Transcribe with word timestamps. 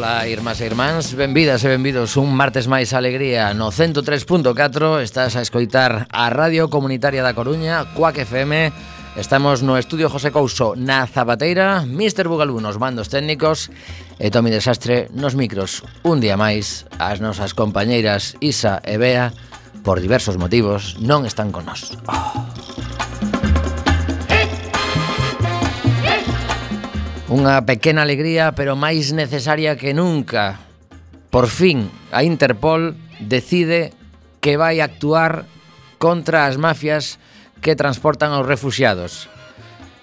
Ola, 0.00 0.26
irmás 0.26 0.56
e 0.62 0.64
irmáns, 0.64 1.12
benvidas 1.12 1.60
e 1.60 1.68
benvidos 1.68 2.16
un 2.16 2.32
martes 2.32 2.64
máis 2.72 2.96
alegría 2.96 3.52
no 3.52 3.68
103.4 3.68 5.04
Estás 5.04 5.36
a 5.36 5.44
escoitar 5.44 6.08
a 6.08 6.32
Radio 6.32 6.72
Comunitaria 6.72 7.20
da 7.20 7.36
Coruña, 7.36 7.84
Cuac 7.92 8.16
FM 8.16 8.72
Estamos 9.20 9.60
no 9.60 9.76
Estudio 9.76 10.08
José 10.08 10.32
Couso 10.32 10.72
na 10.72 11.04
Zapateira 11.04 11.84
Mr. 11.84 12.32
Bugalú 12.32 12.64
nos 12.64 12.80
mandos 12.80 13.12
técnicos 13.12 13.68
E 14.16 14.32
Tomi 14.32 14.48
Desastre 14.48 15.12
nos 15.12 15.36
micros. 15.36 15.84
Un 16.00 16.24
día 16.24 16.40
máis, 16.40 16.88
as 16.96 17.20
nosas 17.20 17.52
compañeiras 17.52 18.40
Isa 18.40 18.80
e 18.80 18.96
Bea 18.96 19.36
Por 19.84 20.00
diversos 20.00 20.40
motivos 20.40 20.96
non 20.96 21.28
están 21.28 21.52
con 21.52 21.68
nós. 21.68 21.92
Oh. 22.08 22.69
Unha 27.30 27.62
pequena 27.62 28.02
alegría, 28.02 28.58
pero 28.58 28.74
máis 28.74 29.14
necesaria 29.14 29.78
que 29.78 29.94
nunca. 29.94 30.58
Por 31.30 31.46
fin, 31.46 31.86
a 32.10 32.26
Interpol 32.26 32.98
decide 33.22 33.94
que 34.42 34.58
vai 34.58 34.82
actuar 34.82 35.46
contra 36.02 36.50
as 36.50 36.58
mafias 36.58 37.22
que 37.62 37.78
transportan 37.78 38.34
aos 38.34 38.50
refugiados. 38.50 39.30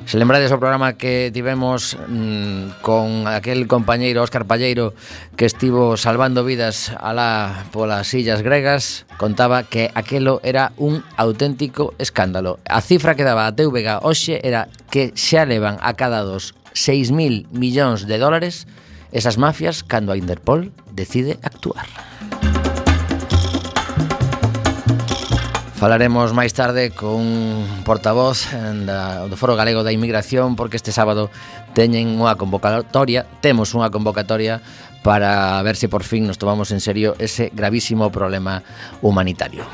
Se 0.08 0.16
lembrades 0.16 0.56
o 0.56 0.62
programa 0.62 0.96
que 0.96 1.28
tivemos 1.36 2.00
mmm, 2.00 2.80
con 2.80 3.28
aquel 3.28 3.68
compañeiro 3.68 4.24
Óscar 4.24 4.48
Palleiro 4.48 4.96
que 5.36 5.52
estivo 5.52 6.00
salvando 6.00 6.48
vidas 6.48 6.96
alá 6.96 7.68
polas 7.76 8.08
illas 8.16 8.40
gregas, 8.40 9.04
contaba 9.20 9.68
que 9.68 9.92
aquelo 10.00 10.40
era 10.48 10.72
un 10.80 11.04
auténtico 11.20 11.92
escándalo. 12.00 12.64
A 12.72 12.80
cifra 12.80 13.20
que 13.20 13.28
daba 13.28 13.52
a 13.52 13.56
TVG 13.58 14.00
hoxe 14.00 14.40
era 14.48 14.72
que 14.88 15.12
xa 15.12 15.44
levan 15.44 15.76
a 15.84 15.92
cada 16.00 16.24
dos 16.24 16.56
6.000 16.74 17.48
millóns 17.52 18.08
de 18.08 18.18
dólares 18.18 18.68
esas 19.12 19.38
mafias 19.38 19.84
cando 19.84 20.12
a 20.12 20.18
Interpol 20.18 20.72
decide 20.92 21.40
actuar. 21.44 21.88
Falaremos 25.78 26.34
máis 26.34 26.58
tarde 26.58 26.90
con 26.90 27.22
portavoz 27.86 28.50
eh, 28.50 28.74
da, 28.90 29.30
do 29.30 29.38
Foro 29.38 29.54
Galego 29.54 29.86
da 29.86 29.94
Inmigración 29.94 30.58
porque 30.58 30.74
este 30.74 30.90
sábado 30.90 31.30
teñen 31.78 32.18
unha 32.18 32.34
convocatoria, 32.34 33.30
temos 33.46 33.78
unha 33.78 33.94
convocatoria 33.94 34.58
para 35.06 35.62
ver 35.62 35.78
se 35.78 35.86
por 35.86 36.02
fin 36.02 36.26
nos 36.26 36.42
tomamos 36.42 36.74
en 36.74 36.82
serio 36.82 37.14
ese 37.22 37.54
gravísimo 37.54 38.10
problema 38.10 38.66
humanitario. 39.06 39.70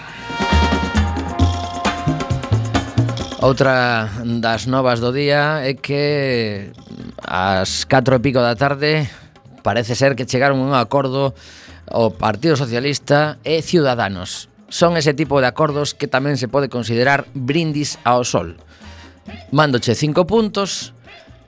Outra 3.43 4.07
das 4.23 4.71
novas 4.71 5.03
do 5.03 5.11
día 5.11 5.67
é 5.67 5.75
que 5.75 6.71
ás 7.27 7.83
4 7.83 8.15
e 8.15 8.23
pico 8.23 8.39
da 8.39 8.55
tarde 8.55 9.11
parece 9.67 9.99
ser 9.99 10.15
que 10.15 10.23
chegaron 10.23 10.63
a 10.63 10.67
un 10.71 10.71
acordo 10.79 11.35
o 11.91 12.15
Partido 12.15 12.55
Socialista 12.55 13.35
e 13.43 13.59
Ciudadanos. 13.59 14.47
Son 14.71 14.95
ese 14.95 15.11
tipo 15.11 15.43
de 15.43 15.51
acordos 15.51 15.91
que 15.91 16.07
tamén 16.07 16.39
se 16.39 16.47
pode 16.47 16.71
considerar 16.71 17.27
brindis 17.35 17.99
ao 18.07 18.23
sol. 18.23 18.55
Mándoche 19.51 19.91
cinco 19.91 20.23
puntos, 20.23 20.95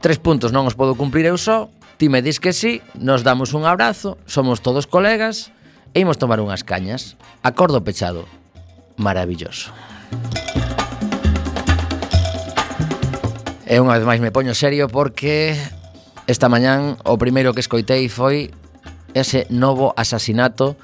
tres 0.04 0.20
puntos 0.20 0.52
non 0.52 0.68
os 0.68 0.76
podo 0.76 1.00
cumprir 1.00 1.24
eu 1.24 1.40
só, 1.40 1.72
ti 1.96 2.12
me 2.12 2.20
dis 2.20 2.44
que 2.44 2.52
sí, 2.52 2.84
nos 3.00 3.24
damos 3.24 3.56
un 3.56 3.64
abrazo, 3.64 4.20
somos 4.28 4.60
todos 4.60 4.84
colegas 4.84 5.56
e 5.96 6.04
imos 6.04 6.20
tomar 6.20 6.44
unhas 6.44 6.68
cañas. 6.68 7.16
Acordo 7.40 7.88
pechado. 7.88 8.28
Maravilloso. 9.00 9.72
E 13.66 13.82
unha 13.82 13.98
vez 13.98 14.06
máis 14.06 14.22
me 14.22 14.30
poño 14.30 14.54
serio 14.54 14.86
porque 14.86 15.58
esta 16.30 16.54
mañán 16.54 17.02
o 17.02 17.18
primeiro 17.18 17.58
que 17.58 17.66
escoitei 17.66 18.14
foi 18.14 18.54
ese 19.18 19.50
novo 19.50 19.90
asasinato 19.98 20.78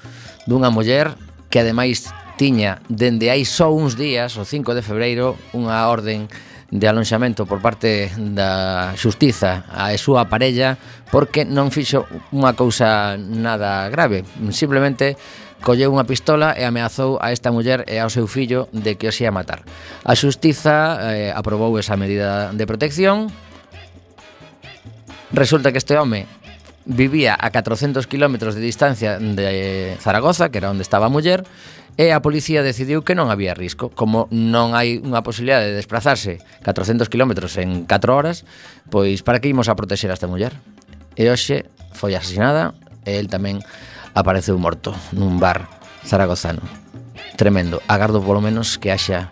dunha 0.49 0.73
muller 0.73 1.13
que 1.53 1.61
ademais 1.61 2.09
tiña 2.41 2.81
dende 2.89 3.29
hai 3.29 3.45
só 3.45 3.69
uns 3.69 3.93
días, 3.93 4.33
o 4.33 4.49
5 4.49 4.73
de 4.73 4.81
febreiro, 4.81 5.37
unha 5.53 5.77
orden 5.93 6.25
de 6.73 6.85
alonxamento 6.89 7.45
por 7.45 7.61
parte 7.61 8.09
da 8.17 8.97
xustiza 8.97 9.61
a 9.69 9.93
súa 10.01 10.25
parella 10.25 10.73
porque 11.13 11.45
non 11.45 11.69
fixo 11.69 12.09
unha 12.33 12.57
cousa 12.57 13.13
nada 13.13 13.93
grave, 13.93 14.25
simplemente 14.49 15.21
colleu 15.61 15.93
unha 15.93 16.03
pistola 16.09 16.57
e 16.57 16.65
ameazou 16.65 17.21
a 17.21 17.29
esta 17.29 17.53
muller 17.53 17.85
e 17.85 18.01
ao 18.01 18.09
seu 18.09 18.25
fillo 18.25 18.67
de 18.73 18.97
que 18.97 19.07
os 19.07 19.17
ia 19.21 19.29
matar. 19.29 19.61
A 20.03 20.17
xustiza 20.17 20.97
eh, 21.13 21.31
aprobou 21.31 21.77
esa 21.77 21.95
medida 21.95 22.49
de 22.51 22.65
protección. 22.65 23.29
Resulta 25.31 25.71
que 25.71 25.79
este 25.79 25.95
home 25.95 26.27
vivía 26.85 27.37
a 27.37 27.53
400 27.53 28.09
km 28.09 28.51
de 28.51 28.61
distancia 28.61 29.21
de 29.21 29.95
Zaragoza, 30.01 30.49
que 30.49 30.57
era 30.57 30.73
onde 30.73 30.81
estaba 30.81 31.07
a 31.07 31.13
muller, 31.13 31.45
e 31.99 32.09
a 32.15 32.23
policía 32.23 32.63
decidiu 32.63 33.03
que 33.03 33.13
non 33.13 33.29
había 33.29 33.53
risco. 33.53 33.91
Como 33.93 34.25
non 34.31 34.73
hai 34.73 34.97
unha 34.97 35.21
posibilidad 35.21 35.61
de 35.61 35.75
desplazarse 35.75 36.39
400 36.65 37.11
km 37.11 37.45
en 37.61 37.85
4 37.85 38.09
horas, 38.09 38.47
pois 38.89 39.21
para 39.21 39.37
que 39.43 39.51
imos 39.51 39.69
a 39.69 39.77
protexer 39.77 40.09
a 40.09 40.17
esta 40.17 40.25
muller? 40.25 40.55
E 41.19 41.27
hoxe 41.29 41.67
foi 41.93 42.15
asesinada 42.15 42.73
e 43.03 43.19
el 43.19 43.27
tamén 43.27 43.59
apareceu 44.13 44.57
morto 44.57 44.95
nun 45.11 45.39
bar 45.39 45.67
zaragozano. 46.05 46.61
Tremendo. 47.35 47.81
Agardo 47.87 48.21
polo 48.21 48.41
menos 48.41 48.77
que 48.77 48.91
haxa 48.91 49.31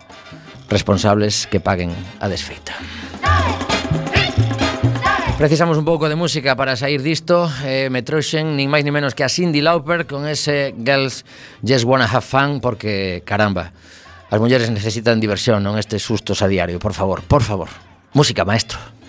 responsables 0.68 1.46
que 1.46 1.60
paguen 1.60 1.92
a 2.20 2.28
desfeita. 2.28 2.74
Precisamos 5.40 5.80
un 5.80 5.88
pouco 5.88 6.08
de 6.08 6.20
música 6.20 6.52
para 6.54 6.76
sair 6.76 7.00
disto 7.00 7.48
eh, 7.64 7.88
Me 7.88 8.04
trouxen 8.04 8.60
nin 8.60 8.68
máis 8.68 8.84
ni 8.84 8.92
menos 8.92 9.16
que 9.16 9.24
a 9.24 9.32
Cindy 9.32 9.64
Lauper 9.64 10.04
Con 10.04 10.28
ese 10.28 10.76
Girls 10.76 11.24
Just 11.64 11.88
Wanna 11.88 12.04
Have 12.04 12.20
Fun 12.20 12.60
Porque, 12.60 13.24
caramba, 13.24 13.72
as 14.28 14.36
mulleres 14.36 14.68
necesitan 14.68 15.16
diversión 15.16 15.64
Non 15.64 15.80
estes 15.80 16.04
sustos 16.04 16.44
a 16.44 16.46
diario 16.46 16.76
Por 16.76 16.92
favor, 16.92 17.24
por 17.24 17.40
favor 17.40 17.72
Música, 18.12 18.44
maestro 18.44 18.99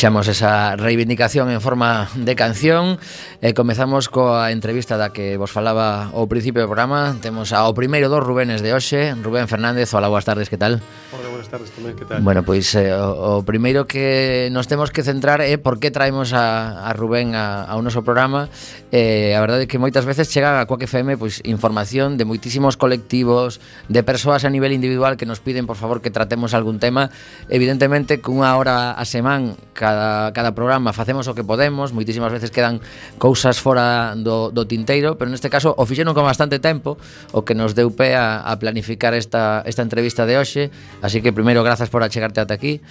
Deixamos 0.00 0.28
esa 0.28 0.76
reivindicación 0.76 1.50
en 1.50 1.60
forma 1.60 2.08
de 2.16 2.32
canción 2.32 2.96
e 3.44 3.52
comezamos 3.52 4.08
coa 4.08 4.48
entrevista 4.48 4.96
da 4.96 5.12
que 5.12 5.36
vos 5.36 5.52
falaba 5.52 6.08
ao 6.16 6.24
principio 6.24 6.64
do 6.64 6.72
programa. 6.72 7.20
Temos 7.20 7.52
ao 7.52 7.76
primeiro 7.76 8.08
dos 8.08 8.24
Rubénes 8.24 8.64
de 8.64 8.72
hoxe, 8.72 9.12
Rubén 9.20 9.44
Fernández. 9.44 9.92
Hola, 9.92 10.08
boas 10.08 10.24
tardes, 10.24 10.48
que 10.48 10.56
tal? 10.56 10.80
Hola, 11.12 11.29
buenas 11.40 11.48
tardes 11.48 11.72
tamén, 11.72 11.96
que 11.96 12.04
tal? 12.04 12.20
Bueno, 12.20 12.44
pois 12.44 12.68
eh, 12.76 12.92
o, 12.92 13.40
o 13.40 13.42
primeiro 13.48 13.88
que 13.88 14.52
nos 14.52 14.68
temos 14.68 14.92
que 14.92 15.00
centrar 15.00 15.40
é 15.40 15.56
eh, 15.56 15.56
por 15.56 15.80
que 15.80 15.88
traemos 15.88 16.36
a, 16.36 16.84
a 16.84 16.92
Rubén 16.92 17.32
a, 17.32 17.64
ao 17.64 17.80
noso 17.80 18.04
programa. 18.04 18.52
Eh, 18.92 19.32
a 19.32 19.40
verdade 19.40 19.64
é 19.64 19.68
que 19.70 19.80
moitas 19.80 20.04
veces 20.04 20.28
chega 20.28 20.60
a 20.60 20.68
Coac 20.68 20.84
FM 20.84 21.16
pois, 21.16 21.40
información 21.48 22.20
de 22.20 22.28
moitísimos 22.28 22.76
colectivos 22.76 23.56
de 23.88 24.04
persoas 24.04 24.44
a 24.44 24.52
nivel 24.52 24.76
individual 24.76 25.16
que 25.16 25.24
nos 25.24 25.40
piden 25.40 25.64
por 25.64 25.80
favor 25.80 26.04
que 26.04 26.12
tratemos 26.12 26.52
algún 26.52 26.76
tema. 26.76 27.08
Evidentemente 27.48 28.20
cunha 28.20 28.52
hora 28.60 28.92
a 28.92 29.04
semán 29.08 29.56
cada, 29.72 30.36
cada 30.36 30.52
programa 30.52 30.92
facemos 30.92 31.24
o 31.24 31.32
que 31.32 31.46
podemos. 31.46 31.96
Moitísimas 31.96 32.36
veces 32.36 32.52
quedan 32.52 32.84
cousas 33.16 33.64
fora 33.64 34.12
do, 34.12 34.52
do 34.52 34.68
tinteiro 34.68 35.16
pero 35.16 35.32
neste 35.32 35.48
caso 35.48 35.72
o 35.72 35.88
fixeron 35.88 36.12
con 36.12 36.28
bastante 36.28 36.60
tempo 36.60 37.00
o 37.32 37.48
que 37.48 37.56
nos 37.56 37.72
deu 37.72 37.88
pé 37.96 38.12
a, 38.12 38.44
a 38.44 38.60
planificar 38.60 39.16
esta, 39.16 39.64
esta 39.64 39.80
entrevista 39.80 40.28
de 40.28 40.36
hoxe. 40.36 40.68
Así 41.00 41.24
que 41.24 41.29
que 41.30 41.34
primeiro 41.34 41.62
grazas 41.62 41.88
por 41.88 42.02
achegarte 42.02 42.42
ata 42.42 42.54
aquí. 42.54 42.82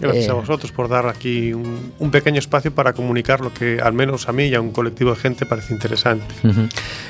Gracias 0.00 0.26
eh, 0.26 0.30
a 0.30 0.34
vosotros 0.38 0.70
por 0.70 0.88
dar 0.88 1.10
aquí 1.10 1.52
un, 1.52 1.92
un 1.98 2.10
pequeño 2.10 2.38
espacio 2.38 2.70
para 2.70 2.94
comunicar 2.94 3.40
lo 3.40 3.52
que 3.52 3.82
al 3.82 3.92
menos 3.92 4.28
a 4.28 4.32
mí 4.32 4.46
e 4.46 4.54
a 4.54 4.62
un 4.62 4.70
colectivo 4.70 5.10
de 5.10 5.18
gente 5.18 5.42
parece 5.44 5.74
interesante. 5.74 6.30
Uh 6.46 6.54
-huh. 6.54 6.66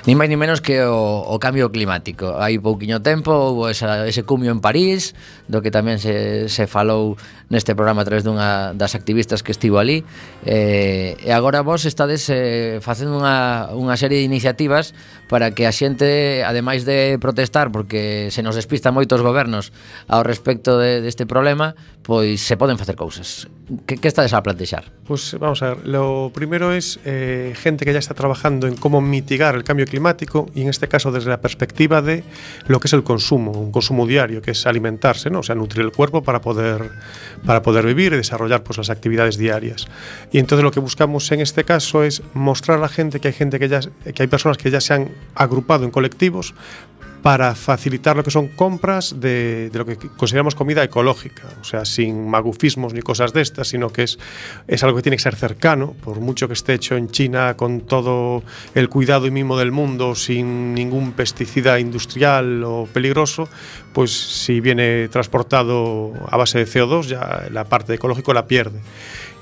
Ni 0.08 0.16
máis 0.16 0.32
ni 0.32 0.40
menos 0.40 0.64
que 0.64 0.80
o, 0.88 1.28
o 1.28 1.36
cambio 1.36 1.68
climático. 1.68 2.40
Hai 2.40 2.56
pouquiño 2.56 3.04
tempo 3.04 3.52
houve 3.52 3.76
esa, 3.76 4.08
ese 4.08 4.24
cumio 4.24 4.48
en 4.48 4.64
París, 4.64 5.12
do 5.44 5.60
que 5.60 5.68
tamén 5.68 6.00
se, 6.00 6.48
se 6.48 6.64
falou 6.64 7.20
neste 7.52 7.76
programa 7.76 8.04
a 8.04 8.06
través 8.08 8.24
dunha 8.24 8.72
das 8.72 8.96
activistas 8.96 9.44
que 9.44 9.52
estivo 9.52 9.76
ali. 9.76 10.04
Eh, 10.48 11.20
e 11.20 11.30
agora 11.32 11.60
vos 11.60 11.84
estades 11.84 12.24
eh, 12.32 12.80
facendo 12.80 13.20
unha, 13.20 13.68
unha 13.76 13.96
serie 14.00 14.20
de 14.20 14.24
iniciativas 14.24 14.96
para 15.28 15.52
que 15.52 15.68
a 15.68 15.72
xente, 15.72 16.42
ademais 16.42 16.88
de 16.88 17.20
protestar 17.20 17.70
porque 17.70 18.32
se 18.32 18.42
nos 18.42 18.56
despistan 18.56 18.96
moitos 18.96 19.20
gobernos 19.20 19.70
ao 20.08 20.24
respecto 20.24 20.80
de, 20.80 21.04
deste 21.04 21.28
problema, 21.28 21.76
pois 22.08 22.40
se 22.40 22.56
poden 22.56 22.78
facer 22.78 22.96
cousas. 22.96 23.48
Que, 23.86 23.98
que 23.98 24.08
estades 24.08 24.32
a 24.32 24.42
plantexar? 24.42 24.90
Pues 25.04 25.36
vamos 25.38 25.60
a 25.62 25.74
ver, 25.74 25.86
lo 25.86 26.30
primero 26.32 26.72
es 26.72 26.98
eh, 27.04 27.52
gente 27.54 27.84
que 27.84 27.92
ya 27.92 27.98
está 27.98 28.14
trabajando 28.14 28.66
en 28.66 28.76
cómo 28.76 29.02
mitigar 29.02 29.54
el 29.54 29.62
cambio 29.62 29.84
climático 29.84 30.48
y 30.54 30.62
en 30.62 30.70
este 30.70 30.88
caso 30.88 31.12
desde 31.12 31.28
la 31.28 31.42
perspectiva 31.42 32.00
de 32.00 32.24
lo 32.66 32.80
que 32.80 32.86
es 32.86 32.94
el 32.94 33.02
consumo, 33.02 33.52
un 33.52 33.70
consumo 33.70 34.06
diario, 34.06 34.40
que 34.40 34.52
es 34.52 34.66
alimentarse, 34.66 35.28
¿no? 35.28 35.40
o 35.40 35.42
sea, 35.42 35.54
nutrir 35.54 35.84
el 35.84 35.92
cuerpo 35.92 36.22
para 36.22 36.40
poder 36.40 36.92
para 37.44 37.60
poder 37.60 37.84
vivir 37.84 38.14
y 38.14 38.16
desarrollar 38.16 38.62
pues, 38.62 38.78
las 38.78 38.88
actividades 38.88 39.36
diarias. 39.36 39.86
Y 40.32 40.38
entonces 40.38 40.64
lo 40.64 40.70
que 40.70 40.80
buscamos 40.80 41.30
en 41.30 41.42
este 41.42 41.64
caso 41.64 42.04
es 42.04 42.22
mostrar 42.32 42.78
a 42.78 42.80
la 42.80 42.88
gente 42.88 43.20
que 43.20 43.28
hay 43.28 43.34
gente 43.34 43.58
que 43.58 43.68
ya 43.68 43.80
que 44.14 44.22
hay 44.22 44.28
personas 44.28 44.56
que 44.56 44.70
ya 44.70 44.80
se 44.80 44.94
han 44.94 45.10
agrupado 45.34 45.84
en 45.84 45.90
colectivos 45.90 46.54
para 47.22 47.54
facilitar 47.54 48.16
lo 48.16 48.22
que 48.22 48.30
son 48.30 48.48
compras 48.48 49.16
de, 49.20 49.70
lo 49.72 49.84
que 49.84 49.96
consideramos 49.96 50.54
comida 50.54 50.84
ecológica, 50.84 51.48
o 51.60 51.64
sea, 51.64 51.84
sin 51.84 52.28
magufismos 52.28 52.94
ni 52.94 53.02
cosas 53.02 53.32
de 53.32 53.42
estas, 53.42 53.68
sino 53.68 53.90
que 53.90 54.04
es, 54.04 54.18
es 54.66 54.82
algo 54.84 54.96
que 54.96 55.02
tiene 55.02 55.16
que 55.16 55.22
ser 55.22 55.34
cercano, 55.34 55.94
por 56.02 56.20
mucho 56.20 56.46
que 56.46 56.54
esté 56.54 56.74
hecho 56.74 56.96
en 56.96 57.08
China 57.08 57.56
con 57.56 57.80
todo 57.80 58.42
el 58.74 58.88
cuidado 58.88 59.26
y 59.26 59.30
mimo 59.30 59.58
del 59.58 59.72
mundo, 59.72 60.14
sin 60.14 60.74
ningún 60.74 61.12
pesticida 61.12 61.80
industrial 61.80 62.62
o 62.64 62.86
peligroso, 62.92 63.48
pues 63.92 64.12
si 64.12 64.60
viene 64.60 65.08
transportado 65.08 66.12
a 66.30 66.36
base 66.36 66.58
de 66.58 66.66
CO2, 66.66 67.06
ya 67.06 67.48
la 67.50 67.64
parte 67.64 67.94
ecológica 67.94 68.32
la 68.32 68.46
pierde. 68.46 68.80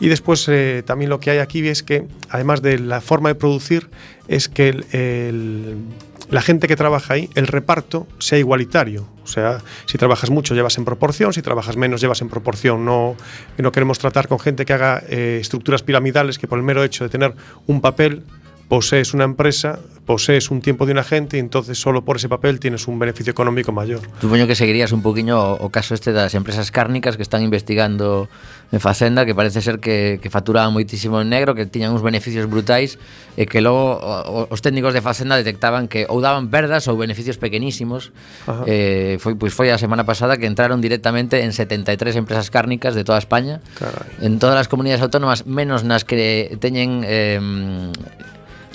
Y 0.00 0.08
después 0.08 0.46
eh, 0.48 0.82
también 0.84 1.10
lo 1.10 1.20
que 1.20 1.30
hay 1.30 1.38
aquí 1.38 1.66
es 1.66 1.82
que, 1.82 2.06
además 2.28 2.62
de 2.62 2.78
la 2.78 3.00
forma 3.00 3.30
de 3.30 3.34
producir, 3.34 3.88
es 4.28 4.48
que 4.48 4.68
el 4.68 5.78
la 6.30 6.42
gente 6.42 6.66
que 6.66 6.76
trabaja 6.76 7.14
ahí, 7.14 7.30
el 7.34 7.46
reparto 7.46 8.06
sea 8.18 8.38
igualitario. 8.38 9.06
O 9.22 9.26
sea, 9.26 9.60
si 9.86 9.98
trabajas 9.98 10.30
mucho 10.30 10.54
llevas 10.54 10.78
en 10.78 10.84
proporción, 10.84 11.32
si 11.32 11.42
trabajas 11.42 11.76
menos 11.76 12.00
llevas 12.00 12.20
en 12.20 12.28
proporción. 12.28 12.84
No, 12.84 13.16
no 13.58 13.72
queremos 13.72 13.98
tratar 13.98 14.28
con 14.28 14.38
gente 14.38 14.64
que 14.64 14.72
haga 14.72 15.02
eh, 15.08 15.38
estructuras 15.40 15.82
piramidales 15.82 16.38
que 16.38 16.46
por 16.46 16.58
el 16.58 16.64
mero 16.64 16.82
hecho 16.84 17.04
de 17.04 17.10
tener 17.10 17.34
un 17.66 17.80
papel 17.80 18.22
posees 18.68 19.14
una 19.14 19.24
empresa, 19.24 19.78
posees 20.04 20.50
un 20.50 20.60
tiempo 20.60 20.86
de 20.86 20.92
un 20.92 20.98
agente 20.98 21.36
y 21.36 21.40
entonces 21.40 21.78
solo 21.78 22.04
por 22.04 22.16
ese 22.16 22.28
papel 22.28 22.58
tienes 22.60 22.88
un 22.88 22.98
beneficio 22.98 23.30
económico 23.30 23.72
mayor. 23.72 24.00
Supoño 24.20 24.46
que 24.46 24.54
seguirías 24.54 24.92
un 24.92 25.02
poquinho 25.02 25.38
o, 25.38 25.66
o 25.66 25.70
caso 25.70 25.94
este 25.94 26.12
das 26.12 26.34
empresas 26.34 26.70
cárnicas 26.70 27.16
que 27.16 27.22
están 27.22 27.42
investigando 27.42 28.28
en 28.72 28.80
Facenda, 28.80 29.24
que 29.24 29.34
parece 29.34 29.62
ser 29.62 29.78
que, 29.78 30.18
que 30.20 30.30
facturaban 30.30 30.72
moitísimo 30.74 31.22
en 31.22 31.30
negro, 31.30 31.54
que 31.54 31.66
tiñan 31.66 31.94
uns 31.94 32.02
beneficios 32.02 32.50
brutais 32.50 32.98
e 33.38 33.46
que 33.46 33.62
logo 33.62 34.02
o, 34.02 34.50
os 34.50 34.60
técnicos 34.62 34.90
de 34.90 35.02
Facenda 35.02 35.38
detectaban 35.38 35.86
que 35.86 36.10
ou 36.10 36.18
daban 36.18 36.50
perdas 36.50 36.90
ou 36.90 36.98
beneficios 36.98 37.38
pequenísimos. 37.38 38.10
Eh, 38.66 39.22
foi, 39.22 39.38
pois 39.38 39.54
foi 39.54 39.70
a 39.70 39.78
semana 39.78 40.02
pasada 40.02 40.34
que 40.34 40.50
entraron 40.50 40.82
directamente 40.82 41.46
en 41.46 41.54
73 41.54 42.18
empresas 42.18 42.50
cárnicas 42.50 42.98
de 42.98 43.06
toda 43.06 43.22
España, 43.22 43.62
Caray. 43.78 44.26
en 44.26 44.42
todas 44.42 44.58
as 44.58 44.66
comunidades 44.66 45.02
autónomas, 45.06 45.46
menos 45.46 45.86
nas 45.86 46.02
que 46.02 46.58
teñen 46.58 47.06
eh, 47.06 47.38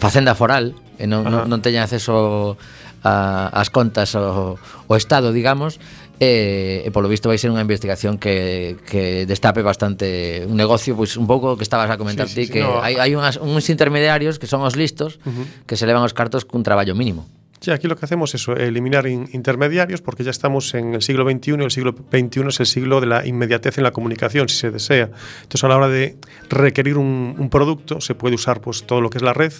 facenda 0.01 0.34
foral 0.34 0.74
e 0.98 1.05
non, 1.05 1.22
non, 1.29 1.46
non 1.46 1.62
teña 1.62 1.86
acceso 1.86 2.58
a, 3.05 3.53
as 3.53 3.70
contas 3.70 4.17
o, 4.17 4.58
o 4.58 4.93
Estado, 4.98 5.29
digamos, 5.29 5.77
e, 6.17 6.81
e 6.86 6.89
polo 6.89 7.05
visto 7.05 7.29
vai 7.29 7.38
ser 7.38 7.53
unha 7.53 7.62
investigación 7.62 8.17
que, 8.17 8.81
que 8.86 9.29
destape 9.29 9.62
bastante 9.62 10.46
un 10.50 10.58
negocio, 10.58 10.98
pois 10.98 11.13
un 11.17 11.29
pouco 11.29 11.53
que 11.53 11.65
estabas 11.65 11.89
a 11.89 12.01
comentar 12.01 12.25
sí, 12.25 12.34
sí, 12.34 12.39
ti, 12.41 12.46
sí, 12.50 12.53
que 12.53 12.62
no, 12.65 12.81
hai, 12.81 12.98
hai 12.98 13.13
unhas, 13.13 13.38
uns 13.38 13.70
intermediarios 13.70 14.41
que 14.41 14.50
son 14.50 14.65
os 14.65 14.74
listos, 14.74 15.22
uh 15.22 15.29
-huh. 15.29 15.46
que 15.70 15.77
se 15.77 15.86
levan 15.86 16.01
os 16.01 16.17
cartos 16.17 16.46
cun 16.50 16.65
traballo 16.65 16.98
mínimo. 16.98 17.29
Sí, 17.63 17.70
aquí 17.70 17.88
lo 17.88 17.96
que 17.96 18.06
hacemos 18.06 18.34
es 18.34 18.48
eliminar 18.48 19.06
in 19.06 19.30
intermediarios 19.34 20.01
porque 20.01 20.24
ya 20.24 20.32
estamos 20.32 20.74
en 20.74 20.96
el 20.96 21.03
siglo 21.03 21.30
XXI 21.30 21.51
y 21.51 21.63
el 21.63 21.70
siglo 21.70 21.94
XXI 21.94 22.48
es 22.48 22.60
el 22.60 22.65
siglo 22.65 23.00
de 23.00 23.06
la 23.06 23.27
inmediatez 23.27 23.77
en 23.77 23.84
la 23.84 23.91
comunicación, 23.91 24.50
si 24.50 24.56
se 24.56 24.72
desea. 24.72 25.12
Entonces, 25.44 25.63
a 25.63 25.68
la 25.68 25.77
hora 25.77 25.88
de 25.88 26.18
requerir 26.50 26.98
un, 26.98 27.36
un 27.38 27.50
producto, 27.51 28.01
se 28.01 28.15
puede 28.15 28.34
usar 28.34 28.62
pues, 28.62 28.88
todo 28.88 29.00
lo 29.00 29.12
que 29.12 29.20
es 29.20 29.22
la 29.22 29.34
red 29.34 29.53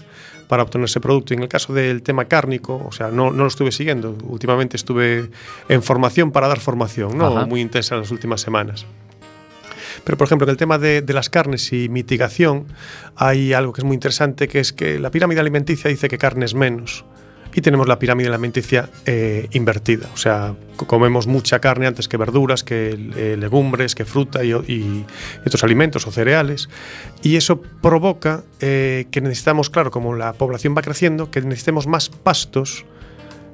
para 0.48 0.64
obtener 0.64 0.86
ese 0.86 1.00
producto. 1.00 1.36
Y 1.36 1.38
en 1.38 1.44
el 1.44 1.48
caso 1.48 1.74
del 1.76 2.02
tema 2.02 2.26
cárnico, 2.26 2.84
o 2.84 2.92
sea, 2.92 3.12
no, 3.12 3.30
no 3.30 3.44
lo 3.44 3.48
estuve 3.48 3.72
siguiendo. 3.72 4.18
Últimamente 4.24 4.78
estuve 4.78 5.30
en 5.70 5.84
formación 5.84 6.32
para 6.32 6.48
dar 6.48 6.60
formación, 6.60 7.16
¿no? 7.16 7.28
Ajá. 7.28 7.46
muy 7.46 7.62
intensa 7.62 7.94
en 7.94 8.02
las 8.02 8.10
últimas 8.10 8.42
semanas. 8.42 8.88
Pero, 10.04 10.18
por 10.18 10.26
ejemplo, 10.26 10.46
en 10.46 10.50
el 10.50 10.58
tema 10.58 10.80
de, 10.80 11.04
de, 11.04 11.14
las 11.14 11.30
carnes 11.30 11.72
y 11.72 11.88
mitigación, 11.88 12.66
hay 13.16 13.54
algo 13.54 13.74
que 13.74 13.82
es 13.82 13.86
muy 13.86 13.94
interesante, 13.94 14.48
que 14.48 14.60
es 14.60 14.74
que 14.74 14.98
la 14.98 15.12
pirámide 15.12 15.40
alimenticia 15.40 15.88
dice 15.88 16.08
que 16.08 16.18
carne 16.18 16.46
es 16.46 16.56
menos 16.56 17.06
y 17.54 17.62
tenemos 17.62 17.88
la 17.88 18.00
pirámide 18.00 18.30
alimenticia 18.30 18.90
eh, 19.06 19.48
invertida. 19.52 20.08
O 20.14 20.18
sea, 20.18 20.56
comemos 20.76 21.28
mucha 21.28 21.60
carne 21.60 21.88
antes 21.88 22.08
que 22.08 22.18
verduras, 22.18 22.64
que 22.64 22.92
eh, 23.16 23.36
legumbres, 23.38 23.96
que 23.96 24.06
fruta 24.06 24.44
y, 24.44 24.54
otros 24.54 25.64
alimentos 25.64 26.08
o 26.08 26.12
cereales. 26.12 26.70
Y 27.24 27.36
eso 27.36 27.62
provoca 27.62 28.44
eh, 28.60 29.08
que 29.12 29.22
necesitamos, 29.22 29.70
claro, 29.70 29.92
como 29.92 30.16
la 30.16 30.34
población 30.34 30.76
va 30.76 30.82
creciendo, 30.82 31.32
que 31.32 31.42
necesitemos 31.42 31.88
más 31.88 32.10
pastos 32.10 32.86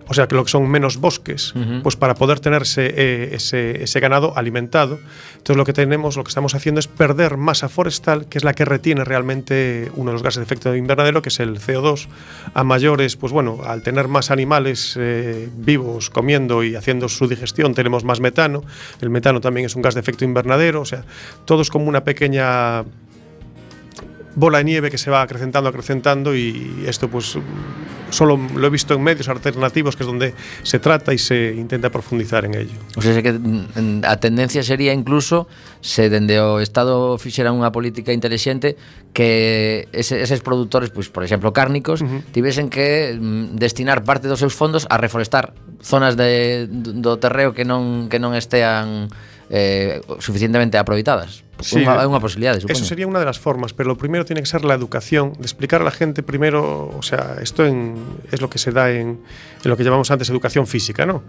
o 0.08 0.14
sea, 0.14 0.28
que 0.28 0.36
lo 0.36 0.44
que 0.44 0.52
son 0.52 0.68
menos 0.70 0.98
bosques, 0.98 1.54
uh 1.56 1.60
-huh. 1.60 1.82
pues 1.82 1.96
para 1.96 2.16
poder 2.16 2.40
tener 2.40 2.64
ese, 2.64 2.86
eh, 2.88 3.30
ese, 3.34 3.84
ese, 3.84 4.00
ganado 4.00 4.38
alimentado. 4.38 5.00
Entonces 5.34 5.58
lo 5.58 5.66
que 5.66 5.74
tenemos, 5.74 6.18
lo 6.18 6.24
que 6.24 6.30
estamos 6.30 6.56
haciendo 6.56 6.80
es 6.80 6.88
perder 6.88 7.38
masa 7.38 7.70
forestal, 7.70 8.28
que 8.28 8.38
es 8.38 8.44
la 8.44 8.54
que 8.54 8.66
retiene 8.66 9.04
realmente 9.04 9.92
uno 9.96 10.12
de 10.12 10.14
los 10.14 10.24
gases 10.24 10.38
de 10.38 10.44
efecto 10.44 10.76
invernadero, 10.76 11.22
que 11.22 11.30
es 11.30 11.40
el 11.40 11.60
CO2. 11.60 12.08
A 12.54 12.64
mayores, 12.64 13.16
pues 13.16 13.34
bueno, 13.34 13.60
al 13.66 13.82
tener 13.82 14.08
más 14.08 14.32
animales 14.32 14.96
eh, 15.00 15.50
vivos 15.58 16.10
comiendo 16.10 16.64
y 16.64 16.76
haciendo 16.76 17.10
su 17.10 17.28
digestión, 17.28 17.74
tenemos 17.74 18.04
más 18.04 18.20
metano. 18.20 18.64
El 19.02 19.10
metano 19.10 19.42
también 19.42 19.66
es 19.66 19.76
un 19.76 19.82
gas 19.82 19.94
de 19.94 20.02
efecto 20.02 20.26
invernadero, 20.26 20.82
o 20.82 20.86
sea, 20.86 21.04
todo 21.46 21.62
es 21.62 21.70
como 21.70 21.86
una 21.88 22.04
pequeña 22.04 22.84
bola 24.38 24.60
de 24.60 24.66
nieve 24.66 24.92
que 24.92 25.00
se 25.00 25.10
va 25.10 25.24
acrecentando, 25.24 25.68
acrecentando 25.68 26.36
y 26.36 26.86
esto 26.86 27.10
pues 27.10 27.38
solo 28.12 28.38
lo 28.38 28.68
he 28.68 28.70
visto 28.70 28.94
en 28.94 29.02
medios 29.02 29.28
alternativos 29.30 29.96
que 29.96 30.04
es 30.04 30.08
donde 30.08 30.34
se 30.62 30.78
trata 30.78 31.12
y 31.12 31.18
se 31.18 31.56
intenta 31.58 31.90
profundizar 31.90 32.46
en 32.46 32.54
ello. 32.54 32.78
O 32.96 33.02
sea, 33.02 33.20
que 33.22 33.34
mm, 33.34 34.04
a 34.06 34.18
tendencia 34.18 34.62
sería 34.62 34.94
incluso 34.94 35.48
se 35.82 36.10
dende 36.10 36.40
o 36.40 36.62
Estado 36.62 37.18
fixera 37.18 37.50
unha 37.50 37.74
política 37.74 38.14
interesante 38.14 38.78
que 39.10 39.90
ese, 39.90 40.22
eses 40.22 40.46
produtores, 40.46 40.94
pois, 40.94 41.10
pues, 41.10 41.18
por 41.18 41.24
exemplo, 41.26 41.50
cárnicos, 41.50 42.06
uh 42.06 42.06
-huh. 42.06 42.22
tivesen 42.30 42.70
que 42.70 43.18
mm, 43.18 43.58
destinar 43.58 44.06
parte 44.06 44.30
dos 44.30 44.38
seus 44.38 44.54
fondos 44.54 44.86
a 44.94 45.02
reforestar 45.02 45.58
zonas 45.82 46.14
de, 46.14 46.70
do 46.70 47.18
terreo 47.18 47.58
que 47.58 47.66
non, 47.66 48.06
que 48.06 48.22
non 48.22 48.38
estean 48.38 49.10
eh, 49.50 50.02
suficientemente 50.20 50.78
aproveitadas. 50.78 51.44
Sí, 51.58 51.82
unha, 51.82 52.06
unha 52.06 52.22
posibilidade, 52.22 52.62
supoño. 52.62 52.78
Eso 52.78 52.86
sería 52.86 53.10
unha 53.10 53.18
de 53.18 53.26
las 53.26 53.42
formas, 53.42 53.74
pero 53.74 53.90
lo 53.90 53.98
primero 53.98 54.30
tiene 54.30 54.46
que 54.46 54.50
ser 54.50 54.62
la 54.62 54.78
educación, 54.78 55.34
de 55.42 55.48
explicar 55.50 55.82
a 55.82 55.86
la 55.86 55.96
gente 55.96 56.22
primero, 56.22 56.94
o 56.94 57.02
sea, 57.02 57.42
esto 57.42 57.66
en, 57.66 57.98
es 58.30 58.46
lo 58.46 58.50
que 58.50 58.62
se 58.62 58.70
da 58.70 58.94
en, 58.94 59.18
en 59.66 59.68
lo 59.68 59.74
que 59.74 59.82
llamamos 59.82 60.14
antes 60.14 60.30
educación 60.30 60.70
física, 60.70 61.10
¿no? 61.10 61.26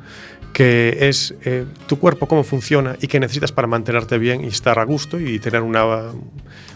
Que 0.52 1.08
es 1.08 1.32
eh, 1.48 1.64
tu 1.88 1.96
cuerpo 1.96 2.28
cómo 2.28 2.44
funciona 2.44 3.00
y 3.00 3.08
qué 3.08 3.20
necesitas 3.20 3.52
para 3.52 3.68
mantenerte 3.68 4.18
bien 4.18 4.44
y 4.44 4.48
estar 4.48 4.76
a 4.78 4.84
gusto 4.84 5.16
y 5.18 5.40
tener 5.40 5.62
una 5.62 6.12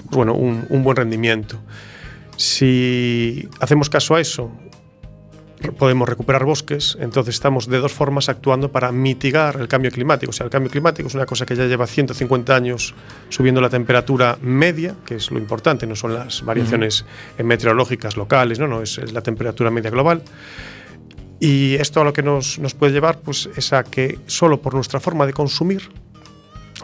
pues 0.09 0.17
bueno, 0.17 0.33
un, 0.33 0.65
un 0.69 0.83
buen 0.83 0.97
rendimiento. 0.97 1.61
Si 2.37 3.49
hacemos 3.61 3.91
caso 3.91 4.17
a 4.17 4.21
eso, 4.21 4.51
podemos 5.71 6.09
recuperar 6.09 6.45
bosques, 6.45 6.99
entonces 7.00 7.37
estamos 7.37 7.69
de 7.69 7.78
dos 7.78 7.92
formas 7.92 8.28
actuando 8.28 8.73
para 8.73 8.90
mitigar 8.90 9.57
el 9.61 9.69
cambio 9.69 9.90
climático. 9.90 10.31
O 10.31 10.33
sea, 10.33 10.45
el 10.45 10.50
cambio 10.50 10.71
climático 10.71 11.09
es 11.09 11.14
una 11.14 11.26
cosa 11.26 11.47
que 11.47 11.54
ya 11.54 11.66
lleva 11.66 11.87
150 11.87 12.54
años 12.54 12.95
subiendo 13.28 13.61
la 13.61 13.71
temperatura 13.71 14.38
media, 14.42 14.95
que 15.07 15.16
es 15.16 15.31
lo 15.31 15.38
importante, 15.38 15.87
no 15.87 15.95
son 15.95 16.14
las 16.14 16.45
variaciones 16.45 17.02
uh 17.02 17.40
-huh. 17.40 17.45
meteorológicas 17.45 18.16
locales, 18.16 18.59
no, 18.59 18.66
no, 18.66 18.83
es, 18.83 18.99
es, 18.99 19.12
la 19.12 19.23
temperatura 19.23 19.71
media 19.71 19.90
global. 19.90 20.23
Y 21.38 21.75
esto 21.75 22.00
a 22.00 22.04
lo 22.04 22.12
que 22.12 22.23
nos, 22.23 22.59
nos 22.59 22.75
puede 22.75 22.92
llevar 22.92 23.19
pues, 23.21 23.49
es 23.57 23.73
a 23.73 23.83
que 23.83 24.19
solo 24.26 24.61
por 24.61 24.75
nuestra 24.75 25.00
forma 25.00 25.26
de 25.26 25.33
consumir 25.33 25.90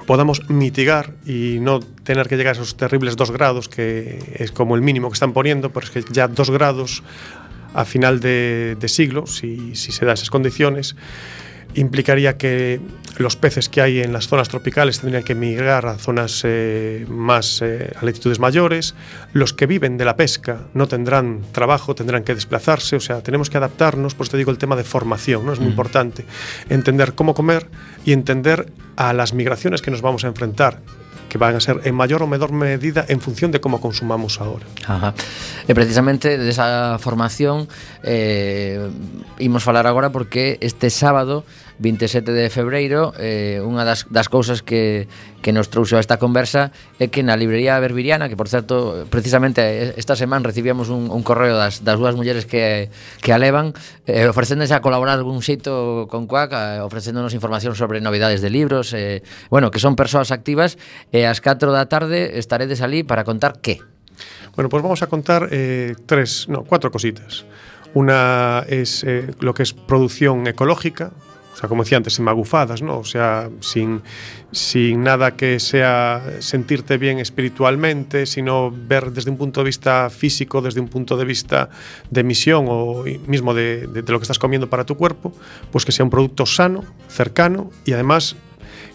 podamos 0.07 0.49
mitigar 0.49 1.15
y 1.27 1.59
no 1.61 1.81
tener 1.81 2.29
que 2.29 2.37
llegar 2.37 2.55
a 2.55 2.57
esos 2.57 2.77
terribles 2.77 3.15
dos 3.17 3.31
grados, 3.31 3.69
que 3.69 4.19
es 4.37 4.53
como 4.53 4.75
el 4.75 4.83
mínimo 4.83 5.09
que 5.11 5.15
están 5.15 5.33
poniendo, 5.33 5.71
pero 5.71 5.87
es 5.87 5.91
que 5.91 6.05
ya 6.11 6.29
dos 6.29 6.51
grados 6.51 7.03
a 7.79 7.85
final 7.85 8.19
de, 8.19 8.77
de 8.79 8.89
siglo, 8.89 9.29
si, 9.29 9.77
si, 9.77 9.93
se 9.93 10.05
da 10.05 10.13
esas 10.13 10.31
condiciones, 10.31 10.97
implicaría 11.75 12.37
que 12.37 12.81
los 13.19 13.37
peces 13.37 13.69
que 13.69 13.81
hay 13.81 14.01
en 14.01 14.13
las 14.13 14.27
zonas 14.27 14.49
tropicales 14.49 14.99
tendrían 14.99 15.23
que 15.23 15.37
migrar 15.37 15.87
a 15.87 15.95
zonas 15.97 16.43
eh, 16.45 17.07
más 17.09 17.63
eh, 17.63 17.93
a 17.95 18.05
latitudes 18.05 18.41
mayores, 18.41 18.97
los 19.33 19.53
que 19.53 19.67
viven 19.67 19.97
de 19.97 20.05
la 20.05 20.17
pesca 20.17 20.67
no 20.75 20.89
tendrán 20.89 21.43
trabajo, 21.53 21.95
tendrán 21.95 22.25
que 22.25 22.35
desplazarse, 22.35 22.97
o 22.97 23.01
sea, 23.01 23.23
tenemos 23.23 23.49
que 23.49 23.59
adaptarnos, 23.59 24.17
pues 24.17 24.29
te 24.29 24.37
digo 24.37 24.51
el 24.51 24.59
tema 24.59 24.75
de 24.75 24.83
formación, 24.83 25.47
¿no? 25.47 25.53
es 25.53 25.61
muy 25.61 25.69
mm. 25.69 25.71
importante, 25.71 26.25
entender 26.69 27.15
cómo 27.15 27.33
comer 27.33 27.69
y 28.05 28.11
entender 28.11 28.73
a 28.97 29.13
las 29.13 29.35
migraciones 29.35 29.83
que 29.83 29.93
nos 29.93 30.03
vamos 30.03 30.25
a 30.25 30.27
enfrentar 30.27 30.81
que 31.29 31.39
van 31.39 31.55
a 31.55 31.61
ser 31.61 31.85
en 31.85 31.95
maior 31.95 32.25
ou 32.25 32.29
menor 32.29 32.51
medida 32.51 33.05
en 33.07 33.21
función 33.21 33.53
de 33.53 33.61
como 33.61 33.79
consumamos 33.79 34.41
agora. 34.41 34.65
Ajá. 34.89 35.13
E 35.69 35.73
precisamente 35.77 36.41
desa 36.41 36.97
formación 36.99 37.69
eh, 38.03 38.89
imos 39.39 39.63
falar 39.63 39.87
agora 39.87 40.11
porque 40.11 40.57
este 40.65 40.89
sábado 40.89 41.45
27 41.79 42.33
de 42.33 42.51
febreiro 42.51 43.15
eh, 43.19 43.63
unha 43.63 43.87
das, 43.87 44.07
das 44.11 44.27
cousas 44.27 44.67
que, 44.67 45.07
que 45.43 45.55
nos 45.55 45.71
trouxo 45.71 45.95
a 45.97 46.03
esta 46.03 46.19
conversa 46.19 46.75
é 46.99 47.07
que 47.07 47.23
na 47.23 47.39
librería 47.39 47.79
berbiriana 47.79 48.27
que 48.27 48.35
por 48.35 48.51
certo 48.51 49.07
precisamente 49.09 49.95
esta 49.95 50.19
semana 50.19 50.47
recibíamos 50.47 50.91
un, 50.91 51.11
un 51.11 51.23
correo 51.23 51.55
das, 51.55 51.87
das 51.87 51.97
dúas 51.97 52.19
mulleres 52.19 52.47
que, 52.47 52.91
que 53.23 53.31
alevan 53.31 53.75
eh, 54.11 54.27
ofrecéndose 54.27 54.75
a 54.75 54.83
colaborar 54.83 55.19
algún 55.19 55.41
xeito 55.41 56.11
con 56.11 56.27
Cuac 56.27 56.51
eh, 56.53 56.81
ofrecéndonos 56.83 57.35
información 57.35 57.79
sobre 57.79 58.03
novidades 58.03 58.43
de 58.43 58.51
libros 58.51 58.93
eh, 58.93 59.23
bueno, 59.51 59.71
que 59.71 59.79
son 59.79 59.95
persoas 59.95 60.35
activas 60.35 60.77
e 61.15 61.23
eh, 61.23 61.31
ás 61.31 61.39
4 61.39 61.71
da 61.71 61.87
tarde 61.87 62.39
estaredes 62.39 62.83
ali 62.83 63.07
para 63.07 63.23
contar 63.23 63.63
que? 63.63 63.81
Bueno, 64.59 64.69
pues 64.69 64.83
vamos 64.83 65.03
a 65.03 65.07
contar 65.07 65.49
eh, 65.53 65.95
tres, 66.07 66.49
no, 66.49 66.65
cuatro 66.65 66.91
cositas. 66.91 67.47
Una 67.95 68.65
es 68.69 69.05
eh, 69.05 69.31
lo 69.41 69.55
que 69.55 69.63
es 69.63 69.73
producción 69.73 70.47
ecológica, 70.47 71.13
sea, 71.61 71.69
como 71.69 71.83
decía 71.83 71.97
antes, 71.97 72.15
sin 72.15 72.25
magufadas, 72.25 72.83
¿no? 72.83 72.99
O 72.99 73.05
sea, 73.05 73.51
sin, 73.61 74.03
sin 74.53 75.03
nada 75.03 75.37
que 75.37 75.59
sea 75.59 76.23
sentirte 76.39 76.99
bien 76.99 77.19
espiritualmente, 77.19 78.27
sino 78.27 78.71
ver 78.71 79.11
desde 79.11 79.31
un 79.31 79.37
punto 79.37 79.61
de 79.61 79.65
vista 79.65 80.09
físico, 80.09 80.63
desde 80.63 80.81
un 80.81 80.89
punto 80.89 81.17
de 81.17 81.25
vista 81.25 81.69
de 82.11 82.21
emisión 82.21 82.67
o 82.69 83.05
mismo 83.27 83.55
de, 83.55 83.89
de, 83.89 84.03
de 84.03 84.13
lo 84.13 84.19
que 84.21 84.25
estás 84.25 84.39
comiendo 84.39 84.71
para 84.71 84.85
tu 84.85 84.97
cuerpo, 84.97 85.33
pues 85.73 85.85
que 85.85 85.93
sea 85.93 86.05
un 86.05 86.11
producto 86.11 86.47
sano, 86.47 86.85
cercano 87.09 87.71
y 87.85 87.93
además 87.93 88.37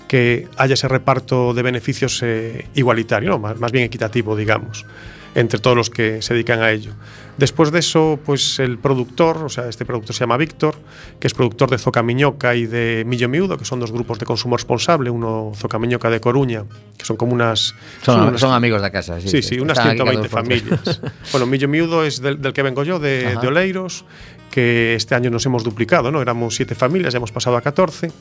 que 0.07 0.47
haya 0.57 0.75
ese 0.75 0.87
reparto 0.87 1.53
de 1.53 1.63
beneficios 1.63 2.21
eh, 2.23 2.67
igualitario, 2.75 3.29
¿no? 3.29 3.39
más, 3.39 3.59
más 3.59 3.71
bien 3.71 3.85
equitativo, 3.85 4.35
digamos 4.35 4.85
entre 5.35 5.59
todos 5.59 5.75
los 5.75 5.89
que 5.89 6.21
se 6.21 6.33
dedican 6.33 6.61
a 6.61 6.71
ello. 6.71 6.93
Después 7.37 7.71
de 7.71 7.79
eso, 7.79 8.19
pues 8.23 8.59
el 8.59 8.77
productor, 8.77 9.37
o 9.37 9.49
sea, 9.49 9.67
este 9.67 9.85
productor 9.85 10.15
se 10.15 10.19
llama 10.19 10.37
Víctor, 10.37 10.75
que 11.19 11.25
es 11.25 11.33
productor 11.33 11.71
de 11.71 11.79
Zocamiñoca 11.79 12.55
y 12.55 12.67
de 12.67 13.03
Millo 13.07 13.27
Miudo, 13.27 13.57
que 13.57 13.65
son 13.65 13.79
dos 13.79 13.91
grupos 13.91 14.19
de 14.19 14.25
consumo 14.25 14.55
responsable, 14.55 15.09
uno 15.09 15.51
Zocamiñoca 15.55 16.11
de 16.11 16.19
Coruña, 16.19 16.63
que 16.95 17.05
son 17.05 17.17
como 17.17 17.33
unas... 17.33 17.73
Son, 18.03 18.15
son, 18.15 18.27
unas, 18.27 18.39
son 18.39 18.53
amigos 18.53 18.81
de 18.83 18.91
casa, 18.91 19.19
sí. 19.19 19.29
Sí, 19.29 19.41
sí, 19.41 19.59
unas 19.59 19.81
120 19.81 20.29
familias. 20.29 21.01
bueno, 21.31 21.47
Millo 21.47 21.67
Miudo 21.67 22.03
es 22.03 22.21
del, 22.21 22.39
del 22.39 22.53
que 22.53 22.61
vengo 22.61 22.83
yo, 22.83 22.99
de, 22.99 23.35
de, 23.35 23.47
Oleiros, 23.47 24.05
que 24.51 24.93
este 24.93 25.15
año 25.15 25.31
nos 25.31 25.43
hemos 25.47 25.63
duplicado, 25.63 26.11
¿no? 26.11 26.21
Éramos 26.21 26.55
siete 26.55 26.75
familias, 26.75 27.13
ya 27.13 27.17
hemos 27.17 27.31
pasado 27.31 27.57
a 27.57 27.61
14. 27.61 28.11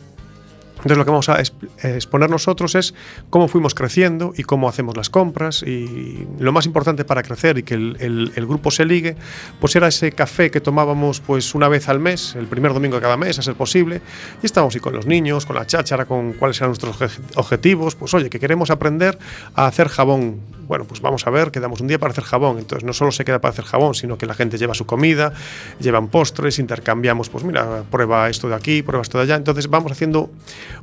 Entonces 0.82 0.98
lo 0.98 1.04
que 1.04 1.10
vamos 1.10 1.28
a 1.28 1.40
exponer 1.40 2.28
nosotros 2.28 2.74
es 2.74 2.92
cómo 3.30 3.46
fuimos 3.46 3.72
creciendo 3.72 4.32
y 4.36 4.42
cómo 4.42 4.68
hacemos 4.68 4.96
las 4.96 5.10
compras 5.10 5.62
y 5.62 6.26
lo 6.40 6.50
más 6.50 6.66
importante 6.66 7.04
para 7.04 7.22
crecer 7.22 7.58
y 7.58 7.62
que 7.62 7.74
el, 7.74 7.96
el, 8.00 8.32
el, 8.34 8.46
grupo 8.46 8.72
se 8.72 8.84
ligue, 8.84 9.16
pues 9.60 9.76
era 9.76 9.86
ese 9.86 10.10
café 10.10 10.50
que 10.50 10.60
tomábamos 10.60 11.20
pues 11.20 11.54
una 11.54 11.68
vez 11.68 11.88
al 11.88 12.00
mes, 12.00 12.34
el 12.34 12.46
primer 12.46 12.72
domingo 12.74 12.96
de 12.96 13.02
cada 13.02 13.16
mes, 13.16 13.38
a 13.38 13.42
ser 13.42 13.54
posible, 13.54 14.02
y 14.42 14.46
estábamos 14.46 14.74
ahí 14.74 14.80
con 14.80 14.92
los 14.92 15.06
niños, 15.06 15.46
con 15.46 15.54
la 15.54 15.66
cháchara, 15.66 16.04
con 16.04 16.32
cuáles 16.32 16.58
eran 16.58 16.70
nuestros 16.70 16.96
objetivos, 17.36 17.94
pues 17.94 18.12
oye, 18.14 18.28
que 18.28 18.40
queremos 18.40 18.70
aprender 18.70 19.18
a 19.54 19.66
hacer 19.66 19.88
jabón. 19.88 20.40
Bueno, 20.66 20.84
pues 20.84 21.00
vamos 21.00 21.26
a 21.26 21.30
ver, 21.30 21.50
quedamos 21.50 21.80
un 21.80 21.88
día 21.88 21.98
para 21.98 22.12
hacer 22.12 22.24
jabón, 22.24 22.58
entonces 22.58 22.84
no 22.84 22.92
solo 22.92 23.12
se 23.12 23.24
queda 23.24 23.40
para 23.40 23.52
hacer 23.52 23.64
jabón, 23.64 23.94
sino 23.94 24.16
que 24.16 24.26
la 24.26 24.34
gente 24.34 24.58
lleva 24.58 24.74
su 24.74 24.86
comida, 24.86 25.32
llevan 25.80 26.08
postres, 26.08 26.58
intercambiamos, 26.58 27.28
pues 27.28 27.44
mira, 27.44 27.82
prueba 27.90 28.28
esto 28.30 28.48
de 28.48 28.54
aquí, 28.54 28.82
prueba 28.82 29.02
esto 29.02 29.18
de 29.18 29.24
allá, 29.24 29.36
entonces 29.36 29.68
vamos 29.68 29.92
haciendo 29.92 30.30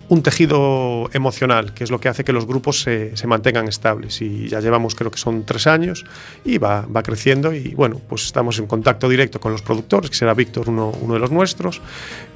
un 0.10 0.24
tejido 0.24 1.10
emocional, 1.14 1.74
que 1.74 1.84
es 1.84 1.92
lo 1.92 2.00
que 2.00 2.10
hace 2.10 2.24
que 2.24 2.34
los 2.34 2.46
grupos 2.46 2.82
se, 2.82 3.16
se, 3.16 3.28
mantengan 3.28 3.68
estables. 3.68 4.22
Y 4.22 4.48
ya 4.48 4.60
llevamos, 4.60 4.96
creo 4.96 5.12
que 5.12 5.18
son 5.18 5.46
tres 5.46 5.68
años, 5.68 6.06
y 6.44 6.58
va, 6.58 6.86
va, 6.86 7.04
creciendo. 7.04 7.54
Y 7.54 7.76
bueno, 7.76 8.02
pues 8.08 8.26
estamos 8.26 8.60
en 8.60 8.68
contacto 8.68 9.08
directo 9.08 9.40
con 9.40 9.52
los 9.52 9.62
productores, 9.62 10.10
que 10.10 10.16
será 10.16 10.34
Víctor 10.34 10.70
uno, 10.70 10.92
uno 11.02 11.14
de 11.14 11.20
los 11.20 11.32
nuestros. 11.32 11.82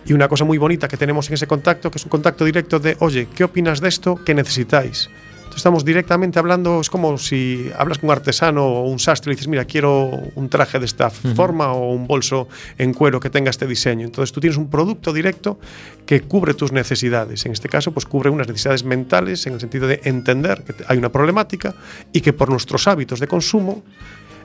Y 0.05 0.13
una 0.13 0.27
cosa 0.27 0.45
muy 0.45 0.57
bonita 0.57 0.88
que 0.88 0.98
tenemos 0.98 1.27
en 1.29 1.36
ese 1.36 1.48
contacto, 1.48 1.89
que 1.89 1.98
es 1.98 2.03
un 2.03 2.10
contacto 2.10 2.45
directo 2.45 2.79
de, 2.79 2.98
oye, 3.00 3.27
¿qué 3.36 3.43
opinas 3.43 3.79
de 3.81 3.89
esto? 3.89 4.19
¿Qué 4.24 4.33
necesitáis? 4.33 5.10
Estamos 5.55 5.86
directamente 5.86 6.39
hablando, 6.39 6.81
es 6.81 6.89
como 6.89 7.17
si 7.17 7.69
hablas 7.77 7.98
con 8.00 8.10
un 8.10 8.15
artesano 8.15 8.65
o 8.65 8.88
un 8.88 8.99
sastre 8.99 9.32
y 9.32 9.36
dices, 9.36 9.47
mira, 9.47 9.65
quiero 9.65 10.10
un 10.36 10.49
traje 10.49 10.80
de 10.80 10.86
esta 10.86 11.08
uh 11.08 11.12
-huh. 11.12 11.36
forma 11.36 11.73
o 11.73 11.93
un 11.93 12.08
bolso 12.08 12.47
en 12.78 12.93
cuero 12.93 13.19
que 13.19 13.30
tenga 13.30 13.49
este 13.49 13.67
diseño. 13.67 14.06
Entonces 14.06 14.32
tú 14.32 14.39
tienes 14.39 14.58
un 14.58 14.69
producto 14.69 15.13
directo 15.13 15.60
que 16.06 16.21
cubre 16.21 16.54
tus 16.54 16.71
necesidades. 16.71 17.45
En 17.45 17.51
este 17.51 17.69
caso, 17.69 17.91
pues 17.91 18.06
cubre 18.06 18.30
unas 18.30 18.47
necesidades 18.47 18.84
mentales 18.84 19.45
en 19.47 19.54
el 19.54 19.60
sentido 19.60 19.88
de 19.88 20.01
entender 20.04 20.63
que 20.63 20.73
hay 20.88 20.97
una 20.97 21.10
problemática 21.10 21.75
y 22.12 22.21
que 22.21 22.34
por 22.34 22.49
nuestros 22.49 22.88
hábitos 22.88 23.19
de 23.19 23.28
consumo 23.28 23.84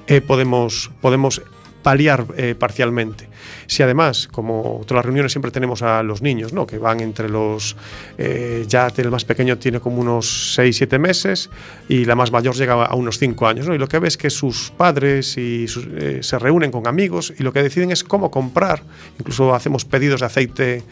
eh, 0.06 0.20
podemos, 0.20 0.90
podemos 1.00 1.42
paliar 1.82 2.26
eh, 2.36 2.54
parcialmente. 2.58 3.28
Si 3.66 3.82
además, 3.82 4.28
como 4.28 4.80
todas 4.86 4.98
las 4.98 5.04
reuniones 5.04 5.32
siempre 5.32 5.50
tenemos 5.50 5.82
a 5.82 6.02
los 6.02 6.22
niños, 6.22 6.52
¿no? 6.52 6.66
que 6.66 6.78
van 6.78 7.00
entre 7.00 7.28
los, 7.28 7.76
eh, 8.16 8.64
ya 8.66 8.88
el 8.96 9.10
más 9.10 9.24
pequeño 9.24 9.58
tiene 9.58 9.80
como 9.80 10.00
unos 10.00 10.54
6, 10.54 10.76
7 10.76 10.98
meses 10.98 11.50
y 11.88 12.04
la 12.04 12.14
más 12.14 12.32
mayor 12.32 12.54
llega 12.54 12.84
a 12.84 12.94
unos 12.94 13.18
5 13.18 13.46
años, 13.46 13.68
¿no? 13.68 13.74
y 13.74 13.78
lo 13.78 13.88
que 13.88 13.98
ves 13.98 14.08
es 14.08 14.16
que 14.16 14.30
sus 14.30 14.70
padres 14.70 15.36
y 15.36 15.66
eh, 15.96 16.20
se 16.22 16.38
reúnen 16.38 16.70
con 16.70 16.86
amigos 16.86 17.32
y 17.38 17.42
lo 17.42 17.52
que 17.52 17.62
deciden 17.62 17.90
es 17.90 18.04
cómo 18.04 18.30
comprar, 18.30 18.82
incluso 19.18 19.54
hacemos 19.54 19.84
pedidos 19.84 20.20
de 20.20 20.26
aceite 20.26 20.82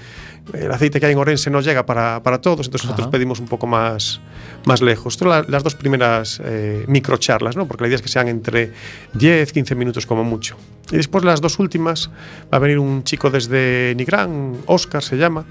el 0.53 0.71
aceite 0.71 1.01
que 1.01 1.07
hay 1.07 1.13
en 1.13 1.19
Orense 1.19 1.51
no 1.51 1.61
llega 1.61 1.85
para, 1.87 2.23
para 2.23 2.41
todos, 2.41 2.67
entonces 2.67 2.89
nosotros 2.89 3.09
pedimos 3.09 3.41
un 3.41 3.47
poco 3.47 3.67
más, 3.67 4.21
más 4.65 4.81
lejos. 4.81 5.15
Esto 5.15 5.27
la, 5.27 5.45
las 5.49 5.63
dos 5.63 5.75
primeras 5.75 6.41
eh, 6.45 6.85
microcharlas, 6.87 7.57
¿no? 7.57 7.67
porque 7.67 7.85
la 7.85 7.89
idea 7.89 7.97
es 7.97 8.03
que 8.03 8.09
sean 8.09 8.29
entre 8.29 8.73
10, 9.15 9.53
15 9.53 9.75
minutos 9.75 10.07
como 10.07 10.25
mucho. 10.25 10.57
Y 10.93 10.97
después 10.97 11.25
las 11.25 11.41
dos 11.41 11.59
últimas 11.59 12.11
va 12.53 12.59
a 12.59 12.61
venir 12.61 12.79
un 12.79 13.03
chico 13.03 13.31
desde 13.31 13.95
Nigrán, 13.97 14.57
Oscar 14.67 15.03
se 15.03 15.17
llama, 15.17 15.45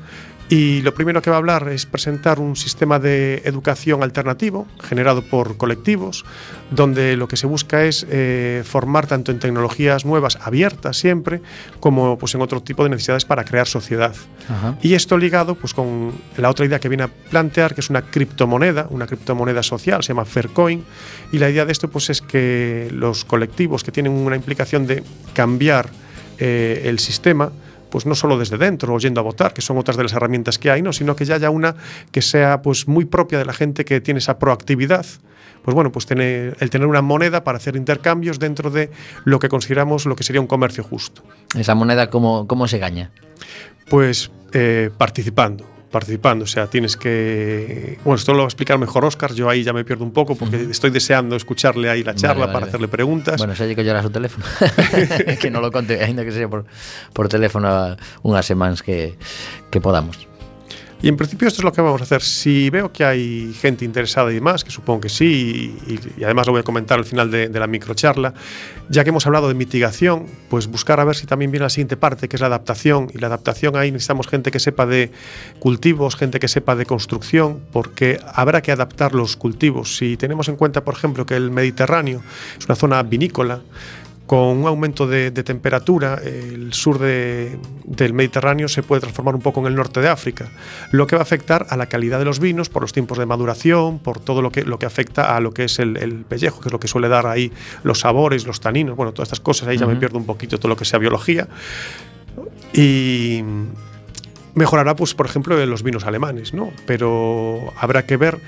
y 0.48 0.82
lo 0.82 0.94
primero 0.94 1.24
que 1.24 1.32
va 1.32 1.38
a 1.38 1.40
hablar 1.40 1.68
es 1.70 1.88
presentar 1.88 2.40
un 2.40 2.56
sistema 2.56 3.00
de 3.00 3.42
educación 3.46 4.04
alternativo 4.04 4.68
generado 4.80 5.24
por 5.24 5.58
colectivos, 5.58 6.24
donde 6.70 7.18
lo 7.18 7.28
que 7.28 7.36
se 7.36 7.48
busca 7.48 7.84
es 7.84 8.06
eh, 8.10 8.62
formar 8.64 9.08
tanto 9.08 9.32
en 9.32 9.40
tecnologías 9.40 10.06
nuevas, 10.06 10.38
abiertas 10.42 10.98
siempre, 10.98 11.42
como 11.80 12.20
pues, 12.20 12.36
en 12.36 12.42
otro 12.42 12.62
tipo 12.62 12.84
de 12.84 12.92
necesidades 12.92 13.26
para 13.26 13.44
crear 13.44 13.66
sociedad. 13.66 14.14
Ajá. 14.48 14.78
Y 14.84 14.94
esto 14.94 15.18
ligado 15.18 15.56
pues, 15.56 15.74
con 15.74 16.12
la 16.38 16.52
otra 16.52 16.66
idea 16.66 16.80
que 16.80 16.90
viene 16.90 17.04
a 17.04 17.08
plantear, 17.08 17.74
que 17.74 17.82
es 17.82 17.90
una 17.90 18.04
criptomoneda, 18.04 18.86
una 18.92 19.08
criptomoneda 19.08 19.64
social, 19.64 20.04
se 20.04 20.10
llama 20.10 20.26
Faircoin, 20.26 20.86
y 21.32 21.40
la 21.40 21.50
idea 21.50 21.66
de 21.66 21.72
esto 21.72 21.90
pues, 21.90 22.12
es 22.12 22.22
que 22.22 22.90
los 22.92 23.26
colectivos 23.26 23.84
que 23.84 23.92
tienen 23.92 24.12
una 24.12 24.36
implicación 24.36 24.86
de 24.86 25.04
cambiar 25.34 25.90
eh, 26.38 26.84
el 26.86 27.00
sistema, 27.00 27.52
pues 27.96 28.06
no 28.06 28.14
solo 28.14 28.38
desde 28.38 28.58
dentro 28.58 28.94
o 28.94 29.00
yendo 29.00 29.22
a 29.22 29.24
votar, 29.24 29.54
que 29.54 29.62
son 29.62 29.78
otras 29.78 29.96
de 29.96 30.04
las 30.04 30.12
herramientas 30.12 30.60
que 30.60 30.70
hay, 30.70 30.82
¿no? 30.82 30.92
sino 30.92 31.16
que 31.16 31.24
ya 31.24 31.36
haya 31.36 31.50
una 31.50 31.78
que 32.12 32.22
sea 32.22 32.62
pues 32.62 32.90
muy 32.90 33.06
propia 33.06 33.40
de 33.40 33.46
la 33.46 33.54
gente 33.54 33.86
que 33.86 34.02
tiene 34.02 34.18
esa 34.18 34.38
proactividad. 34.38 35.06
Pues 35.64 35.74
bueno, 35.74 35.94
pues 35.94 36.06
tener, 36.06 36.58
el 36.60 36.70
tener 36.70 36.88
una 36.88 37.02
moneda 37.02 37.46
para 37.46 37.58
hacer 37.58 37.78
intercambios 37.78 38.38
dentro 38.38 38.70
de 38.70 38.90
lo 39.24 39.40
que 39.40 39.48
consideramos 39.48 40.06
lo 40.06 40.18
que 40.18 40.26
sería 40.26 40.42
un 40.42 40.48
comercio 40.48 40.84
justo. 40.84 41.24
¿Esa 41.58 41.74
moneda 41.74 42.10
cómo, 42.10 42.48
cómo 42.48 42.68
se 42.68 42.80
gaña? 42.80 43.12
Pues 43.88 44.30
eh, 44.52 44.90
participando. 44.98 45.75
Participando. 45.92 46.44
O 46.44 46.48
sea, 46.48 46.68
tienes 46.68 46.98
que. 46.98 48.00
Bueno, 48.04 48.16
esto 48.18 48.34
lo 48.34 48.40
va 48.40 48.44
a 48.46 48.48
explicar 48.48 48.78
mejor 48.78 49.06
Oscar. 49.06 49.34
Yo 49.34 49.50
ahí 49.50 49.64
ya 49.64 49.74
me 49.74 49.84
pierdo 49.84 50.04
un 50.04 50.12
poco 50.12 50.36
porque 50.36 50.68
estoy 50.70 50.90
deseando 50.90 51.36
escucharle 51.36 51.90
ahí 51.90 52.04
la 52.04 52.16
charla 52.16 52.42
vale, 52.42 52.54
para 52.54 52.60
vale. 52.66 52.70
hacerle 52.70 52.88
preguntas. 52.88 53.38
Bueno, 53.38 53.54
lle 53.54 53.76
que 53.76 53.84
llora 53.84 54.02
su 54.02 54.10
teléfono 54.10 54.46
Que 55.42 55.50
non 55.50 55.62
lo 55.62 55.72
conte, 55.72 56.04
ainda 56.04 56.24
que 56.24 56.32
sea 56.32 56.48
por, 56.48 56.66
por 57.14 57.28
teléfono 57.30 57.68
a 57.68 57.98
unhas 58.24 58.46
semanas 58.46 58.82
que, 58.82 59.18
que 59.72 59.80
podamos 59.82 60.28
Y 61.02 61.08
en 61.08 61.18
principio 61.18 61.48
esto 61.48 61.62
es 61.62 61.64
lo 61.64 61.72
que 61.72 61.82
vamos 61.82 62.02
a 62.02 62.04
hacer. 62.06 62.22
Si 62.22 62.70
veo 62.70 62.92
que 62.92 63.04
hay 63.06 63.54
gente 63.54 63.86
interesada 63.86 64.32
y 64.32 64.36
demás, 64.36 64.64
que 64.64 64.72
supongo 64.72 65.02
que 65.02 65.10
sí, 65.10 65.78
y, 65.88 66.00
y 66.20 66.24
además 66.24 66.48
lo 66.48 66.54
voy 66.54 66.62
a 66.62 66.64
comentar 66.64 66.98
al 66.98 67.06
final 67.06 67.30
de, 67.30 67.50
de 67.50 67.60
la 67.60 67.68
microcharla, 67.68 68.34
ya 68.90 69.04
que 69.04 69.10
hemos 69.10 69.26
hablado 69.26 69.48
de 69.48 69.54
mitigación, 69.54 70.26
pues 70.50 70.68
buscar 70.68 71.00
a 71.00 71.04
ver 71.04 71.16
si 71.16 71.26
también 71.26 71.52
viene 71.52 71.64
la 71.64 71.70
siguiente 71.70 71.98
parte, 71.98 72.28
que 72.28 72.36
es 72.36 72.42
la 72.42 72.48
adaptación. 72.48 73.10
Y 73.14 73.18
la 73.20 73.28
adaptación 73.28 73.76
ahí 73.76 73.92
necesitamos 73.92 74.28
gente 74.28 74.52
que 74.52 74.60
sepa 74.60 74.86
de 74.86 75.12
cultivos, 75.60 76.16
gente 76.16 76.40
que 76.40 76.48
sepa 76.48 76.76
de 76.76 76.86
construcción, 76.86 77.62
porque 77.72 78.20
habrá 78.34 78.62
que 78.62 78.72
adaptar 78.72 79.14
los 79.14 79.36
cultivos. 79.36 79.98
Si 79.98 80.18
tenemos 80.18 80.48
en 80.50 80.56
cuenta, 80.56 80.84
por 80.84 80.94
ejemplo, 80.94 81.26
que 81.26 81.36
el 81.36 81.52
Mediterráneo 81.52 82.22
es 82.58 82.66
una 82.66 82.76
zona 82.76 83.02
vinícola, 83.04 83.62
con 84.26 84.58
un 84.58 84.68
aumento 84.68 85.06
de, 85.06 85.30
de 85.30 85.44
temperatura, 85.44 86.20
el 86.24 86.74
sur 86.74 86.98
de, 86.98 87.60
del 87.84 88.14
Mediterráneo 88.14 88.68
se 88.68 88.82
puede 88.82 89.02
transformar 89.02 89.36
un 89.36 89.42
poco 89.42 89.60
en 89.60 89.68
el 89.68 89.76
norte 89.76 90.02
de 90.02 90.08
África, 90.08 90.50
lo 90.92 91.06
que 91.06 91.16
va 91.16 91.22
a 91.22 91.24
afectar 91.24 91.68
a 91.70 91.78
la 91.78 91.86
calidad 91.86 92.18
de 92.18 92.26
los 92.26 92.40
vinos 92.40 92.70
por 92.70 92.82
los 92.82 92.92
tiempos 92.92 93.18
de 93.20 93.26
maduración, 93.26 94.00
por 94.00 94.20
todo 94.20 94.42
lo 94.42 94.52
que, 94.52 94.64
lo 94.64 94.80
que 94.80 94.88
afecta 94.88 95.36
a 95.36 95.40
lo 95.40 95.52
que 95.52 95.66
es 95.66 95.80
el, 95.80 95.98
el 95.98 96.26
pellejo, 96.26 96.60
que 96.60 96.70
es 96.70 96.74
lo 96.74 96.80
que 96.80 96.88
suele 96.88 97.08
dar 97.08 97.28
ahí 97.28 97.52
los 97.84 98.00
sabores, 98.00 98.48
los 98.48 98.60
taninos, 98.60 98.96
bueno, 98.96 99.14
todas 99.14 99.28
estas 99.28 99.40
cosas, 99.40 99.68
ahí 99.68 99.78
ya 99.78 99.86
me 99.86 99.96
pierdo 99.96 100.18
un 100.18 100.26
poquito 100.26 100.58
todo 100.58 100.70
lo 100.70 100.78
que 100.78 100.86
sea 100.86 100.98
biología. 100.98 101.48
Y 102.74 103.44
mejorará, 104.56 104.96
pues, 104.96 105.14
por 105.14 105.28
ejemplo, 105.28 105.62
en 105.62 105.70
los 105.70 105.84
vinos 105.84 106.06
alemanes, 106.06 106.54
¿no? 106.54 106.72
Pero 106.86 107.74
habrá 107.78 108.06
que 108.06 108.18
ver 108.18 108.40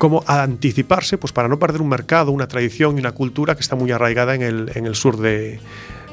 como 0.00 0.24
a 0.26 0.42
anticiparse 0.42 1.18
pues, 1.18 1.30
para 1.30 1.46
no 1.46 1.58
perder 1.58 1.82
un 1.82 1.90
mercado, 1.90 2.32
una 2.32 2.48
tradición 2.48 2.96
y 2.96 3.00
una 3.00 3.12
cultura 3.12 3.54
que 3.54 3.60
está 3.60 3.76
muy 3.76 3.92
arraigada 3.92 4.34
en 4.34 4.40
el, 4.40 4.72
en 4.74 4.86
el 4.86 4.94
sur 4.94 5.18
de, 5.18 5.60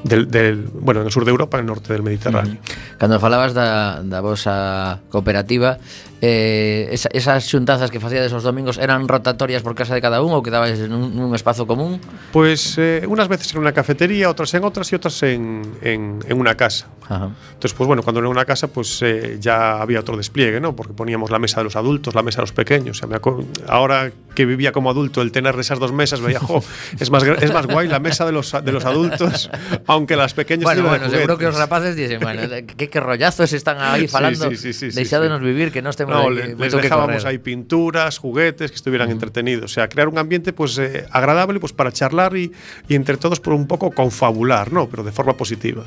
del, 0.04 0.30
del, 0.30 0.68
bueno, 0.74 1.00
en 1.00 1.06
el 1.06 1.12
sur 1.14 1.24
de 1.24 1.32
Europa, 1.32 1.58
el 1.58 1.66
norte 1.66 1.94
del 1.94 2.04
Mediterráneo. 2.04 2.58
Cando 2.98 3.18
falabas 3.22 3.54
da, 3.54 4.04
da 4.04 4.20
vosa 4.20 5.00
cooperativa, 5.08 5.78
eh, 6.22 6.90
esa, 6.92 7.10
Esas 7.14 7.46
xuntanzas 7.46 7.92
que 7.92 8.00
facíades 8.00 8.34
os 8.34 8.42
domingos 8.42 8.78
Eran 8.78 9.08
rotatorias 9.08 9.62
por 9.62 9.76
casa 9.78 9.94
de 9.94 10.02
cada 10.02 10.22
un 10.26 10.34
Ou 10.34 10.42
quedabais 10.42 10.82
en 10.82 10.94
un, 10.94 11.14
un 11.14 11.32
espazo 11.38 11.70
común 11.70 12.02
Pues 12.34 12.78
eh, 12.78 13.06
unas 13.06 13.28
veces 13.28 13.54
en 13.54 13.62
una 13.62 13.74
cafetería, 13.74 14.30
otras 14.30 14.54
en 14.54 14.64
otras 14.64 14.92
y 14.92 14.96
otras 14.96 15.22
en, 15.24 15.62
en, 15.82 16.20
en 16.28 16.36
una 16.40 16.56
casa. 16.56 16.88
Ajá. 17.10 17.30
Entonces, 17.54 17.74
pues 17.74 17.88
bueno, 17.88 18.04
cuando 18.04 18.20
era 18.20 18.30
una 18.30 18.46
casa, 18.46 18.68
pues 18.68 19.00
eh, 19.02 19.38
ya 19.40 19.82
había 19.82 20.00
otro 20.02 20.18
despliegue, 20.18 20.60
¿no? 20.60 20.76
Porque 20.76 20.94
poníamos 20.94 21.32
la 21.32 21.40
mesa 21.40 21.62
de 21.62 21.66
los 21.66 21.76
adultos, 21.76 22.16
la 22.16 22.24
mesa 22.24 22.38
de 22.38 22.44
los 22.44 22.52
pequeños. 22.52 22.98
O 22.98 23.00
sea, 23.00 23.08
me 23.08 23.18
ahora 23.68 24.12
que 24.36 24.46
vivía 24.46 24.72
como 24.72 24.92
adulto, 24.92 25.22
el 25.22 25.32
tener 25.32 25.58
esas 25.60 25.80
dos 25.80 25.92
mesas, 25.92 26.22
veía, 26.22 26.40
jo, 26.40 26.64
es 27.00 27.10
más, 27.10 27.24
es 27.24 27.52
más 27.52 27.66
guay 27.66 27.88
la 27.88 28.00
mesa 28.00 28.24
de 28.26 28.32
los, 28.32 28.52
de 28.52 28.72
los 28.72 28.86
adultos, 28.86 29.50
aunque 29.88 30.16
las 30.16 30.34
pequeñas 30.36 30.64
Bueno, 30.64 30.84
bueno, 30.88 31.10
seguro 31.10 31.38
que 31.40 31.48
os 31.48 31.58
rapaces 31.58 31.96
dicen 31.96 32.20
Bueno, 32.20 32.44
que, 32.78 32.88
que 32.88 33.00
rollazos 33.00 33.52
están 33.54 33.78
aí 33.80 34.02
Sí, 34.02 34.08
falando 34.08 34.50
sí, 34.52 34.58
sí, 34.58 34.74
sí, 34.74 34.92
sí, 34.92 34.96
Deixadenos 34.96 35.40
sí. 35.40 35.46
vivir 35.46 35.72
que 35.72 35.82
non 35.82 35.90
No, 36.08 36.30
les 36.30 36.56
que 36.56 36.82
dejábamos 36.82 37.26
ahí 37.26 37.38
pinturas, 37.38 38.18
juguetes 38.18 38.72
que 38.72 38.76
estuvieran 38.76 39.12
entretenidos. 39.12 39.72
O 39.72 39.74
sea, 39.74 39.90
crear 39.90 40.08
un 40.08 40.18
ambiente 40.18 40.54
pues 40.54 40.78
eh, 40.78 41.06
agradable 41.12 41.60
pues 41.60 41.74
para 41.74 41.92
charlar 41.92 42.36
y, 42.36 42.52
y 42.88 42.96
entre 42.96 43.18
todos 43.18 43.40
por 43.40 43.54
un 43.54 43.68
poco 43.68 43.92
confabular, 43.92 44.72
¿no? 44.72 44.88
Pero 44.90 45.04
de 45.04 45.12
forma 45.12 45.36
positiva. 45.36 45.84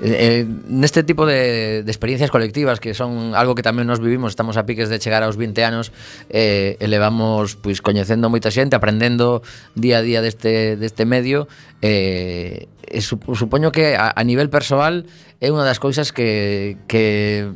Eh, 0.00 0.42
eh, 0.42 0.46
neste 0.66 1.06
tipo 1.06 1.24
de, 1.24 1.84
de 1.84 1.90
experiencias 1.90 2.30
colectivas 2.30 2.80
que 2.80 2.94
son 2.94 3.30
algo 3.38 3.54
que 3.54 3.62
tamén 3.62 3.86
nos 3.86 4.02
vivimos 4.02 4.34
estamos 4.34 4.58
a 4.58 4.66
piques 4.66 4.90
de 4.90 4.98
chegar 4.98 5.22
aos 5.22 5.38
20 5.38 5.54
anos 5.62 5.94
eh, 6.34 6.74
elevamos 6.82 7.54
pois 7.54 7.78
coñecendo 7.78 8.26
moita 8.26 8.50
xente 8.50 8.74
aprendendo 8.74 9.46
día 9.78 10.02
a 10.02 10.04
día 10.04 10.18
deste, 10.18 10.74
deste 10.74 11.06
medio 11.06 11.46
eh, 11.78 12.66
e 12.90 13.00
supoño 13.06 13.70
que 13.70 13.94
a, 13.94 14.10
a 14.10 14.22
nivel 14.26 14.50
persoal 14.50 15.06
é 15.38 15.46
unha 15.54 15.62
das 15.62 15.78
cousas 15.78 16.10
que, 16.10 16.74
que 16.90 17.46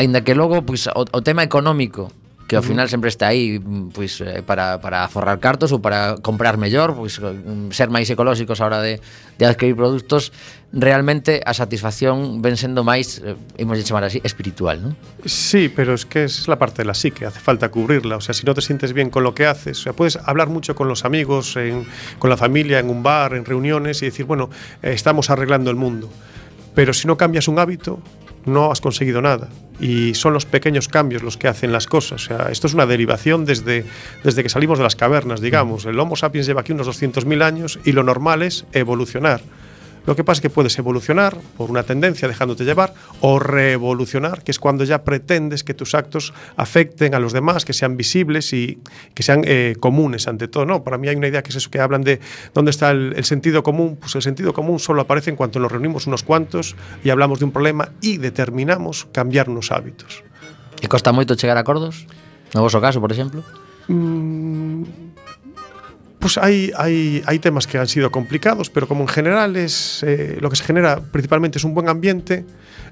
aínda 0.00 0.24
que 0.24 0.32
logo 0.32 0.64
pois 0.64 0.88
o, 0.88 1.04
o 1.04 1.20
tema 1.20 1.44
económico 1.44 2.08
que 2.50 2.58
ao 2.58 2.66
final 2.66 2.90
sempre 2.90 3.14
está 3.14 3.30
aí 3.30 3.62
pois 3.94 4.18
para, 4.42 4.82
para 4.82 5.06
forrar 5.06 5.38
cartos 5.38 5.70
ou 5.70 5.78
para 5.78 6.18
comprar 6.18 6.58
mellor, 6.58 6.98
pois 6.98 7.22
ser 7.70 7.94
máis 7.94 8.10
ecolóxicos 8.10 8.58
a 8.58 8.66
hora 8.66 8.82
de, 8.82 8.98
de 9.38 9.44
adquirir 9.46 9.78
produtos, 9.78 10.34
realmente 10.74 11.38
a 11.46 11.54
satisfacción 11.54 12.42
ven 12.42 12.58
sendo 12.58 12.82
máis, 12.82 13.22
eh, 13.22 13.38
imos 13.62 13.78
de 13.78 13.86
chamar 13.86 14.02
así, 14.02 14.18
espiritual, 14.26 14.82
non? 14.82 14.98
Sí, 15.22 15.70
pero 15.70 15.94
es 15.94 16.02
que 16.02 16.26
es 16.26 16.50
la 16.50 16.58
parte 16.58 16.82
de 16.82 16.90
la 16.90 16.98
psique, 16.98 17.22
hace 17.22 17.38
falta 17.38 17.70
cubrirla, 17.70 18.18
o 18.18 18.22
sea, 18.24 18.34
si 18.34 18.42
no 18.42 18.50
te 18.50 18.66
sientes 18.66 18.90
bien 18.98 19.14
con 19.14 19.22
lo 19.22 19.30
que 19.30 19.46
haces, 19.46 19.78
o 19.78 19.82
sea, 19.86 19.94
puedes 19.94 20.18
hablar 20.18 20.50
mucho 20.50 20.74
con 20.74 20.90
los 20.90 21.06
amigos, 21.06 21.54
en, 21.54 21.86
con 22.18 22.34
la 22.34 22.36
familia, 22.36 22.82
en 22.82 22.90
un 22.90 23.06
bar, 23.06 23.38
en 23.38 23.46
reuniones 23.46 24.02
y 24.02 24.10
decir, 24.10 24.26
bueno, 24.26 24.50
estamos 24.82 25.30
arreglando 25.30 25.70
el 25.70 25.78
mundo. 25.78 26.10
Pero 26.74 26.94
si 26.94 27.06
no 27.06 27.16
cambias 27.16 27.46
un 27.46 27.58
hábito, 27.58 28.02
no 28.44 28.70
has 28.70 28.80
conseguido 28.80 29.22
nada. 29.22 29.48
Y 29.80 30.14
son 30.14 30.32
los 30.32 30.44
pequeños 30.44 30.88
cambios 30.88 31.22
los 31.22 31.36
que 31.36 31.48
hacen 31.48 31.72
las 31.72 31.86
cosas. 31.86 32.24
O 32.24 32.26
sea, 32.26 32.48
esto 32.50 32.66
es 32.66 32.74
una 32.74 32.86
derivación 32.86 33.44
desde, 33.44 33.84
desde 34.22 34.42
que 34.42 34.48
salimos 34.48 34.78
de 34.78 34.84
las 34.84 34.96
cavernas, 34.96 35.40
digamos. 35.40 35.86
El 35.86 35.98
Homo 35.98 36.16
sapiens 36.16 36.46
lleva 36.46 36.60
aquí 36.60 36.72
unos 36.72 36.88
200.000 36.88 37.42
años 37.42 37.78
y 37.84 37.92
lo 37.92 38.02
normal 38.02 38.42
es 38.42 38.66
evolucionar. 38.72 39.40
Lo 40.10 40.16
que 40.16 40.24
pasa 40.24 40.38
es 40.38 40.42
que 40.42 40.50
puedes 40.50 40.76
evolucionar 40.76 41.36
por 41.56 41.70
una 41.70 41.84
tendencia 41.84 42.26
dejándote 42.26 42.64
llevar 42.64 42.94
o 43.20 43.38
revolucionar, 43.38 44.42
que 44.42 44.50
es 44.50 44.58
cuando 44.58 44.82
ya 44.82 45.04
pretendes 45.04 45.62
que 45.62 45.72
tus 45.72 45.94
actos 45.94 46.34
afecten 46.56 47.14
a 47.14 47.20
los 47.20 47.32
demás, 47.32 47.64
que 47.64 47.72
sean 47.72 47.96
visibles 47.96 48.52
y 48.52 48.80
que 49.14 49.22
sean 49.22 49.42
eh, 49.44 49.76
comunes 49.78 50.26
ante 50.26 50.48
todo. 50.48 50.66
No, 50.66 50.82
para 50.82 50.98
mí 50.98 51.06
hay 51.06 51.14
una 51.14 51.28
idea 51.28 51.44
que 51.44 51.50
es 51.50 51.54
eso 51.54 51.70
que 51.70 51.78
hablan 51.78 52.02
de 52.02 52.18
dónde 52.52 52.72
está 52.72 52.90
el, 52.90 53.12
el 53.14 53.24
sentido 53.24 53.62
común. 53.62 53.98
Pues 54.00 54.16
el 54.16 54.22
sentido 54.22 54.52
común 54.52 54.80
solo 54.80 55.02
aparece 55.02 55.30
en 55.30 55.36
cuanto 55.36 55.60
nos 55.60 55.70
reunimos 55.70 56.08
unos 56.08 56.24
cuantos 56.24 56.74
y 57.04 57.10
hablamos 57.10 57.38
de 57.38 57.44
un 57.44 57.52
problema 57.52 57.90
y 58.00 58.16
determinamos 58.16 59.06
cambiarnos 59.12 59.70
hábitos. 59.70 60.24
E 60.82 60.90
costa 60.90 61.14
moito 61.14 61.38
chegar 61.38 61.54
a 61.54 61.62
acordos? 61.62 62.10
No 62.50 62.66
voso 62.66 62.82
caso, 62.82 62.98
por 62.98 63.14
exemplo? 63.14 63.46
Mm, 63.86 65.09
Pues 66.20 66.36
hay, 66.36 66.70
hay, 66.76 67.22
hay 67.24 67.38
temas 67.38 67.66
que 67.66 67.78
han 67.78 67.88
sido 67.88 68.10
complicados, 68.10 68.68
pero 68.68 68.86
como 68.86 69.00
en 69.02 69.08
general 69.08 69.56
es 69.56 70.02
eh, 70.06 70.36
lo 70.40 70.50
que 70.50 70.56
se 70.56 70.64
genera 70.64 71.00
principalmente 71.00 71.56
es 71.56 71.64
un 71.64 71.72
buen 71.72 71.88
ambiente, 71.88 72.44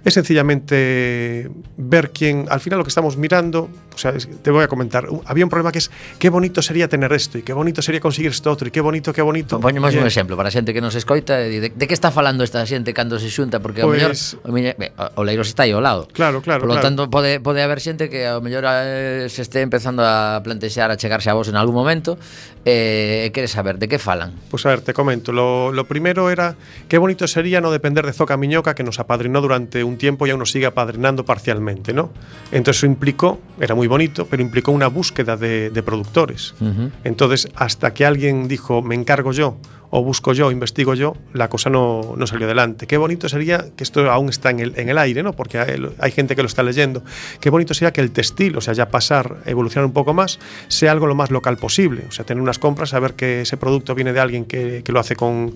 es 0.03 0.15
sencillamente 0.15 1.51
ver 1.77 2.11
quién, 2.11 2.47
al 2.49 2.61
final 2.61 2.79
lo 2.79 2.85
que 2.85 2.89
estamos 2.89 3.17
mirando, 3.17 3.69
o 3.95 3.99
sea, 3.99 4.13
te 4.43 4.51
voy 4.51 4.65
a 4.65 4.69
comentar, 4.69 5.07
había 5.27 5.45
un 5.45 5.51
problema 5.51 5.73
que 5.73 5.79
es 5.79 5.91
qué 6.19 6.31
bonito 6.31 6.63
sería 6.63 6.89
tener 6.89 7.13
esto 7.13 7.37
y 7.37 7.43
qué 7.43 7.53
bonito 7.53 7.83
sería 7.83 8.01
conseguir 8.01 8.31
esto 8.31 8.51
otro 8.51 8.69
y 8.69 8.71
qué 8.71 8.81
bonito, 8.81 9.13
qué 9.13 9.23
bonito. 9.23 9.61
Poñemos 9.61 9.95
un 9.95 10.07
exemplo 10.07 10.37
para 10.37 10.49
a 10.49 10.53
xente 10.53 10.73
que 10.73 10.81
nos 10.81 10.95
escoita 10.95 11.41
e 11.45 11.51
di, 11.51 11.59
de, 11.61 11.69
de 11.69 11.85
que 11.87 11.93
está 11.95 12.11
falando 12.11 12.45
esta 12.45 12.65
xente 12.65 12.95
cando 12.95 13.19
se 13.21 13.29
xunta 13.29 13.61
porque 13.61 13.83
ao 13.83 13.93
mellor 13.93 14.17
Pois- 14.17 14.39
o, 14.41 14.53
miña, 14.53 14.73
o 15.17 15.23
Leiros 15.27 15.49
está 15.53 15.69
aí 15.69 15.73
ao 15.77 15.83
lado. 15.85 16.09
Claro, 16.17 16.41
claro, 16.41 16.65
Por 16.65 16.69
lo 16.73 16.75
claro. 16.81 16.89
tanto 16.89 17.03
pode 17.13 17.41
pode 17.45 17.61
haber 17.61 17.81
xente 17.85 18.09
que 18.09 18.25
ao 18.25 18.41
mellor 18.41 18.65
eh, 18.65 19.29
se 19.29 19.43
este 19.45 19.61
empezando 19.61 20.01
a 20.01 20.41
plantexar 20.41 20.89
a 20.89 20.97
chegarse 20.97 21.29
a 21.29 21.35
vos 21.37 21.53
en 21.53 21.57
algún 21.61 21.75
momento 21.77 22.17
eh, 22.65 23.18
e 23.25 23.33
quere 23.33 23.49
saber 23.49 23.79
de 23.79 23.89
que 23.89 23.99
falan. 23.99 24.35
Pues 24.51 24.67
a 24.67 24.71
ver, 24.71 24.81
te 24.81 24.93
comento. 24.93 25.33
Lo, 25.33 25.73
lo 25.73 25.85
primero 25.87 26.31
era 26.31 26.57
qué 26.89 26.99
bonito 26.99 27.27
sería 27.27 27.61
no 27.61 27.71
depender 27.71 28.07
de 28.07 28.13
Zoca 28.13 28.37
Miñoca, 28.37 28.75
que 28.75 28.85
nos 28.85 28.99
apadrinó 28.99 29.41
durante 29.41 29.83
un 29.85 29.99
tiempo 29.99 30.27
y 30.27 30.31
aún 30.31 30.41
nos 30.41 30.51
sigue 30.51 30.67
apadrinando 30.67 31.25
parcialmente, 31.25 31.93
¿no? 31.93 32.13
Entonces 32.53 32.79
eso 32.79 32.87
implicó, 32.87 33.41
era 33.61 33.75
muy 33.75 33.87
bonito, 33.87 34.27
pero 34.27 34.43
implicó 34.43 34.73
una 34.73 34.89
búsqueda 34.89 35.37
de, 35.37 35.71
de 35.71 35.83
productores. 35.83 36.55
Ujú. 36.61 36.91
Entonces, 37.05 37.49
hasta 37.55 37.93
que 37.93 38.05
alguien 38.05 38.49
dijo, 38.49 38.83
me 38.83 38.95
encargo 38.95 39.33
yo, 39.33 39.57
o 39.91 40.03
busco 40.03 40.33
yo, 40.33 40.51
investigo 40.51 40.95
yo, 40.95 41.17
la 41.33 41.49
cosa 41.49 41.71
no, 41.71 42.15
no 42.17 42.27
salió 42.27 42.47
adelante. 42.47 42.87
Qué 42.87 42.97
bonito 42.97 43.29
sería, 43.29 43.67
que 43.77 43.85
esto 43.85 44.11
aún 44.11 44.29
está 44.29 44.51
en 44.51 44.61
el, 44.61 44.73
en 44.77 44.89
el 44.89 44.99
aire, 44.99 45.23
¿no? 45.23 45.33
Porque 45.33 45.59
hay, 45.59 46.11
gente 46.13 46.37
que 46.37 46.43
lo 46.43 46.49
está 46.49 46.63
leyendo, 46.63 47.03
qué 47.41 47.51
bonito 47.51 47.75
sería 47.75 47.93
que 47.93 48.01
el 48.01 48.11
textil, 48.11 48.57
o 48.57 48.61
sea, 48.61 48.75
ya 48.75 48.91
pasar, 48.91 49.39
evolucionar 49.47 49.87
un 49.87 49.93
poco 49.93 50.13
más, 50.13 50.39
sea 50.69 50.93
algo 50.93 51.07
lo 51.07 51.15
más 51.15 51.31
local 51.31 51.57
posible. 51.57 52.05
O 52.09 52.13
sea, 52.13 52.25
tener 52.25 52.43
unas 52.43 52.59
compras, 52.59 52.91
saber 52.91 53.15
que 53.15 53.43
ese 53.43 53.57
producto 53.57 53.95
viene 53.95 54.13
de 54.13 54.21
alguien 54.21 54.45
que, 54.45 54.83
que 54.85 54.93
lo 54.93 55.01
hace 55.01 55.17
con, 55.17 55.55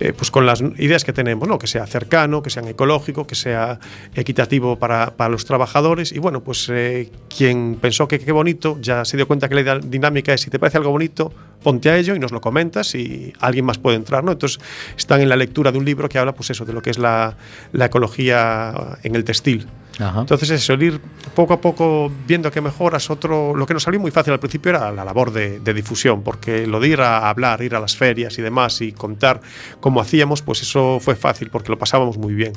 eh, 0.00 0.12
pues 0.12 0.30
con 0.30 0.46
las 0.46 0.60
ideas 0.60 1.04
que 1.04 1.12
tenemos, 1.12 1.48
¿no? 1.48 1.58
Que 1.58 1.66
sea 1.66 1.86
cercano, 1.86 2.42
que 2.42 2.50
sea 2.50 2.68
ecológico, 2.68 3.26
que 3.26 3.34
sea 3.34 3.78
equitativo 4.14 4.76
para, 4.76 5.16
para 5.16 5.30
los 5.30 5.44
trabajadores. 5.44 6.12
Y 6.12 6.18
bueno, 6.18 6.42
pues 6.42 6.68
eh, 6.72 7.10
quien 7.34 7.76
pensó 7.80 8.08
que 8.08 8.18
qué 8.18 8.32
bonito, 8.32 8.78
ya 8.80 9.04
se 9.04 9.16
dio 9.16 9.26
cuenta 9.26 9.48
que 9.48 9.62
la 9.62 9.78
dinámica 9.78 10.32
es, 10.32 10.40
si 10.40 10.50
te 10.50 10.58
parece 10.58 10.78
algo 10.78 10.90
bonito, 10.90 11.32
ponte 11.64 11.90
a 11.90 11.96
ello 11.96 12.14
y 12.14 12.20
nos 12.20 12.30
lo 12.30 12.40
comentas 12.40 12.94
y 12.94 13.32
alguien 13.40 13.64
más 13.64 13.78
puede 13.78 13.96
entrar, 13.96 14.22
¿no? 14.22 14.30
Entonces 14.30 14.60
están 14.96 15.20
en 15.20 15.28
la 15.28 15.34
lectura 15.34 15.72
de 15.72 15.78
un 15.78 15.84
libro 15.84 16.08
que 16.08 16.18
habla, 16.18 16.32
pues 16.32 16.50
eso, 16.50 16.64
de 16.64 16.72
lo 16.72 16.80
que 16.80 16.90
es 16.90 16.98
la, 16.98 17.36
la 17.72 17.86
ecología 17.86 18.98
en 19.02 19.16
el 19.16 19.24
textil. 19.24 19.66
Ajá. 19.98 20.20
Entonces 20.20 20.50
eso, 20.50 20.74
el 20.74 20.82
ir 20.82 21.00
poco 21.34 21.54
a 21.54 21.60
poco 21.60 22.12
viendo 22.26 22.50
que 22.50 22.60
mejoras 22.60 23.10
otro, 23.10 23.54
lo 23.56 23.66
que 23.66 23.74
nos 23.74 23.82
salió 23.82 23.98
muy 23.98 24.10
fácil 24.10 24.32
al 24.32 24.40
principio 24.40 24.70
era 24.70 24.92
la 24.92 25.04
labor 25.04 25.32
de, 25.32 25.60
de 25.60 25.74
difusión, 25.74 26.22
porque 26.22 26.66
lo 26.66 26.78
de 26.80 26.88
ir 26.88 27.00
a 27.00 27.28
hablar, 27.28 27.62
ir 27.62 27.74
a 27.74 27.80
las 27.80 27.96
ferias 27.96 28.38
y 28.38 28.42
demás 28.42 28.80
y 28.80 28.92
contar 28.92 29.40
cómo 29.80 30.00
hacíamos, 30.00 30.42
pues 30.42 30.62
eso 30.62 30.98
fue 31.00 31.16
fácil 31.16 31.50
porque 31.50 31.70
lo 31.70 31.78
pasábamos 31.78 32.18
muy 32.18 32.34
bien. 32.34 32.52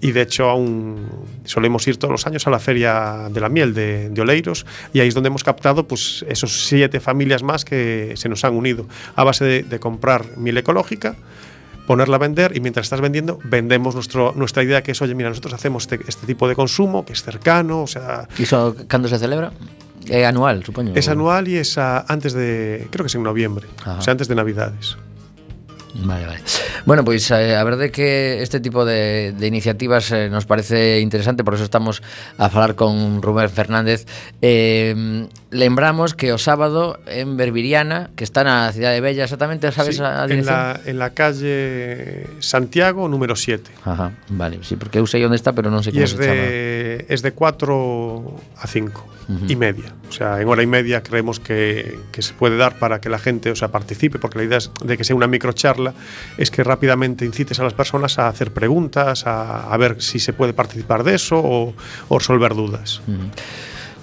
Y 0.00 0.12
de 0.12 0.22
hecho 0.22 0.50
aún 0.50 1.06
solemos 1.44 1.86
ir 1.88 1.96
todos 1.96 2.12
los 2.12 2.26
años 2.26 2.46
a 2.46 2.50
la 2.50 2.58
feria 2.58 3.28
de 3.30 3.40
la 3.40 3.48
miel 3.48 3.72
de, 3.74 4.10
de 4.10 4.20
Oleiros 4.20 4.66
y 4.92 5.00
ahí 5.00 5.08
es 5.08 5.14
donde 5.14 5.28
hemos 5.28 5.42
captado 5.44 5.86
pues 5.88 6.24
esos 6.28 6.66
siete 6.66 7.00
familias 7.00 7.42
más 7.42 7.64
que 7.64 8.12
se 8.16 8.28
nos 8.28 8.44
han 8.44 8.54
unido 8.54 8.86
a 9.14 9.24
base 9.24 9.44
de, 9.44 9.62
de 9.62 9.80
comprar 9.80 10.36
miel 10.36 10.58
ecológica 10.58 11.16
ponerla 11.86 12.16
a 12.16 12.18
vender 12.18 12.56
y 12.56 12.60
mientras 12.60 12.86
estás 12.86 13.00
vendiendo 13.00 13.38
vendemos 13.44 13.94
nuestro, 13.94 14.32
nuestra 14.36 14.62
idea 14.64 14.82
que 14.82 14.90
es, 14.92 15.00
oye, 15.02 15.14
mira, 15.14 15.28
nosotros 15.28 15.54
hacemos 15.54 15.84
este, 15.84 16.00
este 16.08 16.26
tipo 16.26 16.48
de 16.48 16.56
consumo 16.56 17.04
que 17.06 17.12
es 17.12 17.22
cercano, 17.22 17.82
o 17.82 17.86
sea... 17.86 18.26
¿Y 18.38 18.42
eso 18.42 18.74
cuándo 18.90 19.06
se 19.08 19.18
celebra? 19.18 19.52
É 20.08 20.26
anual, 20.26 20.62
supoño. 20.64 20.92
Es 20.94 21.08
anual 21.08 21.46
y 21.48 21.56
es 21.56 21.78
a- 21.78 22.04
antes 22.06 22.32
de, 22.32 22.86
creo 22.90 23.02
que 23.04 23.08
es 23.08 23.14
en 23.14 23.22
noviembre, 23.22 23.66
Ajá. 23.80 23.98
o 23.98 24.02
sea, 24.02 24.12
antes 24.12 24.26
de 24.28 24.34
Navidades. 24.34 24.96
Vale, 26.04 26.26
vale. 26.26 26.40
Bueno, 26.84 27.04
pois 27.04 27.30
eh, 27.30 27.56
a 27.56 27.64
verdade 27.64 27.88
é 27.88 27.94
que 27.94 28.42
este 28.42 28.60
tipo 28.60 28.84
de, 28.84 29.32
de 29.32 29.46
iniciativas 29.46 30.12
eh, 30.12 30.28
nos 30.28 30.44
parece 30.44 31.00
interesante, 31.00 31.42
por 31.42 31.54
eso 31.54 31.64
estamos 31.64 32.02
a 32.38 32.48
falar 32.48 32.74
con 32.74 33.22
Rubén 33.22 33.48
Fernández. 33.48 34.04
Eh, 34.42 35.26
lembramos 35.56 36.14
que 36.14 36.30
o 36.32 36.38
sábado 36.38 37.00
en 37.08 37.36
Berbiriana, 37.40 38.12
que 38.14 38.22
está 38.22 38.44
na 38.44 38.70
cidade 38.70 39.00
Bella, 39.00 39.24
exactamente, 39.24 39.72
sabes 39.72 39.96
Sí, 39.98 40.04
a 40.04 40.22
en, 40.24 40.28
dirección? 40.28 40.54
la, 40.54 40.80
en 40.84 40.96
la 41.00 41.10
calle 41.16 42.28
Santiago, 42.38 43.08
número 43.08 43.34
7. 43.34 43.72
Ajá, 43.84 44.12
vale, 44.28 44.60
sí, 44.62 44.76
porque 44.76 45.00
eu 45.00 45.06
sei 45.08 45.24
onde 45.24 45.40
está, 45.40 45.56
pero 45.56 45.72
non 45.72 45.80
sei 45.82 45.96
como 45.96 46.04
es 46.04 46.12
se 46.14 46.20
chama. 46.20 46.46
de, 46.46 47.06
es 47.08 47.20
de 47.24 47.32
4 47.32 48.60
a 48.60 48.66
5 48.68 49.16
y 49.48 49.56
media. 49.58 49.90
O 50.08 50.12
sea, 50.14 50.38
en 50.40 50.46
hora 50.46 50.62
y 50.62 50.70
media 50.70 51.02
creemos 51.02 51.40
que, 51.42 51.98
que 52.14 52.22
se 52.22 52.30
puede 52.32 52.54
dar 52.56 52.78
para 52.78 53.00
que 53.02 53.10
la 53.10 53.18
gente 53.18 53.50
o 53.50 53.56
sea, 53.58 53.74
participe, 53.74 54.20
porque 54.22 54.38
la 54.38 54.44
idea 54.46 54.58
es 54.58 54.70
de 54.84 54.94
que 54.96 55.02
sea 55.02 55.16
una 55.16 55.26
microcharla, 55.26 55.94
es 56.38 56.52
que 56.52 56.62
rápidamente 56.62 57.24
incites 57.26 57.58
a 57.58 57.64
las 57.64 57.74
personas 57.74 58.20
a 58.20 58.28
hacer 58.28 58.52
preguntas, 58.54 59.26
a, 59.26 59.66
a 59.66 59.76
ver 59.78 59.98
si 60.00 60.20
se 60.20 60.32
puede 60.32 60.54
participar 60.54 61.02
de 61.02 61.16
eso 61.18 61.42
o, 61.42 61.74
o 62.08 62.18
resolver 62.18 62.54
dudas. 62.54 63.02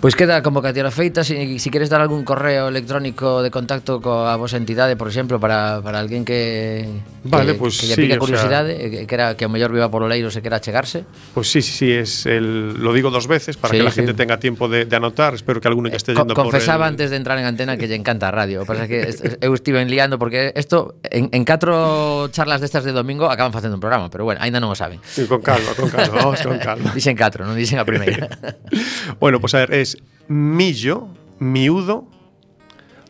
Pois 0.03 0.19
queda 0.19 0.35
a 0.35 0.43
convocatoria 0.43 0.91
feita 0.91 1.23
Si, 1.23 1.63
si 1.63 1.69
queres 1.71 1.87
dar 1.87 2.03
algún 2.03 2.27
correo 2.27 2.67
electrónico 2.67 3.39
de 3.39 3.47
contacto 3.47 4.03
coa 4.03 4.35
vosa 4.35 4.59
entidade, 4.59 4.99
por 4.99 5.07
exemplo 5.07 5.39
Para, 5.39 5.79
para 5.79 6.03
alguén 6.03 6.27
que, 6.27 6.83
Vale, 7.23 7.55
que, 7.55 7.63
pues 7.63 7.79
que 7.79 7.87
lle 7.87 7.95
sí, 7.95 8.03
o 8.03 8.07
sea- 8.11 8.19
curiosidade 8.19 8.75
e 8.75 9.07
que, 9.07 9.15
era, 9.15 9.39
que 9.39 9.47
o 9.47 9.49
mellor 9.49 9.71
viva 9.71 9.87
por 9.87 10.03
Oleiros 10.03 10.35
e 10.35 10.43
quera 10.43 10.59
chegarse 10.59 11.07
Pues 11.31 11.47
sí, 11.47 11.63
sí, 11.63 11.71
sí, 11.71 11.89
es 11.95 12.27
el, 12.27 12.75
lo 12.83 12.91
digo 12.91 13.15
dos 13.15 13.31
veces 13.31 13.55
para 13.55 13.71
Sí, 13.71 13.79
que 13.79 13.87
la 13.87 13.95
sí. 13.95 14.03
gente 14.03 14.11
tenga 14.11 14.43
tiempo 14.43 14.67
de, 14.67 14.83
de 14.83 14.91
anotar. 14.99 15.39
Espero 15.39 15.63
que 15.63 15.71
alguno 15.71 15.87
que 15.87 15.95
esté 15.95 16.11
Co- 16.11 16.27
yendo 16.27 16.35
por 16.35 16.51
confesaba 16.51 16.83
el- 16.91 16.99
antes 16.99 17.07
de 17.07 17.15
entrar 17.15 17.39
en 17.39 17.47
antena 17.47 17.79
que 17.79 17.87
lle 17.87 17.95
encanta 17.95 18.27
a 18.27 18.35
radio. 18.35 18.67
Pasa 18.67 18.91
que 18.91 19.07
eu 19.39 19.55
estive 19.55 19.79
liando 19.87 20.19
porque 20.19 20.51
isto 20.59 20.99
en, 21.07 21.31
en 21.31 21.47
catro 21.47 22.27
charlas 22.35 22.59
destas 22.59 22.83
de 22.83 22.91
domingo 22.91 23.31
acaban 23.31 23.55
facendo 23.55 23.79
un 23.79 23.83
programa, 23.83 24.11
pero 24.11 24.27
bueno, 24.27 24.43
aínda 24.43 24.59
non 24.59 24.67
o 24.67 24.75
saben. 24.75 24.99
Sí, 25.07 25.23
con 25.31 25.39
calma, 25.39 25.71
con 25.79 25.87
calma, 25.87 26.27
vamos 26.27 26.43
con 26.43 26.59
calma. 26.59 26.91
Dixen 26.99 27.15
catro, 27.15 27.47
non 27.47 27.55
dixen 27.55 27.79
a 27.79 27.87
primeira. 27.87 28.27
Bueno, 29.23 29.39
pues 29.39 29.53
a 29.55 29.63
ver, 29.63 29.71
es 29.73 29.92
Millo, 30.27 31.07
miudo, 31.39 32.07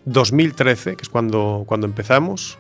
2013, 0.06 0.96
que 0.96 1.02
es 1.04 1.10
cuando, 1.10 1.64
cuando 1.68 1.88
empezamos, 1.88 2.58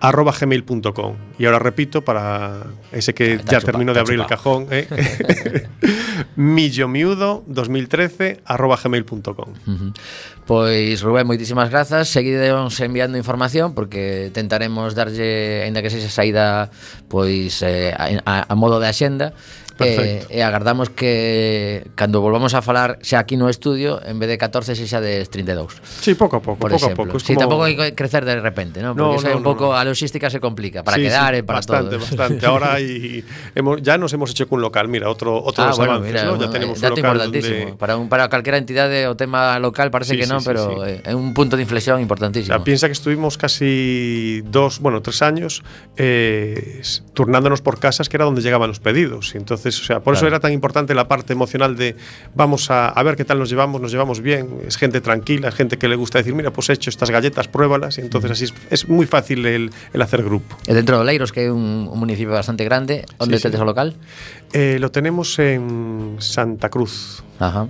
arroba 0.00 0.32
gmail.com. 0.38 1.16
Y 1.38 1.44
ahora 1.44 1.58
repito, 1.58 2.02
para 2.02 2.64
ese 2.92 3.14
que 3.14 3.34
está 3.34 3.52
ya 3.52 3.60
chupa, 3.60 3.72
termino 3.72 3.92
de 3.92 4.00
abrir 4.00 4.18
chupa. 4.18 4.24
el 4.24 4.28
cajón, 4.28 4.66
¿eh? 4.70 5.66
millomiudo 6.36 7.44
2013 7.46 8.40
arroba 8.44 8.78
gmail.com. 8.82 9.54
Uh. 9.66 9.92
Pois 10.46 11.02
Rubén, 11.02 11.28
moitísimas 11.28 11.70
grazas. 11.70 12.08
Seguidemos 12.08 12.74
enviando 12.80 13.14
información 13.14 13.74
porque 13.74 14.32
tentaremos 14.34 14.98
darlle, 14.98 15.62
ainda 15.62 15.78
que 15.78 15.94
sexa 15.94 16.10
saída 16.10 16.74
pois 17.06 17.62
eh, 17.62 17.94
a, 17.94 18.18
a, 18.26 18.34
a 18.50 18.54
modo 18.58 18.80
de 18.80 18.88
axenda 18.88 19.30
Perfecto. 19.80 20.28
E, 20.32 20.38
e 20.38 20.42
agardamos 20.44 20.92
que 20.92 21.88
Cando 21.96 22.20
volvamos 22.20 22.52
a 22.54 22.60
falar 22.60 23.00
xa 23.00 23.18
aquí 23.24 23.40
no 23.40 23.48
estudio 23.48 23.96
En 24.04 24.20
vez 24.20 24.28
de 24.28 24.36
14 24.36 24.76
sexa 24.76 25.00
de 25.00 25.24
32 25.24 25.80
Sí, 26.04 26.12
poco 26.14 26.36
a 26.36 26.42
poco, 26.44 26.60
por 26.60 26.70
poco 26.70 26.84
exemplo. 26.84 27.16
a 27.16 27.20
Sí, 27.20 27.32
como- 27.34 27.40
tampouco 27.48 27.64
hai 27.64 27.74
que 27.74 27.96
crecer 27.96 28.22
de 28.28 28.36
repente, 28.40 28.84
¿no? 28.84 28.92
No, 28.94 29.16
Porque 29.16 29.28
é 29.28 29.34
no, 29.34 29.40
un 29.40 29.44
no, 29.44 29.48
pouco 29.50 29.64
no. 29.72 29.78
a 29.78 29.82
logística 29.88 30.28
se 30.28 30.38
complica 30.38 30.84
para 30.84 31.00
Sí, 31.00 31.08
quedar 31.08 31.32
sí, 31.34 31.40
e 31.40 31.42
para 31.42 31.58
bastante, 31.64 31.96
todo. 31.96 32.04
bastante. 32.06 32.42
Ahora 32.46 32.76
hay, 32.76 33.24
hemos, 33.56 33.80
ya 33.82 33.96
nos 33.96 34.12
hemos 34.12 34.30
hecho 34.30 34.46
con 34.46 34.60
un 34.60 34.68
local. 34.68 34.86
Mira, 34.88 35.08
otro, 35.08 35.40
otro 35.42 35.64
Ah, 35.64 35.72
bueno, 35.76 35.98
avances, 35.98 36.12
mira, 36.12 36.24
¿no? 36.28 36.36
Ya 36.36 36.46
un- 36.46 36.52
tenemos 36.52 36.76
un 36.76 36.82
dato 36.82 36.96
local 36.96 37.10
importantísimo. 37.16 37.58
donde- 37.60 37.76
Para 37.80 37.96
un 37.96 38.08
para 38.08 38.28
calquera 38.28 38.58
entidade 38.58 39.08
o 39.08 39.16
tema 39.16 39.58
local 39.58 39.90
parece 39.90 40.12
Sí, 40.14 40.18
que 40.20 40.26
sí, 40.26 40.30
non, 40.30 40.40
sí, 40.40 40.46
pero 40.46 40.62
sí. 40.84 41.00
eh, 41.04 41.14
un 41.14 41.32
punto 41.34 41.56
de 41.56 41.62
inflexión 41.64 42.00
importantísimo. 42.00 42.54
sea, 42.54 42.64
piensa 42.64 42.86
que 42.86 42.92
estuvimos 42.92 43.38
casi 43.38 44.42
dos, 44.44 44.80
bueno, 44.80 45.00
tres 45.00 45.22
años 45.22 45.62
eh, 45.96 46.82
turnándonos 47.14 47.60
por 47.62 47.78
casas 47.78 48.08
que 48.08 48.16
era 48.16 48.24
donde 48.24 48.42
llegaban 48.42 48.68
los 48.68 48.80
pedidos. 48.80 49.34
Y 49.34 49.38
o 49.78 49.84
sea, 49.84 50.00
por 50.00 50.14
eso 50.14 50.26
era 50.26 50.40
tan 50.40 50.52
importante 50.52 50.94
la 50.94 51.06
parte 51.06 51.32
emocional 51.34 51.76
de 51.76 51.94
vamos 52.34 52.70
a, 52.70 52.88
a 52.88 53.02
ver 53.02 53.14
qué 53.16 53.24
tal 53.24 53.38
nos 53.38 53.50
llevamos, 53.50 53.80
nos 53.80 53.92
llevamos 53.92 54.20
bien, 54.20 54.48
es 54.66 54.76
gente 54.76 55.00
tranquila, 55.00 55.48
es 55.48 55.54
gente 55.54 55.76
que 55.78 55.86
le 55.86 55.96
gusta 55.96 56.18
decir, 56.18 56.34
mira, 56.34 56.50
pues 56.50 56.68
he 56.70 56.72
hecho 56.72 56.90
estas 56.90 57.10
galletas, 57.10 57.46
pruébalas. 57.48 57.98
Y 57.98 58.00
entonces 58.00 58.30
así 58.32 58.44
es, 58.44 58.54
es 58.70 58.88
muy 58.88 59.06
fácil 59.06 59.44
el, 59.46 59.70
el 59.92 60.02
hacer 60.02 60.22
grupo. 60.24 60.56
Dentro 60.66 60.96
de 60.96 61.02
Oleiros, 61.02 61.30
que 61.32 61.44
é 61.44 61.50
un, 61.52 61.88
un 61.92 61.98
municipio 61.98 62.32
bastante 62.32 62.64
grande, 62.64 63.04
onde 63.18 63.36
Sí, 63.36 63.42
sí. 63.42 63.48
tedes 63.48 63.60
o 63.60 63.64
local? 63.64 63.94
Eh, 64.52 64.78
lo 64.80 64.90
tenemos 64.90 65.38
en 65.38 66.16
Santa 66.18 66.68
Cruz. 66.70 67.22
Ajá. 67.38 67.68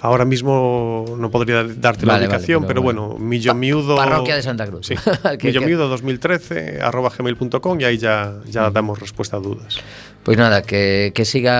Ahora 0.00 0.24
mismo 0.24 1.16
no 1.18 1.28
podría 1.28 1.64
darte 1.64 2.06
la 2.06 2.12
vale, 2.12 2.26
ubicación, 2.26 2.62
pero 2.62 2.68
pero, 2.68 2.82
bueno. 2.82 3.08
bueno, 3.08 3.24
Millo 3.24 3.52
Miudo. 3.54 3.96
Parroquia 3.96 4.36
de 4.36 4.42
Santa 4.42 4.64
Cruz. 4.64 4.86
Sí, 4.86 4.94
Que- 5.40 5.48
Millo 5.48 5.60
que- 5.60 5.66
Miudo 5.66 5.88
2013, 5.88 6.78
arroba 6.80 7.10
gmail.com 7.10 7.80
y 7.80 7.84
ahí 7.84 7.98
ya, 7.98 8.34
ya 8.46 8.70
damos 8.70 9.00
respuesta 9.00 9.38
a 9.38 9.40
dudas. 9.40 9.80
Pois 10.24 10.36
nada, 10.36 10.60
que, 10.60 11.12
que 11.14 11.24
siga 11.24 11.56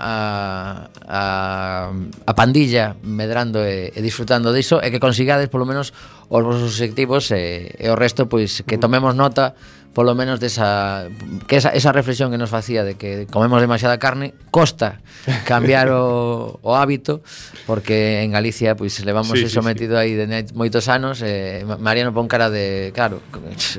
a, 0.00 0.90
a, 1.06 1.92
a 2.26 2.32
pandilla 2.34 2.96
medrando 3.02 3.62
e, 3.62 3.94
e 3.94 4.00
disfrutando 4.02 4.50
diso 4.50 4.82
e 4.82 4.90
que 4.90 4.98
consigades 4.98 5.46
polo 5.46 5.64
menos 5.64 5.94
os 6.28 6.42
vosos 6.42 6.74
obxectivos 6.74 7.30
e, 7.30 7.72
e 7.78 7.86
o 7.88 7.96
resto 7.96 8.26
pois 8.26 8.66
que 8.66 8.76
mm. 8.76 8.82
tomemos 8.82 9.14
nota 9.14 9.54
polo 9.96 10.12
menos 10.14 10.38
desa 10.38 11.08
que 11.48 11.56
esa, 11.56 11.70
esa 11.72 11.90
reflexión 11.90 12.30
que 12.30 12.38
nos 12.38 12.50
facía 12.52 12.84
de 12.84 13.00
que 13.00 13.26
comemos 13.30 13.58
demasiada 13.62 13.96
carne 13.96 14.34
costa 14.52 15.00
cambiar 15.48 15.88
o, 15.90 16.60
o 16.60 16.76
hábito 16.76 17.24
porque 17.66 18.22
en 18.22 18.30
Galicia 18.36 18.76
pois 18.76 19.00
levamos 19.00 19.32
sí, 19.32 19.48
iso 19.48 19.62
sí, 19.62 19.66
metido 19.66 19.96
sí. 19.96 20.04
aí 20.04 20.12
de 20.14 20.26
moitos 20.52 20.92
anos 20.92 21.24
e 21.24 21.64
Mariano 21.64 22.12
pon 22.12 22.28
cara 22.28 22.52
de 22.52 22.92
claro, 22.92 23.24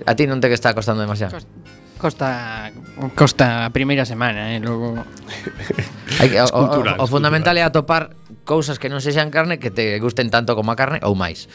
a 0.03 0.11
ti 0.17 0.25
non 0.25 0.41
te 0.41 0.49
que 0.49 0.57
está 0.57 0.73
costando 0.73 1.05
demasiado. 1.05 1.37
Costa. 1.37 1.78
Costa 1.99 2.71
costa 3.19 3.67
a 3.67 3.69
primeira 3.75 4.07
semana, 4.07 4.55
eh, 4.55 4.63
logo 4.63 5.03
Hai 6.19 6.31
que, 6.31 6.39
o, 6.39 6.47
cultural, 6.47 6.95
o, 6.95 7.03
o, 7.03 7.12
fundamental 7.12 7.53
é 7.59 7.63
atopar 7.67 8.15
cousas 8.47 8.79
que 8.79 8.88
non 8.88 9.03
sexan 9.03 9.27
carne 9.29 9.59
que 9.59 9.67
te 9.67 9.99
gusten 9.99 10.31
tanto 10.31 10.55
como 10.55 10.71
a 10.71 10.79
carne 10.79 11.03
ou 11.03 11.12
máis. 11.12 11.51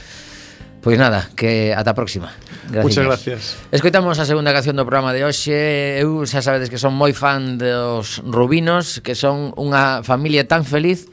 Pois 0.84 1.00
nada, 1.00 1.32
que 1.32 1.72
ata 1.72 1.90
a 1.90 1.96
próxima. 1.96 2.28
Gracias. 2.68 2.84
Muchas 2.84 3.04
gracias. 3.08 3.40
Escoitamos 3.72 4.20
a 4.20 4.28
segunda 4.28 4.52
canción 4.52 4.76
do 4.76 4.84
programa 4.84 5.16
de 5.16 5.24
hoxe. 5.24 5.96
Eu 5.96 6.28
xa 6.28 6.44
sabedes 6.44 6.68
que 6.68 6.76
son 6.76 6.92
moi 6.92 7.16
fan 7.16 7.56
dos 7.56 8.20
rubinos, 8.20 9.00
que 9.00 9.16
son 9.16 9.56
unha 9.56 10.04
familia 10.04 10.44
tan 10.44 10.68
feliz 10.68 11.08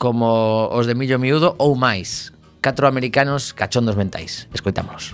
como 0.00 0.72
os 0.72 0.88
de 0.88 0.96
Millo 0.96 1.20
Miúdo 1.20 1.52
ou 1.60 1.76
máis. 1.76 2.32
Catro 2.64 2.88
americanos 2.88 3.52
cachondos 3.52 3.92
mentais. 3.92 4.48
Escoitámonos. 4.56 5.12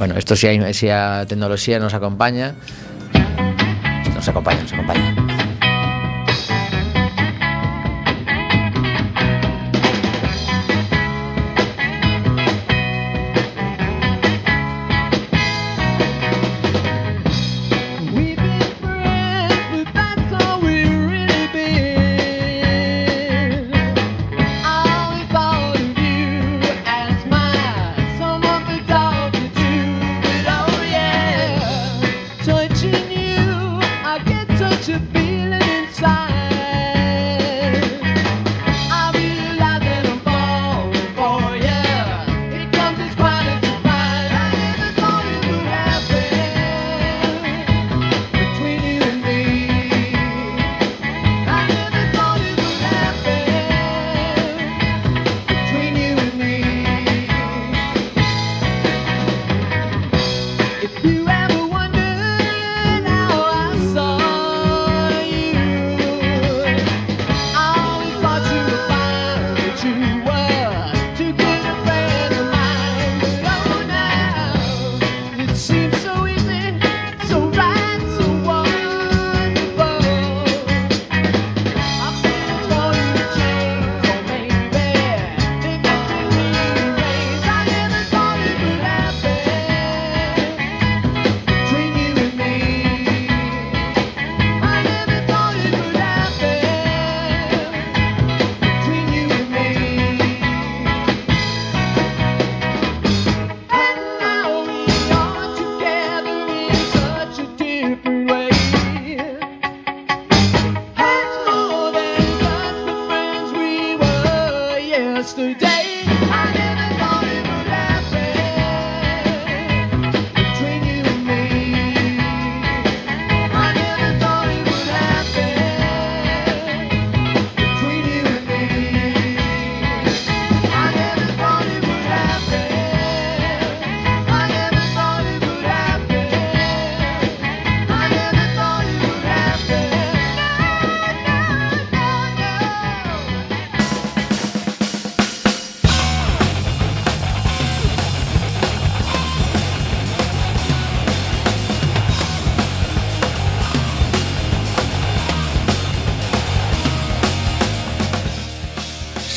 Bueno, 0.00 0.14
esto 0.16 0.34
si 0.34 0.46
hay, 0.46 0.72
si 0.72 0.88
a 0.88 1.26
tecnoloxía 1.28 1.78
nos 1.78 1.92
acompaña 1.92 2.54
Nos 4.14 4.26
acompaña, 4.26 4.62
nos 4.62 4.72
acompaña. 4.72 5.39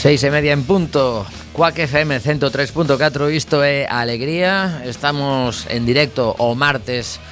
Seis 0.04 0.20
e 0.28 0.36
media 0.36 0.52
en 0.52 0.68
punto 0.68 1.24
Cuac 1.56 1.80
FM 1.80 2.20
103.4 2.20 3.32
Isto 3.32 3.64
é 3.64 3.88
Alegría. 3.88 4.84
Estamos 4.84 5.64
en 5.72 5.88
directo 5.88 6.36
o 6.44 6.60
martes 6.60 7.24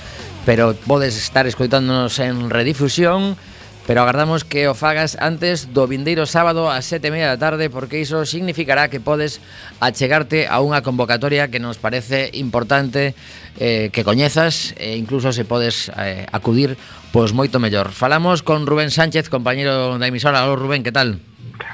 Pero 0.47 0.71
podes 0.87 1.19
estar 1.19 1.43
escoitándonos 1.51 2.15
en 2.23 2.47
redifusión. 2.47 3.35
Pero 3.83 4.07
agardamos 4.07 4.47
que 4.47 4.71
o 4.71 4.73
fagas 4.73 5.19
antes 5.19 5.75
do 5.75 5.83
vindeiro 5.83 6.23
sábado 6.23 6.71
ás 6.71 6.87
sete 6.87 7.11
e 7.11 7.13
media 7.19 7.35
da 7.35 7.43
tarde 7.43 7.67
Porque 7.67 7.99
iso 7.99 8.23
significará 8.23 8.87
que 8.87 9.03
podes 9.03 9.43
achegarte 9.83 10.47
a 10.47 10.63
unha 10.63 10.79
convocatoria 10.79 11.51
que 11.51 11.59
nos 11.59 11.75
parece 11.75 12.31
importante 12.39 13.19
eh, 13.59 13.91
Que 13.91 14.07
coñezas 14.07 14.79
e 14.79 14.95
incluso 14.95 15.35
se 15.35 15.43
podes 15.43 15.91
eh, 15.99 16.23
acudir 16.31 16.79
pois 17.11 17.35
moito 17.35 17.59
mellor. 17.59 17.91
Falamos 17.91 18.47
con 18.47 18.63
Rubén 18.63 18.95
Sánchez, 18.95 19.27
compañero 19.27 19.99
da 19.99 20.07
emisora. 20.07 20.39
Aló 20.39 20.55
Rubén, 20.55 20.87
que 20.87 20.95
tal? 20.95 21.19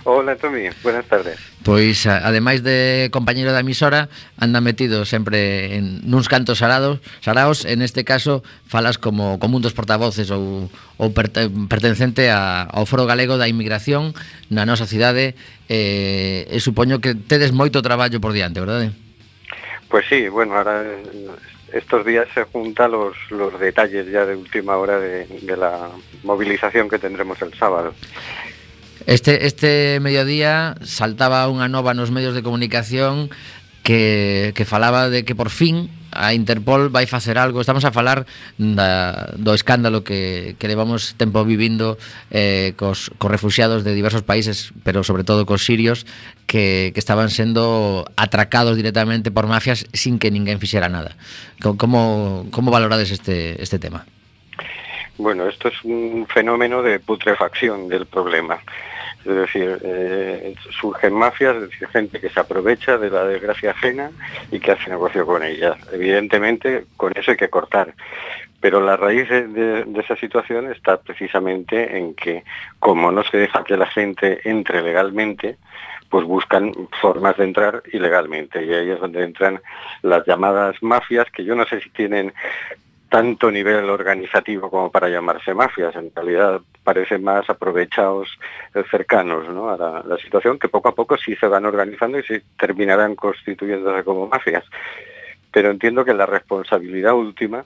Hola, 0.10 0.38
Tomi, 0.38 0.70
buenas 0.84 1.06
tardes. 1.06 1.38
Pois, 1.66 2.08
ademais 2.08 2.64
de 2.64 3.12
compañeiro 3.12 3.52
da 3.52 3.60
emisora, 3.60 4.08
anda 4.40 4.64
metido 4.64 5.04
sempre 5.04 5.76
en 5.76 6.00
nuns 6.08 6.32
cantos 6.32 6.64
sarados, 6.64 7.04
saraos, 7.20 7.68
en 7.68 7.84
este 7.84 8.08
caso, 8.08 8.40
falas 8.72 8.96
como, 8.96 9.36
como 9.36 9.60
un 9.60 9.64
dos 9.68 9.76
portavoces 9.76 10.32
ou, 10.32 10.72
ou 10.96 11.12
pertencente 11.12 12.32
a, 12.32 12.64
ao 12.72 12.88
Foro 12.88 13.04
Galego 13.04 13.36
da 13.36 13.52
Inmigración 13.52 14.16
na 14.48 14.64
nosa 14.64 14.88
cidade, 14.88 15.36
eh, 15.68 16.48
e 16.48 16.58
supoño 16.64 17.04
que 17.04 17.12
tedes 17.12 17.52
moito 17.52 17.84
traballo 17.84 18.24
por 18.24 18.32
diante, 18.32 18.64
verdade? 18.64 18.96
Pois 19.92 20.08
pues 20.08 20.24
sí, 20.24 20.32
bueno, 20.32 20.56
ahora 20.56 20.88
estos 21.76 22.08
días 22.08 22.32
se 22.32 22.48
juntan 22.48 22.96
los, 22.96 23.12
los 23.28 23.60
detalles 23.60 24.08
ya 24.08 24.24
de 24.24 24.40
última 24.40 24.80
hora 24.80 25.04
de, 25.04 25.28
de 25.28 25.58
la 25.60 25.92
movilización 26.24 26.88
que 26.88 26.96
tendremos 26.96 27.44
el 27.44 27.52
sábado. 27.60 27.92
Este, 29.08 29.48
este 29.48 30.00
mediodía 30.04 30.76
saltaba 30.84 31.48
unha 31.48 31.72
nova 31.72 31.96
nos 31.96 32.12
medios 32.12 32.36
de 32.36 32.44
comunicación 32.44 33.32
que, 33.80 34.52
que 34.52 34.68
falaba 34.68 35.08
de 35.08 35.24
que 35.24 35.32
por 35.32 35.48
fin 35.48 35.88
a 36.12 36.36
Interpol 36.36 36.92
vai 36.92 37.08
facer 37.08 37.40
algo. 37.40 37.64
Estamos 37.64 37.88
a 37.88 37.96
falar 37.96 38.28
da, 38.60 39.32
do 39.40 39.56
escándalo 39.56 40.04
que, 40.04 40.60
que 40.60 40.68
levamos 40.68 41.16
tempo 41.16 41.48
vivindo 41.48 41.96
eh, 42.36 42.76
cos, 42.76 43.08
cos 43.16 43.32
refugiados 43.32 43.88
de 43.88 43.96
diversos 43.96 44.28
países 44.28 44.76
Pero 44.84 45.08
sobre 45.08 45.24
todo 45.24 45.48
cos 45.48 45.64
sirios 45.64 46.04
que, 46.44 46.92
que 46.92 47.00
estaban 47.00 47.32
sendo 47.32 48.04
atracados 48.20 48.76
directamente 48.76 49.32
por 49.32 49.48
mafias 49.48 49.88
Sin 49.96 50.20
que 50.20 50.36
ninguén 50.36 50.60
fixera 50.60 50.92
nada. 50.92 51.16
Como, 51.64 52.52
como 52.52 52.76
valorades 52.76 53.16
este, 53.16 53.56
este 53.64 53.80
tema? 53.80 54.04
Bueno, 55.16 55.48
esto 55.48 55.70
es 55.72 55.80
un 55.88 56.28
fenómeno 56.28 56.84
de 56.84 57.00
putrefacción 57.00 57.88
del 57.88 58.06
problema. 58.06 58.60
Es 59.28 59.36
decir, 59.36 59.80
eh, 59.84 60.56
surgen 60.80 61.14
mafias, 61.14 61.56
es 61.58 61.70
decir, 61.70 61.88
gente 61.90 62.20
que 62.20 62.30
se 62.30 62.40
aprovecha 62.40 62.98
de 62.98 63.10
la 63.10 63.26
desgracia 63.26 63.72
ajena 63.72 64.12
y 64.52 64.60
que 64.60 64.72
hace 64.72 64.90
negocio 64.90 65.26
con 65.26 65.44
ella. 65.44 65.76
Evidentemente, 65.92 66.86
con 66.96 67.12
eso 67.16 67.32
hay 67.32 67.38
que 67.38 67.50
cortar. 67.50 67.94
Pero 68.60 68.82
la 68.82 68.98
raíz 68.98 69.30
de 69.30 69.86
esa 70.00 70.16
situación 70.16 70.72
está 70.72 70.98
precisamente 70.98 71.98
en 71.98 72.16
que, 72.16 72.44
como 72.80 73.12
no 73.12 73.24
se 73.24 73.38
deja 73.38 73.64
que 73.64 73.78
la 73.78 73.86
gente 73.86 74.40
entre 74.50 74.82
legalmente, 74.82 75.58
pues 76.10 76.26
buscan 76.26 76.72
formas 77.02 77.38
de 77.38 77.44
entrar 77.44 77.84
ilegalmente. 77.92 78.64
Y 78.64 78.74
ahí 78.74 78.90
es 78.92 79.00
donde 79.00 79.24
entran 79.24 79.62
las 80.02 80.26
llamadas 80.26 80.82
mafias, 80.82 81.30
que 81.32 81.44
yo 81.44 81.56
no 81.56 81.66
sé 81.66 81.82
si 81.82 81.90
tienen 81.90 82.34
tanto 83.10 83.52
nivel 83.52 83.90
organizativo 83.90 84.70
como 84.70 84.92
para 84.92 85.10
llamarse 85.10 85.54
mafias. 85.54 85.96
En 85.96 86.12
realidad 86.14 86.62
parecen 86.84 87.24
más 87.24 87.50
aprovechados 87.50 88.30
cercanos 88.92 89.48
¿no? 89.50 89.70
a 89.70 89.78
la, 89.78 90.04
la 90.06 90.18
situación, 90.18 90.60
que 90.60 90.70
poco 90.70 90.90
a 90.90 90.96
poco 90.96 91.18
sí 91.18 91.36
se 91.36 91.48
van 91.48 91.66
organizando 91.66 92.20
y 92.20 92.24
se 92.24 92.44
terminarán 92.60 93.16
constituyéndose 93.16 94.04
como 94.04 94.28
mafias. 94.28 94.64
Pero 95.52 95.72
entiendo 95.72 96.04
que 96.06 96.14
la 96.14 96.26
responsabilidad 96.26 97.14
última 97.14 97.66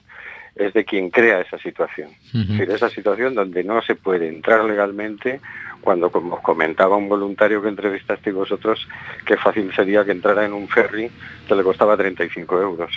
es 0.54 0.72
de 0.74 0.84
quien 0.84 1.10
crea 1.10 1.40
esa 1.40 1.58
situación. 1.58 2.10
Es 2.34 2.48
decir, 2.48 2.70
esa 2.70 2.90
situación 2.90 3.34
donde 3.34 3.64
no 3.64 3.80
se 3.82 3.94
puede 3.94 4.28
entrar 4.28 4.64
legalmente, 4.64 5.40
cuando, 5.80 6.10
como 6.10 6.36
os 6.36 6.42
comentaba 6.42 6.96
un 6.96 7.08
voluntario 7.08 7.62
que 7.62 7.68
entrevistasteis 7.68 8.34
vosotros, 8.34 8.86
qué 9.24 9.36
fácil 9.36 9.72
sería 9.74 10.04
que 10.04 10.12
entrara 10.12 10.44
en 10.44 10.52
un 10.52 10.68
ferry 10.68 11.10
que 11.48 11.54
le 11.54 11.62
costaba 11.62 11.96
35 11.96 12.60
euros. 12.60 12.92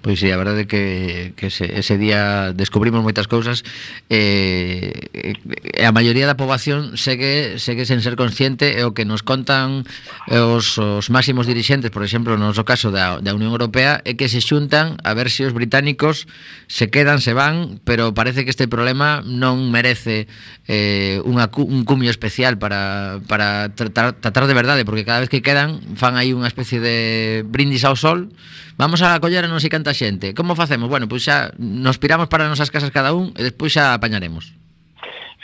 Pois 0.00 0.16
sí, 0.16 0.32
a 0.32 0.40
verdade 0.40 0.64
é 0.64 0.66
que, 0.66 1.36
que 1.36 1.52
ese, 1.52 1.68
ese 1.76 2.00
día 2.00 2.56
descubrimos 2.56 3.04
moitas 3.04 3.28
cousas 3.28 3.68
eh, 4.08 4.96
e 5.12 5.84
a 5.84 5.92
maioría 5.92 6.24
da 6.24 6.40
poboación 6.40 6.96
segue, 6.96 7.60
segue 7.60 7.84
sen 7.84 8.00
ser 8.00 8.16
consciente 8.16 8.80
e 8.80 8.82
o 8.88 8.96
que 8.96 9.04
nos 9.04 9.20
contan 9.20 9.84
os, 10.32 10.80
os 10.80 11.12
máximos 11.12 11.44
dirixentes, 11.44 11.92
por 11.92 12.00
exemplo, 12.00 12.40
no 12.40 12.48
noso 12.48 12.64
caso 12.64 12.88
da, 12.88 13.20
da 13.20 13.36
Unión 13.36 13.52
Europea, 13.52 14.00
é 14.08 14.16
que 14.16 14.32
se 14.32 14.40
xuntan 14.40 14.96
a 15.04 15.12
ver 15.12 15.28
se 15.28 15.44
os 15.44 15.52
británicos 15.52 16.24
se 16.64 16.88
quedan, 16.88 17.20
se 17.20 17.36
van, 17.36 17.76
pero 17.84 18.16
parece 18.16 18.48
que 18.48 18.52
este 18.56 18.72
problema 18.72 19.20
non 19.20 19.68
merece 19.68 20.32
eh, 20.64 21.20
unha, 21.28 21.52
un 21.60 21.84
cumio 21.84 22.08
especial 22.08 22.56
para, 22.56 23.20
para 23.28 23.76
tratar, 23.76 24.16
tratar 24.16 24.48
de 24.48 24.56
verdade, 24.56 24.88
porque 24.88 25.04
cada 25.04 25.20
vez 25.20 25.28
que 25.28 25.44
quedan 25.44 25.84
fan 26.00 26.16
aí 26.16 26.32
unha 26.32 26.48
especie 26.48 26.80
de 26.80 27.44
brindis 27.44 27.84
ao 27.84 28.00
sol, 28.00 28.32
vamos 28.80 29.04
a 29.04 29.20
coller 29.20 29.44
a 29.44 29.50
non 29.52 29.60
sei 29.60 29.68
canta 29.90 29.94
xente. 29.94 30.34
Como 30.34 30.54
facemos? 30.54 30.88
Bueno, 30.88 31.08
pois 31.08 31.22
xa 31.24 31.50
nos 31.58 31.98
piramos 31.98 32.28
para 32.28 32.44
as 32.46 32.50
nosas 32.50 32.70
casas 32.70 32.90
cada 32.94 33.12
un 33.12 33.34
e 33.36 33.42
despois 33.42 33.72
xa 33.74 33.94
apañaremos. 33.94 34.54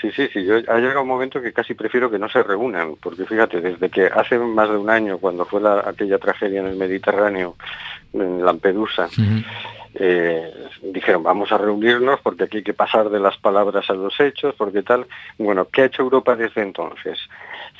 Sí, 0.00 0.12
sí, 0.14 0.28
sí. 0.32 0.44
Yo, 0.44 0.56
ha 0.68 0.78
llegado 0.78 1.02
un 1.02 1.08
momento 1.08 1.40
que 1.40 1.52
casi 1.52 1.72
prefiero 1.74 2.10
que 2.10 2.18
no 2.18 2.28
se 2.28 2.42
reúnan, 2.42 2.96
porque 3.00 3.24
fíjate, 3.24 3.60
desde 3.60 3.88
que 3.88 4.06
hace 4.06 4.38
más 4.38 4.68
de 4.68 4.76
un 4.76 4.90
año, 4.90 5.16
cuando 5.18 5.46
fue 5.46 5.60
la- 5.60 5.82
aquella 5.88 6.18
tragedia 6.18 6.60
en 6.60 6.66
el 6.66 6.76
Mediterráneo, 6.76 7.56
en 8.12 8.44
Lampedusa, 8.44 9.08
eh, 9.94 10.52
dijeron 10.82 11.22
vamos 11.22 11.50
a 11.50 11.56
reunirnos 11.58 12.20
porque 12.20 12.44
aquí 12.44 12.58
hay 12.58 12.62
que 12.62 12.74
pasar 12.74 13.08
de 13.08 13.18
las 13.18 13.36
palabras 13.38 13.88
a 13.88 13.94
los 13.94 14.18
hechos, 14.20 14.54
porque 14.56 14.82
tal. 14.82 15.06
Bueno, 15.38 15.66
¿qué 15.72 15.82
ha 15.82 15.86
hecho 15.86 16.02
Europa 16.02 16.36
desde 16.36 16.62
entonces? 16.62 17.18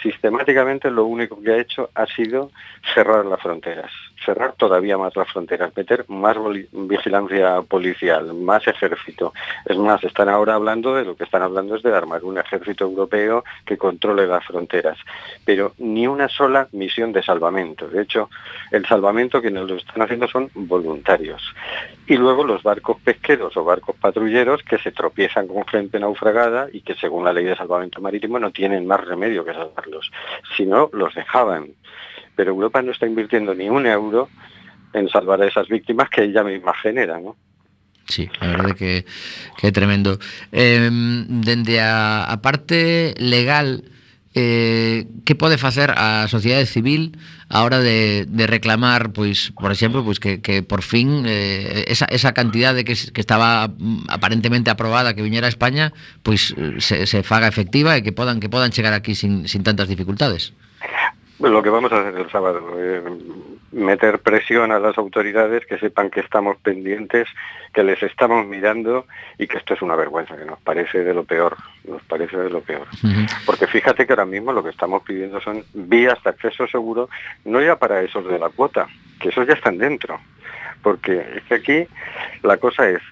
Sistemáticamente 0.03 0.91
lo 0.91 1.05
único 1.05 1.41
que 1.43 1.53
ha 1.53 1.59
hecho 1.59 1.91
ha 1.95 2.07
sido 2.07 2.51
cerrar 2.95 3.25
las 3.27 3.41
fronteras, 3.41 3.91
cerrar 4.25 4.55
todavía 4.55 4.99
más 4.99 5.17
las 5.17 5.31
fronteras, 5.31 5.77
meter 5.77 6.05
más 6.09 6.37
vigilancia 6.73 7.63
policial, 7.63 8.35
más 8.35 8.67
ejército. 8.67 9.33
Es 9.65 9.77
más, 9.77 10.03
están 10.05 10.29
ahora 10.29 10.55
hablando 10.55 10.95
de 10.95 11.05
lo 11.05 11.17
que 11.17 11.25
están 11.25 11.43
hablando 11.43 11.77
es 11.77 11.83
de 11.83 11.95
armar 11.95 12.25
un 12.25 12.39
ejército 12.39 12.85
europeo 12.85 13.45
que 13.65 13.77
controle 13.77 14.27
las 14.27 14.45
fronteras, 14.45 14.99
pero 15.45 15.75
ni 15.79 16.07
una 16.07 16.29
sola 16.29 16.69
misión 16.73 17.13
de 17.13 17.23
salvamento. 17.23 17.89
De 17.89 18.03
hecho, 18.03 18.31
el 18.71 18.87
salvamento 18.87 19.41
quienes 19.41 19.65
lo 19.65 19.77
están 19.77 20.03
haciendo 20.03 20.29
son 20.29 20.51
voluntarios. 20.55 21.43
Y 22.07 22.17
luego 22.17 22.45
los 22.45 22.63
barcos 22.63 22.99
pesqueros 23.03 23.57
o 23.57 23.65
barcos 23.65 23.97
patrulleros 23.97 24.63
que 24.63 24.79
se 24.79 24.93
tropiezan 24.93 25.49
con 25.49 25.67
gente 25.67 25.99
naufragada 25.99 26.69
y 26.73 26.81
que 26.81 26.95
según 26.95 27.25
la 27.25 27.33
ley 27.33 27.45
de 27.45 27.57
salvamento 27.57 28.01
marítimo 28.01 28.39
no 28.39 28.51
tienen 28.51 28.87
más 28.87 29.05
remedio 29.05 29.45
que 29.45 29.53
salvarlos. 29.53 30.11
Si 30.57 30.65
no, 30.65 30.91
los 30.93 31.15
dejaban. 31.15 31.71
Pero 32.37 32.53
Europa 32.53 32.83
no 32.83 32.93
está 32.93 33.07
invirtiendo 33.07 33.55
ni 33.55 33.69
un 33.69 33.87
euro 33.87 34.29
en 34.93 35.09
salvar 35.09 35.43
a 35.43 35.47
esas 35.47 35.69
víctimas 35.69 36.09
que 36.11 36.25
ella 36.25 36.45
misma 36.45 36.75
genera, 36.75 37.19
¿no? 37.19 37.37
Sí, 38.09 38.29
a 38.41 38.47
verdade 38.47 38.75
que, 38.75 39.05
que 39.57 39.73
tremendo. 39.73 40.19
Eh, 40.53 40.89
dende 40.93 41.81
a, 41.81 42.39
parte 42.41 43.15
legal, 43.19 43.83
eh, 44.35 45.07
que 45.25 45.35
pode 45.35 45.59
facer 45.59 45.91
a 45.97 46.29
sociedade 46.29 46.67
civil 46.67 47.19
a 47.49 47.65
hora 47.65 47.81
de, 47.81 48.27
reclamar, 48.47 49.11
pois, 49.11 49.51
por 49.59 49.73
exemplo, 49.73 50.05
pois 50.05 50.21
que, 50.21 50.39
que 50.39 50.63
por 50.63 50.83
fin 50.83 51.25
eh, 51.27 51.87
esa, 51.89 52.07
esa 52.07 52.31
cantidade 52.31 52.85
que, 52.85 52.95
que 52.95 53.21
estaba 53.21 53.75
mm, 53.75 54.07
aparentemente 54.07 54.71
aprobada 54.71 55.15
que 55.15 55.23
viñera 55.23 55.47
a 55.47 55.51
España, 55.51 55.93
pois 56.23 56.55
eh, 56.55 56.79
se, 56.79 57.07
se 57.07 57.23
faga 57.27 57.51
efectiva 57.51 57.99
e 57.99 58.07
que 58.07 58.15
podan 58.15 58.39
que 58.39 58.53
podan 58.53 58.71
chegar 58.71 58.95
aquí 58.95 59.19
sin, 59.19 59.51
sin 59.51 59.67
tantas 59.67 59.91
dificultades. 59.91 60.55
Lo 61.39 61.63
que 61.63 61.69
vamos 61.69 61.93
a 61.93 62.01
hacer 62.01 62.19
el 62.19 62.31
sábado, 62.31 62.63
eh, 62.79 63.03
meter 63.73 64.21
presión 64.21 64.73
a 64.73 64.79
las 64.79 64.97
autoridades 64.97 65.67
que 65.67 65.79
sepan 65.79 66.09
que 66.09 66.21
estamos 66.21 66.57
pendientes, 66.57 67.29
que 67.75 67.85
les 67.85 68.03
estamos 68.03 68.47
mirando 68.47 69.07
y 69.39 69.47
que 69.47 69.59
esto 69.59 69.75
es 69.75 69.83
una 69.83 69.97
vergüenza, 69.97 70.37
que 70.37 70.47
nos 70.47 70.59
parece 70.61 71.05
de 71.05 71.13
lo 71.13 71.25
peor, 71.25 71.57
nos 71.85 72.03
parece 72.05 72.39
de 72.39 72.49
lo 72.49 72.63
peor. 72.63 72.87
Porque 73.45 73.67
fíjate 73.67 74.07
que 74.07 74.13
ahora 74.15 74.25
mismo 74.25 74.53
lo 74.53 74.63
que 74.63 74.71
estamos 74.71 75.03
pidiendo 75.03 75.39
son 75.43 75.63
vías 75.75 76.23
de 76.25 76.31
acceso 76.31 76.67
seguro, 76.69 77.11
no 77.45 77.61
ya 77.61 77.77
para 77.77 78.01
esos 78.03 78.27
de 78.27 78.39
la 78.39 78.49
cuota, 78.49 78.87
que 79.21 79.29
esos 79.29 79.47
ya 79.47 79.55
están 79.55 79.77
dentro. 79.77 80.19
Porque 80.83 81.23
es 81.37 81.43
que 81.45 81.55
aquí 81.55 81.87
la 82.43 82.57
cosa 82.57 82.89
es, 82.89 83.03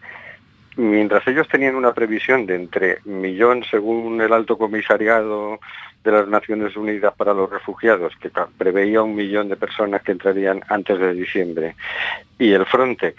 mientras 0.76 1.26
ellos 1.28 1.46
tenían 1.48 1.74
una 1.74 1.92
previsión 1.92 2.46
de 2.46 2.54
entre 2.54 2.98
millón 3.04 3.64
según 3.70 4.20
el 4.22 4.32
alto 4.32 4.56
comisariado 4.56 5.60
de 6.04 6.12
las 6.12 6.28
Naciones 6.28 6.76
Unidas 6.76 7.14
para 7.16 7.32
los 7.32 7.50
refugiados, 7.50 8.14
que 8.20 8.30
preveía 8.58 9.02
un 9.02 9.16
millón 9.16 9.48
de 9.48 9.56
personas 9.56 10.02
que 10.02 10.12
entrarían 10.12 10.62
antes 10.68 10.98
de 10.98 11.14
diciembre, 11.14 11.74
y 12.38 12.52
el 12.52 12.66
Frontex, 12.66 13.16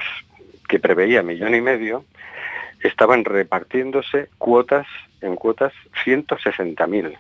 que 0.68 0.80
preveía 0.80 1.24
millón 1.24 1.56
y 1.56 1.62
medio, 1.62 2.06
estaban 2.82 3.26
repartiéndose 3.26 4.30
cuotas 4.38 4.88
en 5.22 5.36
cuotas 5.36 5.74
160.000. 6.06 7.18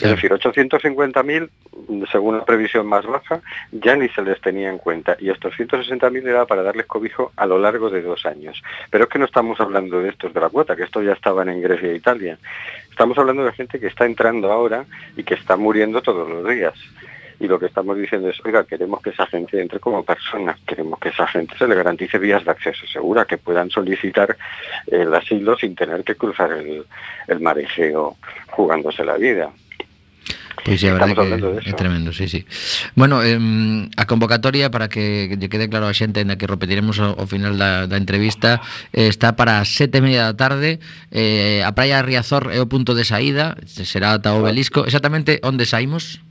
Es 0.00 0.10
decir, 0.10 0.32
850.000, 0.32 1.50
según 2.10 2.38
la 2.38 2.44
previsión 2.44 2.86
más 2.86 3.06
baja, 3.06 3.42
ya 3.70 3.94
ni 3.94 4.08
se 4.08 4.22
les 4.22 4.40
tenía 4.40 4.68
en 4.68 4.78
cuenta. 4.78 5.16
Y 5.20 5.30
estos 5.30 5.54
160.000 5.54 6.26
era 6.26 6.46
para 6.46 6.62
darles 6.62 6.86
cobijo 6.86 7.32
a 7.36 7.46
lo 7.46 7.58
largo 7.58 7.90
de 7.90 8.02
dos 8.02 8.26
años. 8.26 8.60
Pero 8.90 9.04
es 9.04 9.10
que 9.10 9.18
no 9.18 9.26
estamos 9.26 9.60
hablando 9.60 10.00
de 10.00 10.08
estos 10.08 10.34
de 10.34 10.40
la 10.40 10.48
cuota, 10.48 10.74
que 10.74 10.82
estos 10.82 11.04
ya 11.04 11.12
estaban 11.12 11.48
en 11.48 11.62
Grecia 11.62 11.90
e 11.90 11.96
Italia. 11.96 12.38
Estamos 12.94 13.18
hablando 13.18 13.44
de 13.44 13.50
gente 13.50 13.80
que 13.80 13.88
está 13.88 14.06
entrando 14.06 14.52
ahora 14.52 14.84
y 15.16 15.24
que 15.24 15.34
está 15.34 15.56
muriendo 15.56 16.00
todos 16.00 16.30
los 16.30 16.48
días. 16.48 16.74
Y 17.40 17.48
lo 17.48 17.58
que 17.58 17.66
estamos 17.66 17.96
diciendo 17.96 18.28
es, 18.28 18.40
oiga, 18.44 18.64
queremos 18.64 19.02
que 19.02 19.10
esa 19.10 19.26
gente 19.26 19.60
entre 19.60 19.80
como 19.80 20.04
persona, 20.04 20.56
queremos 20.64 21.00
que 21.00 21.08
esa 21.08 21.26
gente 21.26 21.58
se 21.58 21.66
le 21.66 21.74
garantice 21.74 22.18
vías 22.18 22.44
de 22.44 22.52
acceso 22.52 22.86
segura, 22.86 23.24
que 23.24 23.36
puedan 23.36 23.68
solicitar 23.68 24.36
el 24.86 25.12
asilo 25.12 25.56
sin 25.56 25.74
tener 25.74 26.04
que 26.04 26.14
cruzar 26.14 26.52
el, 26.52 26.86
el 27.26 27.40
mar 27.40 27.58
Egeo 27.58 28.14
jugándose 28.50 29.04
la 29.04 29.16
vida. 29.16 29.50
Pois 30.62 30.78
é, 30.84 30.92
verdade 30.94 31.18
que 31.18 31.70
é 31.70 31.72
tremendo, 31.74 32.12
sí, 32.12 32.28
sí. 32.28 32.46
Bueno, 32.94 33.22
eh, 33.26 33.38
a 33.96 34.04
convocatoria 34.06 34.70
para 34.70 34.86
que 34.86 35.34
lle 35.34 35.48
quede 35.50 35.66
claro 35.66 35.90
a 35.90 35.94
xente 35.96 36.22
na 36.22 36.38
que 36.38 36.46
repetiremos 36.46 37.02
ao, 37.02 37.18
ao 37.18 37.26
final 37.26 37.58
da, 37.58 37.90
da 37.90 37.98
entrevista 37.98 38.62
eh, 38.94 39.10
está 39.10 39.34
para 39.34 39.58
as 39.58 39.74
sete 39.74 39.98
e 39.98 40.04
media 40.04 40.30
da 40.30 40.34
tarde 40.38 40.78
eh, 41.10 41.66
a 41.66 41.74
Praia 41.74 42.00
Riazor 42.06 42.54
é 42.54 42.62
o 42.62 42.70
punto 42.70 42.94
de 42.94 43.02
saída 43.02 43.58
será 43.66 44.14
ata 44.14 44.30
o 44.32 44.46
obelisco 44.46 44.86
exactamente 44.86 45.42
onde 45.42 45.66
saímos? 45.66 46.22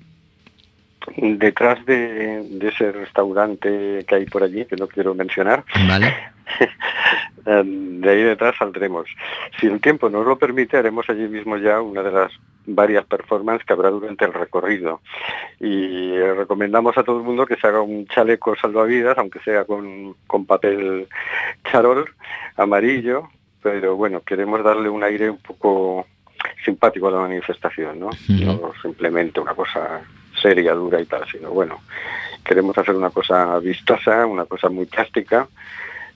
Detrás 1.18 1.86
de, 1.86 2.44
de 2.44 2.68
ese 2.70 2.92
restaurante 2.92 4.06
que 4.08 4.16
hay 4.16 4.26
por 4.26 4.44
allí, 4.44 4.66
que 4.66 4.76
no 4.76 4.88
quiero 4.88 5.14
mencionar, 5.14 5.64
Vale. 5.88 6.14
Eh, 7.46 7.62
De 7.66 8.10
ahí 8.10 8.24
detrás 8.24 8.56
saldremos. 8.58 9.06
Si 9.60 9.68
el 9.68 9.82
tiempo 9.82 10.10
nos 10.10 10.26
lo 10.26 10.38
permite, 10.38 10.78
haremos 10.78 11.10
allí 11.10 11.28
mismo 11.28 11.58
ya 11.58 11.82
una 11.82 12.02
de 12.02 12.12
las 12.12 12.32
varias 12.66 13.06
performances 13.06 13.66
que 13.66 13.74
habrá 13.74 13.90
durante 13.90 14.24
el 14.24 14.34
recorrido. 14.34 15.02
Y 15.60 16.18
recomendamos 16.18 16.98
a 16.98 17.04
todo 17.04 17.18
el 17.18 17.24
mundo 17.24 17.46
que 17.46 17.58
se 17.58 17.68
haga 17.68 17.82
un 17.82 18.08
chaleco 18.08 18.56
salvavidas, 18.56 19.18
aunque 19.18 19.40
sea 19.40 19.66
con, 19.66 20.16
con 20.26 20.46
papel 20.46 21.08
charol 21.70 22.10
amarillo, 22.56 23.30
pero 23.62 23.98
bueno, 23.98 24.22
queremos 24.22 24.64
darle 24.64 24.88
un 24.88 25.04
aire 25.04 25.30
un 25.30 25.40
poco 25.40 26.06
simpático 26.64 27.08
a 27.08 27.12
la 27.12 27.20
manifestación, 27.20 28.00
¿no? 28.00 28.10
No 28.30 28.72
simplemente 28.82 29.40
una 29.42 29.54
cosa 29.54 30.02
seria, 30.44 30.74
dura 30.76 31.02
y 31.02 31.06
tal, 31.06 31.24
sino 31.32 31.50
bueno, 31.50 31.82
queremos 32.44 32.78
hacer 32.78 32.96
una 32.96 33.10
cosa 33.10 33.58
vistosa, 33.60 34.28
una 34.28 34.46
cosa 34.46 34.70
muy 34.70 34.86
plástica 34.86 35.48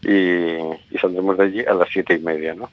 y, 0.04 0.60
y 0.92 0.98
saldremos 1.02 1.38
de 1.38 1.44
allí 1.44 1.62
a 1.66 1.74
las 1.74 1.90
siete 1.90 2.14
y 2.14 2.20
media, 2.20 2.54
¿no? 2.54 2.70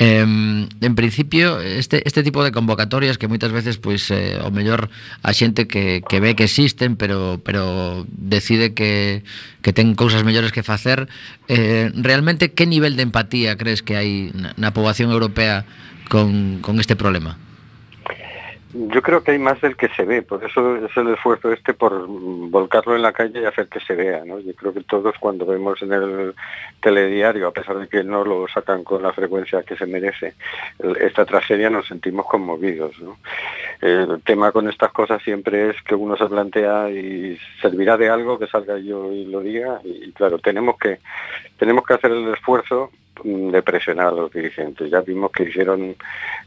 Eh, 0.00 0.20
en 0.20 0.94
principio, 0.94 1.60
este, 1.60 2.06
este 2.06 2.22
tipo 2.22 2.44
de 2.44 2.52
convocatorias 2.52 3.18
que 3.18 3.26
moitas 3.26 3.50
veces, 3.50 3.82
pois, 3.82 4.06
eh, 4.14 4.38
o 4.38 4.54
mellor, 4.54 4.94
a 5.26 5.34
xente 5.34 5.66
que, 5.66 6.06
que 6.06 6.22
ve 6.22 6.38
que 6.38 6.46
existen, 6.46 6.94
pero, 6.94 7.42
pero 7.42 8.06
decide 8.06 8.78
que, 8.78 9.26
que 9.58 9.74
ten 9.74 9.98
cousas 9.98 10.22
mellores 10.22 10.54
que 10.54 10.62
facer, 10.62 11.10
eh, 11.50 11.90
realmente, 11.98 12.54
que 12.54 12.70
nivel 12.70 12.94
de 12.94 13.10
empatía 13.10 13.58
crees 13.58 13.82
que 13.82 13.98
hai 13.98 14.30
na, 14.38 14.54
na 14.54 14.70
poboación 14.70 15.10
europea 15.10 15.66
con, 16.06 16.62
con 16.62 16.78
este 16.78 16.94
problema? 16.94 17.34
Yo 18.86 19.02
creo 19.02 19.24
que 19.24 19.32
hay 19.32 19.40
más 19.40 19.60
del 19.60 19.76
que 19.76 19.88
se 19.88 20.04
ve, 20.04 20.22
por 20.22 20.44
eso 20.44 20.76
es 20.76 20.96
el 20.96 21.08
esfuerzo 21.08 21.52
este 21.52 21.74
por 21.74 22.06
volcarlo 22.06 22.94
en 22.94 23.02
la 23.02 23.12
calle 23.12 23.40
y 23.40 23.44
hacer 23.44 23.66
que 23.66 23.80
se 23.80 23.96
vea, 23.96 24.24
¿no? 24.24 24.38
Yo 24.38 24.54
creo 24.54 24.72
que 24.72 24.84
todos 24.84 25.16
cuando 25.18 25.44
vemos 25.46 25.82
en 25.82 25.92
el 25.92 26.34
telediario, 26.80 27.48
a 27.48 27.52
pesar 27.52 27.76
de 27.78 27.88
que 27.88 28.04
no 28.04 28.22
lo 28.24 28.46
sacan 28.46 28.84
con 28.84 29.02
la 29.02 29.12
frecuencia 29.12 29.64
que 29.64 29.74
se 29.74 29.86
merece, 29.86 30.34
esta 31.00 31.24
tragedia 31.24 31.70
nos 31.70 31.88
sentimos 31.88 32.26
conmovidos. 32.26 32.94
El 33.80 34.22
tema 34.22 34.52
con 34.52 34.68
estas 34.68 34.92
cosas 34.92 35.20
siempre 35.24 35.70
es 35.70 35.82
que 35.82 35.96
uno 35.96 36.16
se 36.16 36.26
plantea 36.26 36.88
y 36.90 37.36
servirá 37.60 37.96
de 37.96 38.10
algo 38.10 38.38
que 38.38 38.46
salga 38.46 38.78
yo 38.78 39.12
y 39.12 39.24
lo 39.24 39.40
diga 39.40 39.80
y 39.82 40.12
claro, 40.12 40.38
tenemos 40.38 40.78
que 40.78 41.00
tenemos 41.58 41.84
que 41.84 41.94
hacer 41.94 42.12
el 42.12 42.32
esfuerzo 42.32 42.92
de 43.24 43.62
presionar 43.62 44.08
a 44.08 44.12
los 44.12 44.32
dirigentes. 44.32 44.90
Ya 44.90 45.00
vimos 45.00 45.30
que 45.32 45.44
hicieron 45.44 45.96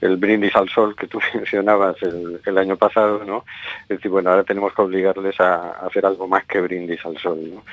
el 0.01 0.17
brindis 0.17 0.55
al 0.55 0.69
sol 0.69 0.95
que 0.95 1.07
tú 1.07 1.19
mencionabas 1.33 2.01
el, 2.03 2.41
el 2.45 2.57
año 2.57 2.75
pasado, 2.77 3.23
¿no? 3.25 3.45
Es 3.83 3.97
decir, 3.97 4.11
bueno, 4.11 4.29
ahora 4.29 4.43
tenemos 4.43 4.73
que 4.73 4.81
obligarles 4.81 5.39
a, 5.39 5.55
a 5.55 5.87
hacer 5.87 6.05
algo 6.05 6.27
más 6.27 6.45
que 6.45 6.61
brindis 6.61 7.05
al 7.05 7.17
sol, 7.17 7.39
¿no? 7.53 7.63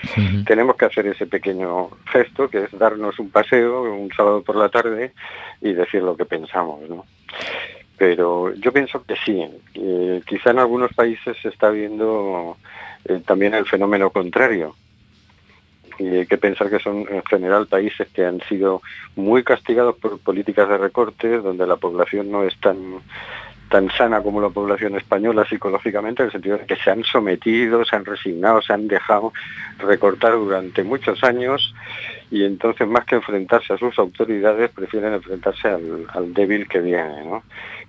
Tenemos 0.44 0.76
que 0.76 0.86
hacer 0.86 1.07
ese 1.07 1.26
pequeño 1.26 1.90
gesto 2.11 2.49
que 2.49 2.64
es 2.64 2.78
darnos 2.78 3.18
un 3.18 3.30
paseo 3.30 3.82
un 3.82 4.11
sábado 4.16 4.42
por 4.42 4.57
la 4.57 4.68
tarde 4.68 5.12
y 5.61 5.72
decir 5.72 6.03
lo 6.03 6.16
que 6.16 6.24
pensamos, 6.24 6.88
¿no? 6.88 7.05
Pero 7.96 8.55
yo 8.55 8.72
pienso 8.72 9.03
que 9.05 9.16
sí. 9.16 9.44
eh, 9.74 10.22
quizá 10.24 10.51
en 10.51 10.61
algunos 10.61 10.92
países 10.94 11.36
se 11.42 11.49
está 11.49 11.70
viendo 11.70 12.57
eh, 13.05 13.20
también 13.26 13.55
el 13.55 13.66
fenómeno 13.66 14.11
contrario. 14.11 14.74
Y 15.99 16.09
hay 16.09 16.26
que 16.26 16.38
pensar 16.38 16.70
que 16.70 16.78
son 16.78 17.07
en 17.11 17.22
general 17.24 17.66
países 17.66 18.09
que 18.09 18.24
han 18.24 18.40
sido 18.42 18.82
muy 19.16 19.42
castigados 19.42 19.96
por 19.96 20.18
políticas 20.20 20.68
de 20.68 20.78
recortes, 20.78 21.42
donde 21.42 21.66
la 21.66 21.76
población 21.76 22.30
no 22.30 22.44
es 22.44 22.59
tan 22.61 23.01
tan 23.68 23.90
sana 23.90 24.22
como 24.22 24.40
la 24.40 24.49
población 24.49 24.96
española 24.96 25.44
psicológicamente, 25.46 26.22
en 26.22 26.26
el 26.26 26.32
sentido 26.32 26.59
de 26.59 26.66
que 26.66 26.76
se 26.76 26.90
han 26.90 27.05
sometido, 27.05 27.84
se 27.84 27.96
han 27.96 28.05
resignado, 28.05 28.62
se 28.62 28.72
han 28.72 28.88
dejado 28.88 29.32
recortar 29.78 30.32
durante 30.32 30.82
muchos 30.84 31.22
años 31.22 31.74
y 32.31 32.45
entonces 32.45 32.87
más 32.87 33.05
que 33.07 33.16
enfrentarse 33.16 33.72
a 33.72 33.79
sus 33.79 33.99
autoridades 33.99 34.70
prefieren 34.70 35.14
enfrentarse 35.14 35.68
al, 35.68 36.07
al, 36.12 36.35
débil 36.35 36.68
que 36.68 36.81
viene, 36.81 37.24
¿no? 37.24 37.43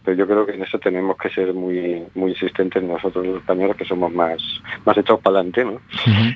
Pero 0.03 0.15
yo 0.15 0.25
creo 0.25 0.45
que 0.45 0.53
en 0.53 0.63
eso 0.63 0.79
tenemos 0.79 1.17
que 1.17 1.29
ser 1.29 1.53
muy 1.53 2.03
muy 2.15 2.31
insistentes 2.31 2.81
nosotros 2.81 3.25
los 3.25 3.37
españoles 3.37 3.75
que 3.75 3.85
somos 3.85 4.13
más 4.13 4.41
más 4.85 4.97
echados 4.97 5.21
para 5.21 5.39
adelante, 5.39 5.65
¿no? 5.65 5.73
Uh 5.73 6.09
-huh. 6.09 6.35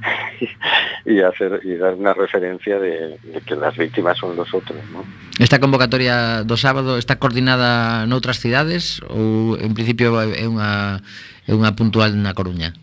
y, 1.06 1.14
y, 1.14 1.22
hacer 1.22 1.62
y 1.64 1.76
dar 1.76 1.93
una 1.95 2.14
referencia 2.14 2.78
de, 2.78 3.18
de, 3.24 3.41
que 3.45 3.56
las 3.56 3.78
víctimas 3.78 4.18
son 4.18 4.36
los 4.36 4.54
otros, 4.54 4.78
¿no? 4.91 5.04
Esta 5.39 5.60
convocatoria 5.60 6.43
do 6.43 6.58
sábado 6.58 6.97
está 6.97 7.18
coordinada 7.18 8.06
noutras 8.06 8.39
cidades 8.43 8.99
ou 9.08 9.56
en 9.58 9.72
principio 9.74 10.20
é 10.20 10.43
unha 10.43 10.99
é 11.47 11.51
unha 11.56 11.72
puntual 11.72 12.12
na 12.20 12.36
Coruña? 12.36 12.82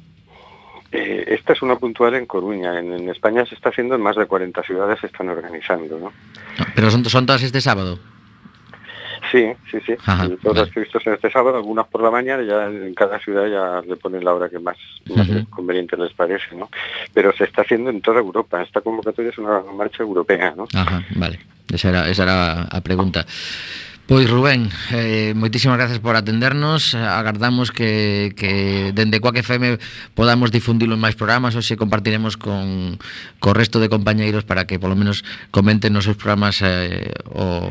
Eh, 0.93 1.25
esta 1.29 1.53
es 1.53 1.63
una 1.63 1.77
puntual 1.77 2.15
en 2.15 2.27
Coruña. 2.27 2.79
En, 2.79 2.93
en 2.93 3.09
España 3.09 3.47
se 3.47 3.55
está 3.55 3.69
haciendo 3.69 3.95
en 3.95 4.03
más 4.03 4.17
de 4.17 4.27
40 4.27 4.63
ciudades, 4.63 4.99
se 5.01 5.07
están 5.07 5.29
organizando, 5.29 5.99
¿no? 5.99 6.13
Pero 6.75 6.91
son, 6.91 7.05
son 7.05 7.27
todas 7.27 7.43
este 7.43 7.61
sábado? 7.61 7.99
Sí, 9.31 9.53
sí, 9.71 9.79
sí. 9.87 9.95
Ajá, 10.07 10.25
todas 10.25 10.43
vale. 10.43 10.61
las 10.61 10.71
previstas 10.71 11.07
en 11.07 11.15
este 11.15 11.31
sábado, 11.31 11.57
algunas 11.57 11.87
por 11.87 12.03
la 12.03 12.11
mañana, 12.11 12.43
ya 12.43 12.67
en 12.67 12.95
cada 12.95 13.19
ciudad 13.21 13.47
ya 13.47 13.87
le 13.87 13.97
ponen 13.97 14.25
la 14.25 14.35
hora 14.35 14.49
que 14.49 14.59
más, 14.59 14.77
conveniente 15.51 15.97
les 15.97 16.13
parece, 16.13 16.57
¿no? 16.57 16.69
Pero 17.15 17.33
se 17.37 17.45
está 17.45 17.63
haciendo 17.63 17.91
en 17.91 18.01
toda 18.01 18.19
Europa. 18.19 18.61
Esta 18.63 18.81
convocatoria 18.81 19.31
es 19.31 19.39
una 19.39 19.61
marcha 19.77 20.03
europea, 20.03 20.55
¿no? 20.57 20.67
Ajá, 20.75 21.05
vale. 21.15 21.39
Esa 21.73 21.91
era, 21.91 22.09
esa 22.09 22.25
era 22.25 22.63
a 22.63 22.81
pregunta. 22.81 23.25
Pois 24.11 24.27
Rubén, 24.27 24.67
eh, 24.91 25.39
moitísimas 25.39 25.79
gracias 25.79 26.03
por 26.03 26.19
atendernos. 26.19 26.99
Agardamos 26.99 27.71
que, 27.71 28.35
que 28.35 28.91
dende 28.91 29.23
Coac 29.23 29.39
FM 29.39 29.79
podamos 30.19 30.51
difundilo 30.51 30.99
en 30.99 31.03
máis 31.07 31.15
programas. 31.15 31.55
Oxe 31.55 31.79
compartiremos 31.79 32.35
con 32.35 32.99
co 33.39 33.55
resto 33.55 33.79
de 33.79 33.87
compañeiros 33.87 34.43
para 34.43 34.67
que 34.67 34.83
polo 34.83 34.99
menos 34.99 35.23
comenten 35.55 35.95
nos 35.95 36.11
seus 36.11 36.19
programas 36.19 36.59
eh, 36.59 37.15
o, 37.31 37.71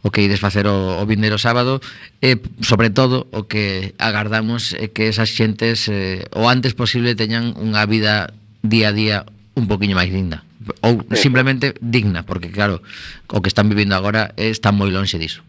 o 0.00 0.08
que 0.08 0.24
ides 0.24 0.40
facer 0.40 0.64
o, 0.64 0.96
o 0.96 1.04
vindeiro 1.04 1.36
sábado. 1.36 1.84
E 2.24 2.40
sobre 2.64 2.88
todo 2.88 3.28
o 3.36 3.44
que 3.44 3.92
agardamos 4.00 4.72
é 4.80 4.88
que 4.88 5.12
esas 5.12 5.28
xentes 5.28 5.92
eh, 5.92 6.24
o 6.32 6.48
antes 6.48 6.72
posible 6.72 7.12
teñan 7.12 7.52
unha 7.52 7.84
vida 7.84 8.32
día 8.64 8.88
a 8.88 8.96
día 8.96 9.16
un 9.52 9.68
poquinho 9.68 9.92
máis 9.92 10.08
digna. 10.08 10.40
Ou 10.80 11.04
simplemente 11.12 11.76
digna, 11.84 12.24
porque 12.24 12.48
claro, 12.48 12.80
o 13.28 13.44
que 13.44 13.52
están 13.52 13.68
vivindo 13.68 13.92
agora 13.92 14.32
está 14.40 14.72
moi 14.72 14.88
lonxe 14.88 15.20
diso. 15.20 15.45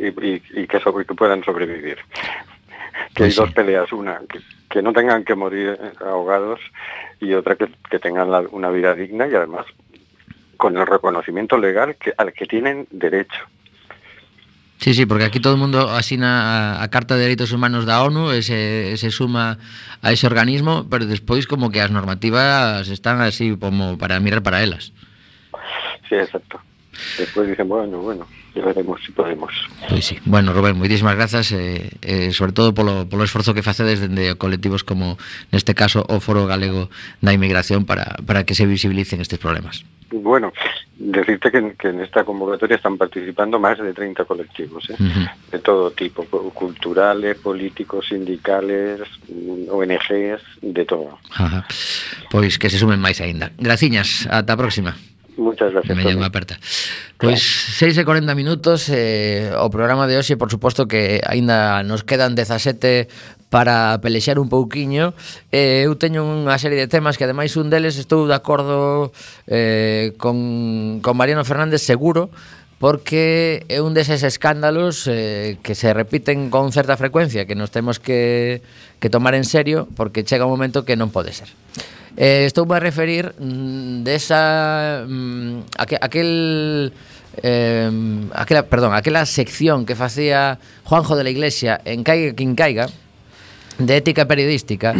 Y, 0.00 0.08
y- 0.26 0.42
y 0.62 0.66
que, 0.66 0.80
sobre, 0.80 1.04
que 1.04 1.14
puedan 1.14 1.44
sobrevivir. 1.44 1.98
que 3.14 3.24
hay 3.24 3.30
Pues 3.30 3.34
sí. 3.34 3.40
dos 3.40 3.52
peleas, 3.52 3.92
una 3.92 4.20
que, 4.30 4.40
que 4.70 4.80
no 4.82 4.92
tengan 4.92 5.24
que 5.24 5.34
morir 5.34 5.76
eh, 5.80 5.92
ahogados 6.04 6.60
y 7.20 7.34
otra 7.34 7.56
que, 7.56 7.68
que 7.90 7.98
tengan 7.98 8.30
la- 8.30 8.40
una 8.50 8.70
vida 8.70 8.94
digna 8.94 9.26
y 9.28 9.34
además 9.34 9.66
con 10.56 10.76
el 10.76 10.86
reconocimiento 10.86 11.56
legal 11.58 11.96
que, 11.96 12.12
al 12.16 12.32
que 12.32 12.46
tienen 12.46 12.86
derecho. 12.90 13.40
Sí, 14.78 14.94
sí, 14.94 15.04
porque 15.04 15.24
aquí 15.24 15.40
todo 15.40 15.52
el 15.52 15.58
mundo 15.58 15.90
asina 15.90 16.82
a, 16.82 16.88
Carta 16.88 17.14
de 17.14 17.20
Dereitos 17.22 17.52
Humanos 17.52 17.84
da 17.84 18.02
ONU 18.02 18.30
se, 18.40 18.96
se 18.96 19.10
suma 19.10 19.58
a 20.00 20.12
ese 20.12 20.26
organismo, 20.26 20.86
pero 20.88 21.04
despois 21.04 21.46
como 21.46 21.68
que 21.70 21.82
as 21.84 21.90
normativas 21.92 22.88
están 22.88 23.20
así 23.20 23.52
como 23.60 23.98
para 24.00 24.16
mirar 24.20 24.40
para 24.42 24.62
elas. 24.64 24.92
Sí, 26.08 26.14
exacto. 26.16 26.60
Después 27.18 27.48
dicen, 27.48 27.68
bueno, 27.68 27.98
bueno, 28.00 28.26
e 28.54 28.60
veremos 28.60 29.00
se 29.00 29.06
si 29.06 29.12
podemos. 29.12 29.52
Pois 29.88 30.04
sí. 30.04 30.18
Bueno, 30.24 30.52
Rubén, 30.52 30.78
moitísimas 30.78 31.14
grazas 31.14 31.52
eh, 31.52 31.90
eh, 32.02 32.32
sobre 32.34 32.52
todo 32.52 32.74
polo, 32.74 33.06
polo 33.06 33.24
esforzo 33.24 33.54
que 33.54 33.62
facedes 33.62 34.02
dende 34.02 34.34
colectivos 34.34 34.82
como 34.82 35.18
neste 35.54 35.74
caso 35.74 36.02
o 36.08 36.18
Foro 36.18 36.46
Galego 36.46 36.90
da 37.22 37.34
Inmigración 37.34 37.86
para, 37.86 38.18
para 38.26 38.42
que 38.42 38.58
se 38.58 38.66
visibilicen 38.66 39.20
estes 39.22 39.38
problemas. 39.38 39.86
Bueno, 40.10 40.52
decirte 40.98 41.52
que, 41.52 41.74
que 41.78 41.88
en 41.88 42.00
esta 42.00 42.24
convocatoria 42.24 42.76
están 42.76 42.98
participando 42.98 43.60
más 43.60 43.78
de 43.78 43.94
30 43.94 44.24
colectivos, 44.24 44.90
¿eh? 44.90 44.96
uh 44.98 45.06
-huh. 45.06 45.30
de 45.52 45.58
todo 45.60 45.92
tipo, 45.92 46.24
culturales, 46.52 47.38
políticos, 47.38 48.08
sindicales, 48.08 49.00
mm, 49.28 49.70
ONGs, 49.70 50.42
de 50.60 50.84
todo. 50.84 51.18
Ajá. 51.30 51.64
Pois 52.30 52.58
que 52.58 52.70
se 52.70 52.78
sumen 52.78 52.98
máis 52.98 53.22
aínda. 53.22 53.54
Graciñas, 53.58 54.26
ata 54.26 54.54
a 54.54 54.58
próxima. 54.58 54.98
Muchas 55.40 55.72
gracias. 55.72 55.96
Me 55.96 56.04
llamo 56.04 56.24
aperta. 56.24 56.60
Pois 57.16 57.40
pues, 57.40 57.96
6 57.96 57.98
e 57.98 58.04
40 58.04 58.34
minutos 58.36 58.92
eh, 58.92 59.48
o 59.56 59.72
programa 59.72 60.04
de 60.04 60.20
hoxe, 60.20 60.36
por 60.36 60.52
suposto 60.52 60.84
que 60.84 61.24
aínda 61.24 61.80
nos 61.80 62.04
quedan 62.04 62.36
17 62.36 63.08
para 63.48 63.98
pelexar 64.04 64.36
un 64.38 64.52
pouquiño. 64.52 65.16
Eh, 65.48 65.88
eu 65.88 65.96
teño 65.96 66.28
unha 66.28 66.60
serie 66.60 66.76
de 66.76 66.92
temas 66.92 67.16
que 67.16 67.24
ademais 67.24 67.56
un 67.56 67.72
deles 67.72 67.96
estou 67.96 68.28
de 68.28 68.36
acordo 68.36 69.16
eh, 69.48 70.12
con, 70.20 71.00
con 71.00 71.16
Mariano 71.16 71.48
Fernández 71.48 71.80
seguro, 71.80 72.28
porque 72.76 73.64
é 73.72 73.80
un 73.80 73.96
deses 73.96 74.20
escándalos 74.20 75.08
eh, 75.08 75.56
que 75.64 75.72
se 75.72 75.96
repiten 75.96 76.52
con 76.52 76.68
certa 76.68 77.00
frecuencia, 77.00 77.48
que 77.48 77.56
nos 77.56 77.72
temos 77.72 77.96
que, 77.96 78.60
que 79.00 79.08
tomar 79.08 79.32
en 79.32 79.48
serio, 79.48 79.88
porque 79.96 80.20
chega 80.20 80.44
un 80.44 80.52
momento 80.52 80.84
que 80.84 81.00
non 81.00 81.08
pode 81.08 81.32
ser. 81.32 81.48
Eh, 82.16 82.44
estou 82.46 82.66
a 82.72 82.82
referir 82.82 83.34
mm, 83.38 84.02
desa 84.02 85.06
mm, 85.06 85.78
aquel, 85.78 85.98
aquel 86.02 86.30
eh, 87.42 87.90
aquela, 88.34 88.66
perdón, 88.66 88.94
aquela 88.94 89.24
sección 89.26 89.86
que 89.86 89.94
facía 89.94 90.58
Juanjo 90.84 91.14
de 91.16 91.24
la 91.24 91.30
Iglesia 91.30 91.80
en 91.84 92.02
Caiga 92.02 92.34
quien 92.34 92.54
caiga 92.54 92.88
de 93.78 93.96
ética 93.96 94.28
periodística, 94.28 94.92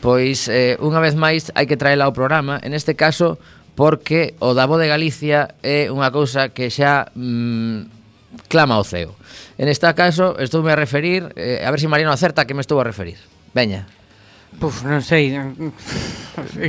pois 0.00 0.48
eh, 0.48 0.80
unha 0.80 1.04
vez 1.04 1.12
máis 1.12 1.52
hai 1.52 1.68
que 1.68 1.76
traela 1.76 2.08
ao 2.08 2.16
programa, 2.16 2.56
en 2.64 2.72
este 2.72 2.96
caso 2.96 3.36
porque 3.76 4.32
o 4.40 4.56
Davo 4.56 4.80
de 4.80 4.88
Galicia 4.88 5.52
é 5.60 5.92
unha 5.92 6.08
cousa 6.08 6.48
que 6.48 6.72
xa 6.72 7.12
mm, 7.12 8.48
clama 8.48 8.80
ao 8.80 8.84
ceo. 8.84 9.12
En 9.60 9.68
este 9.68 9.88
caso, 9.92 10.36
estou 10.40 10.64
a 10.64 10.76
referir, 10.76 11.28
eh, 11.36 11.60
a 11.60 11.68
ver 11.68 11.80
se 11.80 11.84
si 11.84 11.92
Mariano 11.92 12.12
acerta 12.12 12.48
que 12.48 12.56
me 12.56 12.64
estou 12.64 12.80
a 12.80 12.84
referir. 12.84 13.20
Veña. 13.52 13.84
Puf, 14.58 14.84
non 14.84 15.00
sei. 15.00 15.32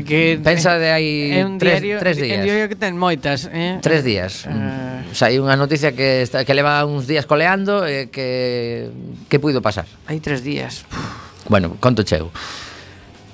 Que 0.04 0.40
Pensa 0.44 0.80
de 0.80 0.90
hai 0.92 1.40
é 1.40 1.46
un 1.46 1.58
tres, 1.58 1.80
diario, 1.80 2.00
tres 2.04 2.18
días 2.20 2.36
É 2.36 2.42
un 2.42 2.48
diario 2.48 2.66
que 2.68 2.76
ten 2.80 2.96
moitas 3.00 3.48
eh? 3.52 3.80
Tres 3.80 4.04
días. 4.04 4.46
Uh... 4.46 5.08
hai 5.24 5.40
unha 5.40 5.56
noticia 5.56 5.96
que 5.96 6.24
está, 6.26 6.44
que 6.44 6.54
leva 6.54 6.84
uns 6.84 7.08
días 7.08 7.24
coleando 7.30 7.88
e 7.88 8.08
eh, 8.08 8.14
que, 8.14 8.92
que 9.32 9.38
puido 9.40 9.64
pasar. 9.64 9.88
Hai 10.10 10.20
tres 10.20 10.42
días. 10.44 10.84
Puf. 10.90 11.24
Bueno, 11.50 11.76
conto 11.80 12.04
cheu 12.04 12.32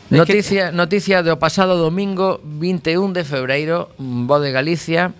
Noticia, 0.09 0.71
que... 0.71 0.75
noticia 0.75 1.21
do 1.21 1.37
pasado 1.37 1.77
domingo 1.77 2.41
21 2.41 3.13
de 3.13 3.21
febreiro 3.21 3.93
Voz 4.01 4.41
de 4.41 4.49
Galicia 4.49 5.13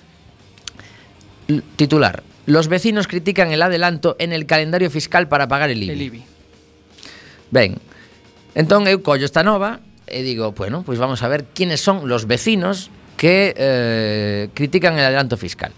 Titular. 1.78 2.24
Los 2.50 2.68
vecinos 2.68 3.06
critican 3.06 3.52
el 3.52 3.62
adelanto 3.62 4.16
en 4.18 4.34
el 4.34 4.48
calendario 4.48 4.90
fiscal 4.90 5.30
para 5.30 5.48
pagar 5.48 5.70
el 5.70 5.84
IBI, 5.84 5.94
el 5.94 6.02
IBI. 6.02 6.24
Ben, 7.52 7.78
Entón 8.58 8.90
eu 8.90 9.02
collo 9.06 9.26
esta 9.26 9.46
nova 9.46 9.82
e 10.10 10.26
digo, 10.26 10.52
bueno, 10.58 10.82
pois 10.82 10.98
vamos 10.98 11.22
a 11.22 11.28
ver 11.30 11.46
quiénes 11.54 11.82
son 11.82 12.10
los 12.10 12.26
vecinos 12.26 12.90
que 13.20 13.54
eh, 13.58 14.50
critican 14.54 14.98
el 14.98 15.06
adelanto 15.06 15.38
fiscal. 15.38 15.72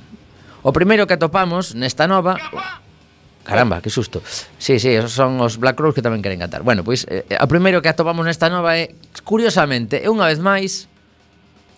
O 0.62 0.72
primeiro 0.72 1.10
que 1.10 1.18
atopamos 1.18 1.74
nesta 1.74 2.06
nova... 2.06 2.38
Caramba, 3.42 3.82
que 3.82 3.90
susto. 3.90 4.22
Sí, 4.62 4.78
sí, 4.78 4.94
esos 4.94 5.18
son 5.18 5.42
os 5.42 5.58
Black 5.58 5.74
Crowes 5.74 5.98
que 5.98 6.06
tamén 6.06 6.22
queren 6.22 6.38
cantar. 6.38 6.62
Bueno, 6.62 6.86
pois 6.86 7.10
eh, 7.10 7.26
o 7.42 7.48
primeiro 7.50 7.82
que 7.82 7.90
atopamos 7.90 8.22
nesta 8.24 8.48
nova 8.54 8.78
é, 8.78 8.94
curiosamente, 9.26 9.98
é 9.98 10.08
unha 10.08 10.30
vez 10.30 10.38
máis, 10.38 10.86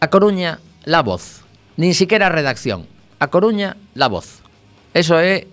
a 0.03 0.11
Coruña, 0.11 0.59
la 0.83 0.99
voz. 0.99 1.47
Nin 1.79 1.95
siquiera 1.95 2.27
a 2.27 2.35
redacción. 2.35 2.83
A 3.23 3.31
Coruña, 3.31 3.79
la 3.95 4.11
voz. 4.11 4.43
Eso 4.91 5.15
é 5.15 5.47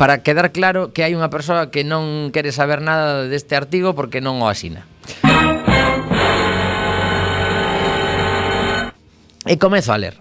para 0.00 0.22
quedar 0.22 0.50
claro 0.50 0.94
que 0.96 1.04
hai 1.04 1.12
unha 1.12 1.28
persoa 1.28 1.68
que 1.68 1.84
non 1.84 2.32
quere 2.32 2.56
saber 2.56 2.80
nada 2.80 3.28
deste 3.28 3.52
artigo 3.52 3.92
porque 3.92 4.24
non 4.24 4.40
o 4.40 4.48
asina. 4.48 4.88
E 9.44 9.60
comezo 9.60 9.92
a 9.92 10.00
leer. 10.00 10.16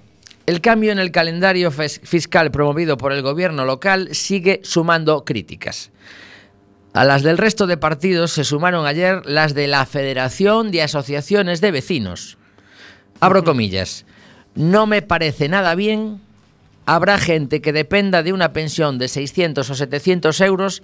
El 0.52 0.60
cambio 0.60 0.92
en 0.92 1.00
el 1.00 1.16
calendario 1.16 1.72
fiscal 1.72 2.52
promovido 2.52 3.00
por 3.00 3.16
el 3.16 3.24
gobierno 3.24 3.64
local 3.64 4.12
sigue 4.12 4.60
sumando 4.68 5.24
críticas. 5.24 5.96
A 6.92 7.08
las 7.08 7.24
del 7.24 7.40
resto 7.40 7.64
de 7.64 7.80
partidos 7.80 8.36
se 8.36 8.44
sumaron 8.44 8.84
ayer 8.84 9.24
las 9.24 9.56
de 9.56 9.72
la 9.72 9.88
Federación 9.88 10.76
de 10.76 10.84
Asociaciones 10.84 11.64
de 11.64 11.72
Vecinos. 11.72 12.36
Abro 13.24 13.48
comillas. 13.48 14.04
No 14.60 14.92
me 14.92 15.00
parece 15.00 15.48
nada 15.48 15.72
bien. 15.80 16.20
Habrá 16.90 17.20
gente 17.20 17.62
que 17.62 17.72
dependa 17.72 18.24
de 18.24 18.34
una 18.34 18.52
pensión 18.52 18.98
de 18.98 19.10
600 19.10 19.70
o 19.70 19.76
700 19.76 20.42
euros 20.42 20.82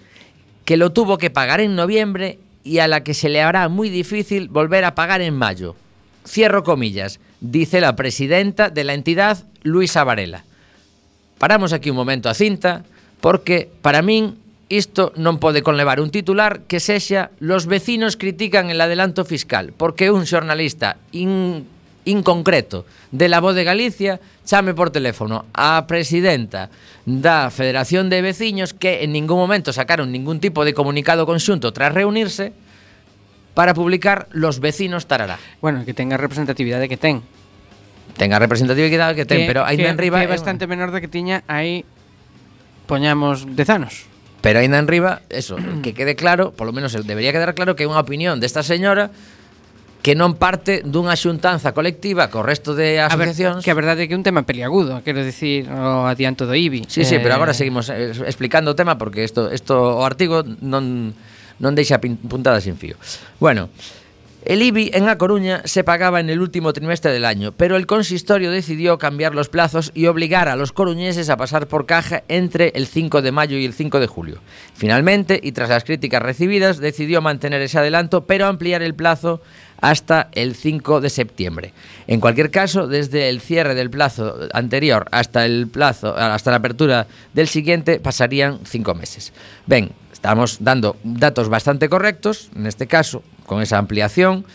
que 0.64 0.78
lo 0.78 0.91
tuvo 0.91 1.18
que 1.18 1.32
pagar 1.32 1.62
en 1.62 1.76
noviembre 1.76 2.38
y 2.64 2.78
a 2.78 2.88
la 2.88 3.03
que 3.03 3.16
se 3.16 3.28
le 3.28 3.41
hará 3.41 3.70
muy 3.70 3.89
difícil 3.89 4.47
volver 4.47 4.86
a 4.86 4.93
pagar 4.93 5.22
en 5.22 5.34
mayo. 5.34 5.76
Cierro 6.24 6.64
comillas, 6.64 7.20
dice 7.41 7.82
la 7.82 7.95
presidenta 7.95 8.70
de 8.70 8.84
la 8.84 8.93
entidad, 8.93 9.45
Luisa 9.64 10.03
Varela. 10.03 10.43
Paramos 11.39 11.74
aquí 11.74 11.89
un 11.89 11.95
momento 11.95 12.30
a 12.30 12.36
cinta 12.36 12.86
porque 13.20 13.68
para 13.82 14.03
min 14.03 14.38
isto 14.70 15.10
non 15.18 15.41
pode 15.41 15.66
conlevar 15.66 15.97
un 15.97 16.14
titular 16.14 16.70
que 16.70 16.78
sexa 16.78 17.34
los 17.41 17.66
vecinos 17.66 18.14
critican 18.14 18.70
el 18.70 18.78
adelanto 18.78 19.26
fiscal 19.26 19.74
porque 19.74 20.14
un 20.14 20.30
xornalista 20.30 21.01
in, 21.18 21.66
inconcreto 22.06 22.86
de 23.12 23.28
la 23.28 23.39
voz 23.41 23.56
de 23.56 23.64
Galicia 23.64 24.22
chame 24.45 24.74
por 24.74 24.89
teléfono 24.89 25.45
a 25.53 25.84
presidenta 25.89 26.70
da 27.06 27.49
Federación 27.49 28.10
de 28.10 28.22
Veciños 28.22 28.74
que 28.74 29.03
en 29.03 29.12
ningún 29.12 29.38
momento 29.38 29.74
sacaron 29.74 30.14
ningún 30.14 30.39
tipo 30.39 30.64
de 30.64 30.74
comunicado 30.74 31.26
conxunto 31.26 31.74
tras 31.74 31.93
reunirse 31.93 32.53
para 33.56 33.74
publicar 33.74 34.28
los 34.32 34.60
vecinos 34.60 35.08
tarará. 35.08 35.39
Bueno, 35.62 35.86
que 35.86 35.93
tenga 35.93 36.18
representatividade 36.18 36.88
que 36.88 36.97
ten. 36.97 37.24
Tenga 38.18 38.38
representatividade 38.38 39.16
que 39.16 39.26
ten, 39.26 39.47
pero 39.47 39.66
aí 39.66 39.78
que, 39.78 39.88
en 39.88 39.97
riba 39.97 40.20
que 40.22 40.28
é 40.28 40.32
bastante 40.32 40.68
menor 40.68 40.91
do 40.91 41.01
que 41.01 41.10
tiña 41.10 41.41
aí 41.49 41.84
poñamos 42.86 43.49
10 43.49 43.70
anos. 43.70 44.06
Pero 44.45 44.62
aínda 44.62 44.78
en 44.78 44.86
riba, 44.86 45.26
eso, 45.34 45.58
que 45.82 45.97
quede 45.97 46.14
claro, 46.14 46.53
polo 46.53 46.70
menos 46.70 46.93
debería 46.93 47.34
quedar 47.34 47.58
claro 47.58 47.74
que 47.74 47.82
é 47.82 47.89
unha 47.89 47.97
opinión 47.97 48.38
desta 48.38 48.62
señora 48.62 49.10
que 50.06 50.14
non 50.14 50.38
parte 50.38 50.86
dunha 50.86 51.18
xuntanza 51.18 51.74
colectiva 51.74 52.30
co 52.30 52.45
resto 52.45 52.78
de 52.78 53.01
asociacións. 53.01 53.58
A 53.58 53.58
ver, 53.58 53.66
que 53.66 53.74
a 53.74 53.78
verdade 53.82 53.99
é 54.01 54.06
que 54.06 54.14
é 54.14 54.20
un 54.22 54.22
tema 54.22 54.45
peliagudo, 54.45 55.01
quero 55.01 55.26
dicir, 55.26 55.66
o 55.66 56.06
adianto 56.06 56.45
do 56.45 56.53
IBI. 56.53 56.86
Sí, 56.86 57.01
eh... 57.01 57.10
sí, 57.10 57.18
pero 57.18 57.34
eh, 57.34 57.38
agora 57.41 57.58
seguimos 57.58 57.89
eh, 57.89 58.14
explicando 58.30 58.70
o 58.70 58.78
tema 58.78 59.01
porque 59.01 59.26
isto 59.26 59.49
isto 59.49 59.74
o 59.74 60.06
artigo 60.06 60.45
non 60.62 61.18
non 61.58 61.74
deixa 61.74 61.97
puntada 61.97 62.62
sin 62.62 62.78
fío. 62.78 63.01
Bueno, 63.41 63.74
El 64.45 64.62
IBI 64.62 64.91
en 64.93 65.10
A 65.10 65.18
Coruña 65.18 65.64
se 65.66 65.84
pagaba 65.84 66.20
en 66.20 66.30
el 66.30 66.39
último 66.39 66.72
trimestre 66.72 67.12
del 67.12 67.26
año, 67.26 67.51
pero 67.51 67.76
el 67.76 67.88
consistorio 67.88 68.51
decidió 68.51 68.99
cambiar 68.99 69.34
los 69.34 69.49
plazos 69.49 69.89
y 69.95 70.06
obligar 70.06 70.49
a 70.49 70.56
los 70.56 70.72
coruñeses 70.72 71.32
a 71.32 71.38
pasar 71.38 71.66
por 71.66 71.88
caja 71.88 72.22
entre 72.28 72.70
el 72.76 72.86
5 72.86 73.24
de 73.24 73.32
mayo 73.32 73.58
y 73.58 73.66
el 73.66 73.74
5 73.74 73.99
de 73.99 74.06
julio. 74.06 74.38
Finalmente, 74.76 75.39
y 75.41 75.53
tras 75.53 75.70
las 75.70 75.84
críticas 75.84 76.22
recibidas, 76.22 76.78
decidió 76.78 77.24
mantener 77.24 77.60
ese 77.64 77.80
adelanto, 77.80 78.28
pero 78.28 78.45
ampliar 78.45 78.84
el 78.84 78.93
plazo 78.93 79.41
hasta 79.82 80.30
el 80.34 80.55
5 80.55 81.01
de 81.01 81.09
septiembre. 81.09 81.73
En 82.07 82.19
cualquier 82.19 82.51
caso, 82.51 82.88
desde 82.88 83.30
el 83.30 83.41
cierre 83.41 83.76
del 83.76 83.89
plazo 83.89 84.36
anterior 84.53 85.07
hasta 85.11 85.45
el 85.45 85.67
plazo 85.67 86.15
hasta 86.15 86.51
la 86.51 86.57
apertura 86.57 87.07
del 87.34 87.47
siguiente 87.47 87.99
pasarían 87.99 88.59
cinco 88.65 88.95
meses. 88.95 89.34
Ven, 89.65 89.91
estamos 90.11 90.57
dando 90.59 90.97
datos 91.03 91.49
bastante 91.49 91.89
correctos, 91.89 92.49
en 92.55 92.65
este 92.67 92.88
caso, 92.88 93.23
con 93.45 93.61
esa 93.61 93.78
ampliación, 93.78 94.45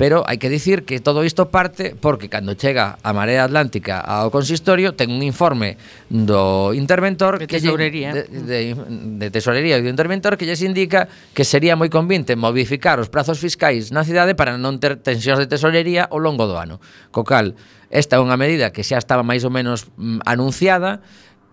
Pero 0.00 0.24
hai 0.24 0.40
que 0.40 0.48
dicir 0.48 0.88
que 0.88 0.96
todo 0.96 1.28
isto 1.28 1.52
parte 1.52 1.92
porque 1.92 2.32
cando 2.32 2.56
chega 2.56 2.96
a 3.04 3.12
Marea 3.12 3.44
Atlántica 3.44 4.00
ao 4.00 4.32
consistorio 4.32 4.96
ten 4.96 5.12
un 5.12 5.20
informe 5.20 5.76
do 6.08 6.72
interventor 6.72 7.36
de 7.36 7.44
que 7.44 7.60
tesourería. 7.60 8.16
Lle, 8.16 8.24
de, 8.24 8.72
de, 8.72 9.20
de 9.20 9.28
tesorería 9.28 9.76
e 9.76 9.84
do 9.84 9.92
interventor 9.92 10.40
que 10.40 10.48
lles 10.48 10.64
indica 10.64 11.04
que 11.36 11.44
sería 11.44 11.76
moi 11.76 11.92
convinte 11.92 12.32
modificar 12.32 12.96
os 12.96 13.12
prazos 13.12 13.44
fiscais 13.44 13.92
na 13.92 14.00
cidade 14.00 14.32
para 14.32 14.56
non 14.56 14.80
ter 14.80 14.96
tensións 14.96 15.36
de 15.36 15.52
tesorería 15.52 16.08
ao 16.08 16.16
longo 16.16 16.48
do 16.48 16.56
ano. 16.56 16.80
Co 17.12 17.20
cal, 17.20 17.52
esta 17.92 18.16
é 18.16 18.24
unha 18.24 18.40
medida 18.40 18.72
que 18.72 18.80
xa 18.80 18.96
estaba 18.96 19.20
máis 19.20 19.44
ou 19.44 19.52
menos 19.52 19.92
mm, 20.00 20.24
anunciada 20.24 21.04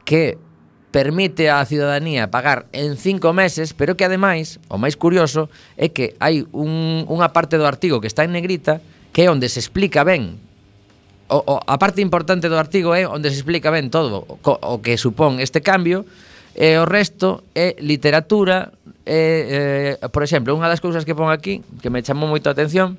que 0.08 0.40
permite 0.92 1.52
á 1.52 1.60
ciudadanía 1.68 2.32
pagar 2.32 2.66
en 2.72 2.96
cinco 2.96 3.36
meses, 3.36 3.76
pero 3.76 4.00
que 4.00 4.08
ademais, 4.08 4.60
o 4.72 4.80
máis 4.80 4.96
curioso, 4.96 5.52
é 5.76 5.92
que 5.92 6.16
hai 6.24 6.48
un, 6.56 7.04
unha 7.12 7.36
parte 7.36 7.60
do 7.60 7.68
artigo 7.68 8.00
que 8.00 8.08
está 8.08 8.24
en 8.24 8.32
negrita 8.32 8.80
que 9.12 9.26
é 9.26 9.34
onde 9.34 9.50
se 9.50 9.60
explica 9.60 10.06
ben. 10.08 10.40
O, 11.28 11.44
o, 11.44 11.54
a 11.60 11.76
parte 11.76 12.00
importante 12.00 12.48
do 12.48 12.56
artigo 12.56 12.96
é 12.96 13.04
onde 13.04 13.28
se 13.34 13.42
explica 13.44 13.68
ben 13.68 13.92
todo 13.92 14.24
o, 14.24 14.36
o 14.40 14.76
que 14.80 14.96
supón 14.96 15.44
este 15.44 15.60
cambio 15.60 16.08
e 16.56 16.80
o 16.80 16.88
resto 16.88 17.44
é 17.52 17.76
literatura 17.84 18.72
e, 19.04 20.00
e, 20.00 20.10
por 20.10 20.24
exemplo, 20.24 20.56
unha 20.56 20.72
das 20.72 20.80
cousas 20.80 21.04
que 21.04 21.12
pon 21.12 21.28
aquí 21.28 21.60
que 21.84 21.92
me 21.92 22.00
chamou 22.00 22.32
moito 22.32 22.48
a 22.48 22.56
atención 22.56 22.96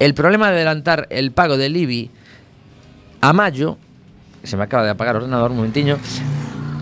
el 0.00 0.16
problema 0.16 0.48
de 0.48 0.64
adelantar 0.64 1.06
el 1.12 1.30
pago 1.30 1.60
del 1.60 1.76
IBI 1.76 2.08
a 3.20 3.36
mayo 3.36 3.76
se 4.42 4.56
me 4.56 4.64
acaba 4.64 4.84
de 4.84 4.90
apagar 4.96 5.14
o 5.16 5.18
ordenador 5.22 5.52
un 5.52 5.60
momentiño 5.60 6.00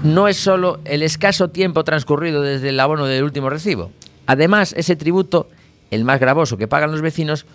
no 0.02 0.28
es 0.28 0.36
solo 0.36 0.80
el 0.84 1.02
escaso 1.02 1.48
tiempo 1.48 1.84
transcurrido 1.84 2.42
desde 2.42 2.70
el 2.70 2.80
abono 2.80 3.06
del 3.06 3.24
último 3.24 3.50
recibo. 3.50 3.90
Además, 4.26 4.74
ese 4.76 4.96
tributo, 4.96 5.48
el 5.90 6.04
más 6.04 6.20
gravoso 6.20 6.56
que 6.56 6.68
pagan 6.68 6.90
los 6.90 7.02
vecinos, 7.02 7.46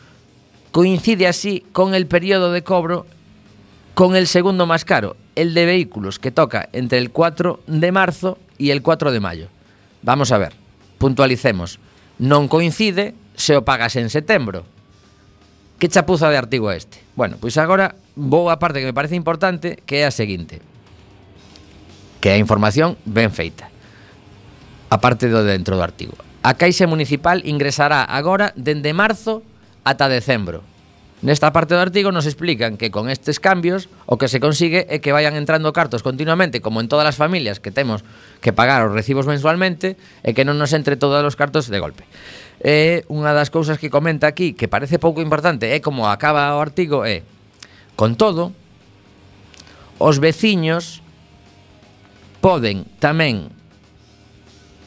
coincide 0.71 1.27
así 1.27 1.65
con 1.71 1.93
el 1.93 2.07
periodo 2.07 2.51
de 2.51 2.63
cobro 2.63 3.05
con 3.93 4.15
el 4.15 4.27
segundo 4.27 4.65
más 4.65 4.85
caro, 4.85 5.17
el 5.35 5.53
de 5.53 5.65
vehículos, 5.65 6.17
que 6.17 6.31
toca 6.31 6.69
entre 6.71 6.97
el 6.97 7.11
4 7.11 7.59
de 7.67 7.91
marzo 7.91 8.37
y 8.57 8.71
el 8.71 8.81
4 8.81 9.11
de 9.11 9.19
mayo. 9.19 9.47
Vamos 10.01 10.31
a 10.31 10.37
ver, 10.37 10.53
puntualicemos. 10.97 11.79
Non 12.21 12.47
coincide 12.47 13.17
se 13.33 13.57
o 13.57 13.65
pagas 13.65 13.97
en 13.97 14.13
setembro. 14.13 14.63
Que 15.81 15.89
chapuza 15.89 16.29
de 16.29 16.37
artigo 16.37 16.69
este? 16.69 17.01
Bueno, 17.17 17.41
pois 17.41 17.57
agora 17.57 17.97
vou 18.13 18.53
a 18.53 18.61
parte 18.61 18.79
que 18.79 18.89
me 18.89 18.93
parece 18.93 19.17
importante, 19.17 19.81
que 19.85 20.01
é 20.01 20.05
a 20.05 20.13
seguinte. 20.13 20.61
que 22.21 22.29
é 22.29 22.37
a 22.37 22.43
información 22.43 22.95
ben 23.03 23.33
feita. 23.33 23.67
A 24.93 25.01
parte 25.01 25.27
do 25.27 25.41
dentro 25.43 25.75
do 25.75 25.83
artigo. 25.83 26.15
A 26.45 26.55
Caixa 26.55 26.85
Municipal 26.85 27.41
ingresará 27.43 28.05
agora 28.05 28.53
dende 28.53 28.93
marzo 28.93 29.41
ata 29.83 30.07
decembro. 30.07 30.61
Nesta 31.21 31.53
parte 31.53 31.77
do 31.77 31.81
artigo 31.81 32.09
nos 32.09 32.25
explican 32.25 32.81
que 32.81 32.89
con 32.89 33.05
estes 33.09 33.37
cambios 33.37 33.89
o 34.09 34.17
que 34.17 34.29
se 34.29 34.41
consigue 34.41 34.89
é 34.89 35.01
que 35.01 35.13
vayan 35.13 35.37
entrando 35.37 35.69
cartos 35.69 36.01
continuamente, 36.01 36.65
como 36.65 36.81
en 36.81 36.89
todas 36.89 37.05
as 37.05 37.17
familias 37.17 37.61
que 37.61 37.69
temos 37.69 38.01
que 38.41 38.53
pagar 38.53 38.81
os 38.81 38.93
recibos 38.93 39.29
mensualmente, 39.29 40.01
e 40.25 40.33
que 40.33 40.45
non 40.45 40.57
nos 40.57 40.73
entre 40.73 40.97
todos 40.97 41.21
os 41.21 41.37
cartos 41.37 41.69
de 41.69 41.77
golpe. 41.77 42.09
E 42.65 43.05
unha 43.05 43.37
das 43.37 43.53
cousas 43.53 43.77
que 43.77 43.93
comenta 43.93 44.25
aquí, 44.25 44.57
que 44.57 44.65
parece 44.65 44.97
pouco 44.97 45.21
importante, 45.21 45.69
é 45.69 45.77
como 45.77 46.09
acaba 46.09 46.57
o 46.57 46.61
artigo, 46.61 47.05
é 47.05 47.21
Con 48.01 48.17
todo, 48.17 48.49
os 50.01 50.17
veciños 50.17 51.05
Poden 52.41 52.89
tamén, 52.97 53.53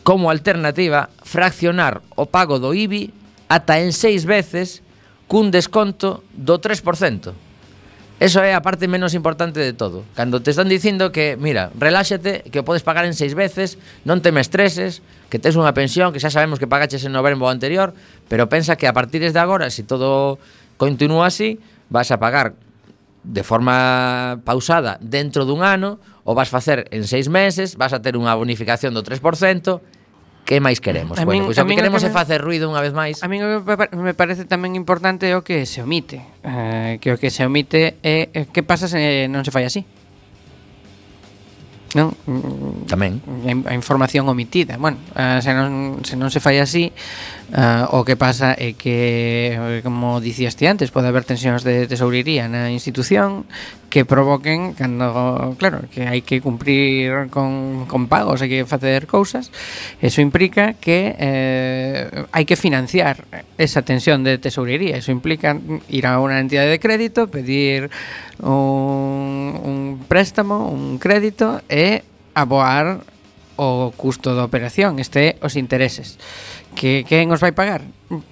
como 0.02 0.28
alternativa, 0.28 1.08
fraccionar 1.22 2.02
o 2.18 2.26
pago 2.26 2.58
do 2.58 2.74
IBI 2.74 3.14
ata 3.46 3.78
en 3.78 3.94
seis 3.94 4.26
veces 4.26 4.82
cun 5.30 5.54
desconto 5.54 6.26
do 6.34 6.58
3%. 6.58 7.32
Eso 8.18 8.42
é 8.42 8.54
a 8.54 8.62
parte 8.62 8.86
menos 8.86 9.14
importante 9.14 9.58
de 9.58 9.74
todo. 9.74 10.02
Cando 10.14 10.42
te 10.42 10.50
están 10.50 10.66
dicindo 10.66 11.10
que, 11.10 11.38
mira, 11.38 11.70
reláxate, 11.78 12.46
que 12.50 12.62
o 12.62 12.66
podes 12.66 12.86
pagar 12.86 13.06
en 13.06 13.14
seis 13.14 13.34
veces, 13.34 13.78
non 14.06 14.22
te 14.22 14.30
me 14.30 14.42
estreses, 14.42 15.02
que 15.30 15.42
tes 15.42 15.58
unha 15.58 15.74
pensión, 15.74 16.14
que 16.14 16.22
xa 16.22 16.30
sabemos 16.30 16.62
que 16.62 16.70
pagaches 16.70 17.02
en 17.06 17.14
novembro 17.14 17.50
anterior, 17.50 17.90
pero 18.30 18.46
pensa 18.46 18.78
que 18.78 18.86
a 18.86 18.94
partir 18.94 19.22
de 19.22 19.34
agora, 19.38 19.66
se 19.70 19.82
si 19.82 19.82
todo 19.82 20.38
continúa 20.78 21.26
así, 21.30 21.58
vas 21.90 22.14
a 22.14 22.22
pagar 22.22 22.54
de 23.24 23.42
forma 23.42 24.40
pausada 24.44 25.00
dentro 25.00 25.48
dun 25.48 25.64
ano, 25.64 25.98
o 26.22 26.36
vas 26.36 26.52
facer 26.52 26.86
en 26.92 27.08
seis 27.08 27.32
meses, 27.32 27.80
vas 27.80 27.96
a 27.96 28.04
ter 28.04 28.20
unha 28.20 28.36
bonificación 28.36 28.92
do 28.92 29.00
3%, 29.00 29.80
que 30.44 30.60
máis 30.60 30.78
queremos? 30.78 31.16
A 31.16 31.24
min, 31.24 31.40
bueno, 31.40 31.44
pois 31.48 31.56
a, 31.56 31.64
a 31.64 31.66
min 31.66 31.80
queremos 31.80 32.04
que 32.04 32.12
é 32.12 32.14
facer 32.14 32.44
ruido 32.44 32.68
unha 32.68 32.84
vez 32.84 32.92
máis. 32.92 33.24
A 33.24 33.28
mí 33.32 33.40
me 33.40 34.12
parece 34.12 34.44
tamén 34.44 34.76
importante 34.76 35.32
o 35.32 35.40
que 35.40 35.64
se 35.64 35.80
omite. 35.80 36.20
Eh, 36.44 37.00
que 37.00 37.16
o 37.16 37.18
que 37.18 37.32
se 37.32 37.48
omite 37.48 37.96
é 38.04 38.28
eh, 38.28 38.44
que 38.52 38.60
pasa 38.60 38.84
se 38.84 39.24
non 39.32 39.40
se 39.40 39.50
fai 39.50 39.64
así. 39.64 39.88
Non? 41.96 42.12
Mm, 42.28 42.90
tamén. 42.90 43.24
Mm, 43.24 43.70
a 43.70 43.72
información 43.72 44.28
omitida. 44.28 44.76
Bueno, 44.76 45.00
eh, 45.16 45.40
se 45.40 45.56
non, 45.56 46.04
se 46.04 46.18
non 46.20 46.28
se 46.28 46.44
fai 46.44 46.60
así, 46.60 46.92
Uh, 47.54 47.86
o 47.94 48.02
que 48.02 48.18
pasa 48.18 48.50
é 48.58 48.74
que, 48.74 49.54
eh, 49.54 49.80
como 49.86 50.18
dicías 50.18 50.58
ti 50.58 50.66
antes, 50.66 50.90
pode 50.90 51.06
haber 51.06 51.22
tensións 51.22 51.62
de 51.62 51.86
tesourería 51.86 52.50
na 52.50 52.66
institución 52.74 53.46
que 53.94 54.02
provoquen 54.02 54.74
cando, 54.74 55.54
claro, 55.54 55.86
que 55.86 56.02
hai 56.02 56.26
que 56.26 56.42
cumprir 56.42 57.30
con, 57.30 57.86
con 57.86 58.10
pagos, 58.10 58.42
hai 58.42 58.50
que 58.50 58.66
facer 58.66 59.06
cousas. 59.06 59.54
Eso 60.02 60.18
implica 60.18 60.74
que 60.74 61.14
eh, 61.14 62.26
hai 62.34 62.42
que 62.42 62.58
financiar 62.58 63.22
esa 63.54 63.86
tensión 63.86 64.26
de 64.26 64.34
tesourería. 64.42 64.98
Eso 64.98 65.14
implica 65.14 65.54
ir 65.86 66.10
a 66.10 66.18
unha 66.18 66.42
entidade 66.42 66.74
de 66.74 66.82
crédito, 66.82 67.30
pedir 67.30 67.86
un, 68.42 69.54
un 69.62 69.78
préstamo, 70.10 70.74
un 70.74 70.98
crédito 70.98 71.62
e 71.70 72.02
aboar 72.34 73.06
o 73.56 73.94
custo 73.94 74.34
da 74.34 74.42
operación, 74.42 74.98
este 74.98 75.18
é 75.22 75.30
os 75.38 75.54
intereses 75.54 76.18
que 76.74 77.06
quen 77.08 77.30
os 77.30 77.40
vai 77.40 77.54
pagar? 77.54 77.80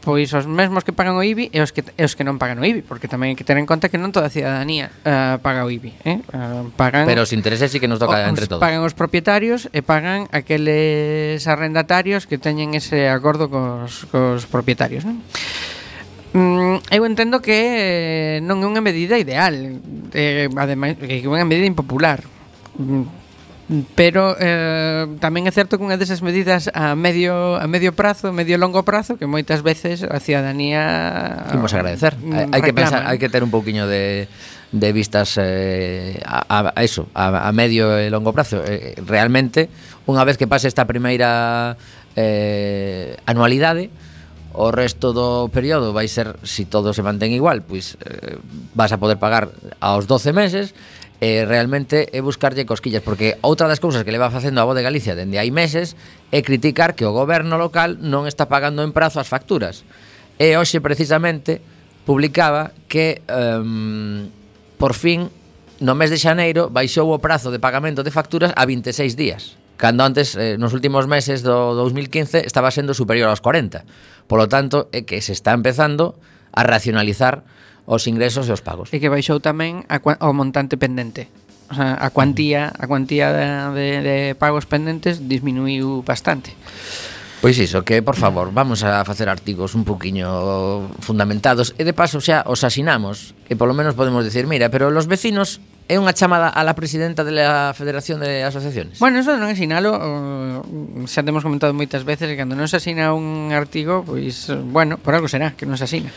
Pois 0.05 0.29
os 0.37 0.45
mesmos 0.45 0.85
que 0.85 0.93
pagan 0.93 1.17
o 1.17 1.25
IBI 1.25 1.49
e 1.49 1.59
os 1.63 1.73
que, 1.73 1.81
e 1.81 2.03
os 2.05 2.13
que 2.13 2.27
non 2.27 2.37
pagan 2.37 2.61
o 2.61 2.65
IBI, 2.67 2.85
porque 2.85 3.09
tamén 3.09 3.33
hai 3.33 3.37
que 3.39 3.47
ter 3.47 3.57
en 3.57 3.65
conta 3.65 3.89
que 3.89 3.97
non 3.97 4.13
toda 4.13 4.29
a 4.29 4.33
cidadanía 4.35 4.93
uh, 5.07 5.41
paga 5.41 5.65
o 5.65 5.71
IBI. 5.73 5.95
Eh? 6.05 6.21
Uh, 6.35 6.69
pagan 6.77 7.09
Pero 7.09 7.25
os 7.25 7.33
intereses 7.33 7.73
sí 7.73 7.81
que 7.81 7.89
nos 7.89 8.03
toca 8.03 8.21
os, 8.21 8.29
entre 8.29 8.51
todos. 8.51 8.61
Pagan 8.61 8.85
os 8.85 8.93
propietarios 8.93 9.71
e 9.73 9.81
pagan 9.81 10.29
aqueles 10.35 11.41
arrendatarios 11.47 12.29
que 12.29 12.37
teñen 12.37 12.75
ese 12.77 13.09
acordo 13.09 13.49
cos, 13.49 14.05
cos 14.11 14.45
propietarios. 14.51 15.07
Non? 15.07 15.23
Mm, 16.33 16.81
eu 16.89 17.03
entendo 17.05 17.45
que 17.45 17.57
eh, 17.57 18.37
non 18.41 18.65
é 18.65 18.67
unha 18.67 18.81
medida 18.81 19.21
ideal, 19.21 19.53
eh, 20.17 20.49
ademais, 20.49 20.97
que 20.97 21.21
é 21.21 21.29
unha 21.29 21.45
medida 21.45 21.69
impopular 21.69 22.25
mm, 22.81 23.22
pero 23.95 24.37
eh, 24.39 25.09
tamén 25.19 25.49
é 25.49 25.53
certo 25.53 25.81
que 25.81 25.85
unha 25.85 25.97
desas 25.97 26.21
medidas 26.21 26.69
a 26.77 26.93
medio 26.93 27.57
a 27.57 27.65
medio 27.65 27.97
prazo, 27.97 28.31
medio 28.31 28.61
longo 28.61 28.85
prazo 28.85 29.17
que 29.17 29.25
moitas 29.25 29.65
veces 29.65 30.05
a 30.05 30.21
ciudadanía 30.21 31.49
Imos 31.53 31.73
agradecer. 31.73 32.17
Mm, 32.21 32.33
hai, 32.33 32.47
hai 32.53 32.61
que 32.61 32.75
pensar, 32.77 33.03
hai 33.09 33.17
que 33.17 33.33
ter 33.33 33.41
un 33.41 33.53
pouquiño 33.53 33.89
de 33.89 34.29
de 34.73 34.89
vistas 34.93 35.37
eh, 35.37 36.21
a, 36.25 36.73
a 36.73 36.81
eso, 36.83 37.09
a, 37.13 37.49
a 37.49 37.51
medio 37.53 37.93
e 38.01 38.09
longo 38.09 38.33
prazo. 38.33 38.65
Eh, 38.65 38.97
realmente, 39.05 39.69
unha 40.09 40.25
vez 40.25 40.41
que 40.41 40.49
pase 40.49 40.69
esta 40.69 40.89
primeira 40.89 41.77
eh, 42.17 43.21
anualidade, 43.29 43.93
o 44.53 44.69
resto 44.69 45.17
do 45.17 45.49
período 45.49 45.97
vai 45.97 46.09
ser, 46.09 46.37
se 46.45 46.65
si 46.65 46.69
todo 46.69 46.93
se 46.93 47.01
mantén 47.01 47.33
igual, 47.33 47.65
pois 47.65 47.97
eh, 48.05 48.37
vas 48.77 48.93
a 48.93 49.01
poder 49.01 49.17
pagar 49.17 49.53
aos 49.81 50.05
12 50.05 50.33
meses 50.37 50.77
eh, 51.23 51.47
realmente 51.47 52.11
é 52.11 52.19
buscarlle 52.19 52.67
cosquillas, 52.67 52.99
porque 52.99 53.39
outra 53.47 53.71
das 53.71 53.79
cousas 53.79 54.03
que 54.03 54.11
leva 54.11 54.35
facendo 54.35 54.59
a 54.59 54.67
Voz 54.67 54.75
de 54.75 54.83
Galicia 54.83 55.15
dende 55.15 55.39
hai 55.39 55.55
meses 55.55 55.95
é 56.35 56.43
criticar 56.43 56.99
que 56.99 57.07
o 57.07 57.15
goberno 57.15 57.55
local 57.55 57.95
non 58.03 58.27
está 58.27 58.51
pagando 58.51 58.83
en 58.83 58.91
prazo 58.91 59.23
as 59.23 59.31
facturas. 59.31 59.87
E 60.35 60.59
hoxe 60.59 60.83
precisamente 60.83 61.63
publicaba 62.03 62.75
que 62.91 63.23
um, 63.31 64.27
por 64.83 64.99
fin 64.99 65.31
no 65.79 65.95
mes 65.95 66.11
de 66.11 66.19
xaneiro 66.19 66.75
baixou 66.75 67.15
o 67.15 67.23
prazo 67.23 67.55
de 67.55 67.63
pagamento 67.63 68.03
de 68.03 68.11
facturas 68.11 68.51
a 68.59 68.67
26 68.67 69.15
días 69.15 69.63
cando 69.79 70.03
antes, 70.03 70.35
eh, 70.39 70.59
nos 70.59 70.75
últimos 70.75 71.11
meses 71.11 71.43
do 71.43 71.75
2015, 71.75 72.47
estaba 72.47 72.71
sendo 72.71 72.95
superior 72.95 73.27
aos 73.27 73.43
40. 73.43 73.83
Por 74.31 74.39
lo 74.39 74.47
tanto, 74.47 74.87
é 74.95 75.03
que 75.03 75.19
se 75.19 75.35
está 75.35 75.51
empezando 75.59 76.15
a 76.55 76.63
racionalizar 76.63 77.43
os 77.87 78.07
ingresos 78.07 78.47
e 78.49 78.53
os 78.53 78.63
pagos. 78.63 78.91
E 78.95 79.03
que 79.03 79.11
baixou 79.11 79.43
tamén 79.43 79.83
a, 79.91 79.99
o 80.23 80.33
montante 80.35 80.79
pendente. 80.79 81.29
O 81.73 81.75
sea, 81.75 81.97
a 81.97 82.13
cuantía, 82.13 82.69
a 82.69 82.85
cuantía 82.85 83.33
de, 83.33 83.47
de, 83.73 83.89
de 84.05 84.17
pagos 84.37 84.69
pendentes 84.69 85.25
disminuiu 85.25 86.05
bastante. 86.05 86.53
Pois 87.43 87.59
iso, 87.59 87.83
que 87.83 88.07
por 88.07 88.15
favor, 88.15 88.55
vamos 88.55 88.87
a 88.87 89.03
facer 89.03 89.27
artigos 89.27 89.75
un 89.75 89.83
poquinho 89.83 90.87
fundamentados 91.03 91.75
e 91.75 91.83
de 91.83 91.91
paso 91.91 92.23
xa 92.23 92.47
os 92.47 92.63
asinamos, 92.63 93.35
que 93.51 93.59
polo 93.59 93.75
menos 93.75 93.99
podemos 93.99 94.23
decir, 94.23 94.47
mira, 94.47 94.71
pero 94.71 94.95
los 94.95 95.11
vecinos 95.11 95.59
é 95.93 96.01
unha 96.01 96.17
chamada 96.17 96.49
a 96.49 96.65
la 96.65 96.73
presidenta 96.73 97.21
da 97.21 97.77
Federación 97.77 98.25
de 98.25 98.41
Asociaciones? 98.41 98.97
Bueno, 98.97 99.21
eso 99.21 99.37
non 99.37 99.53
é 99.53 99.57
sinalo, 99.57 99.93
xa 101.05 101.21
temos 101.21 101.45
comentado 101.45 101.77
moitas 101.77 102.09
veces 102.09 102.33
que 102.33 102.37
cando 102.41 102.57
non 102.57 102.65
se 102.65 102.81
asina 102.81 103.13
un 103.13 103.53
artigo, 103.53 104.01
pois, 104.01 104.49
bueno, 104.73 104.97
por 104.97 105.13
algo 105.13 105.29
será 105.29 105.53
que 105.53 105.69
non 105.69 105.77
se 105.77 105.85
asina. 105.85 106.09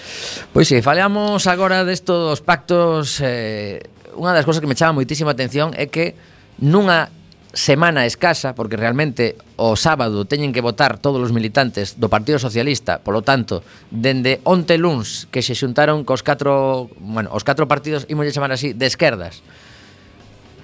Pois 0.56 0.72
si, 0.72 0.80
sí, 0.80 0.82
falamos 0.82 1.44
agora 1.52 1.84
destos 1.84 2.40
pactos, 2.40 3.20
eh, 3.20 3.84
unha 4.16 4.32
das 4.32 4.48
cousas 4.48 4.64
que 4.64 4.70
me 4.72 4.80
chama 4.80 4.96
moitísima 4.96 5.36
atención 5.36 5.76
é 5.76 5.92
que 5.92 6.16
nunha 6.64 7.12
semana 7.52 8.08
escasa, 8.08 8.56
porque 8.56 8.80
realmente 8.80 9.36
o 9.56 9.76
sábado 9.76 10.24
teñen 10.24 10.56
que 10.56 10.64
votar 10.64 11.00
todos 11.00 11.20
os 11.20 11.36
militantes 11.36 12.00
do 12.00 12.08
Partido 12.08 12.40
Socialista, 12.40 13.04
polo 13.04 13.24
tanto, 13.24 13.64
dende 13.92 14.40
onte 14.48 14.80
luns 14.80 15.28
que 15.32 15.44
se 15.44 15.52
xuntaron 15.56 16.08
cos 16.08 16.24
catro, 16.24 16.88
bueno, 17.00 17.32
os 17.32 17.44
catro 17.44 17.68
partidos, 17.68 18.08
imos 18.08 18.28
chamar 18.32 18.56
así, 18.56 18.72
de 18.72 18.88
esquerdas, 18.88 19.44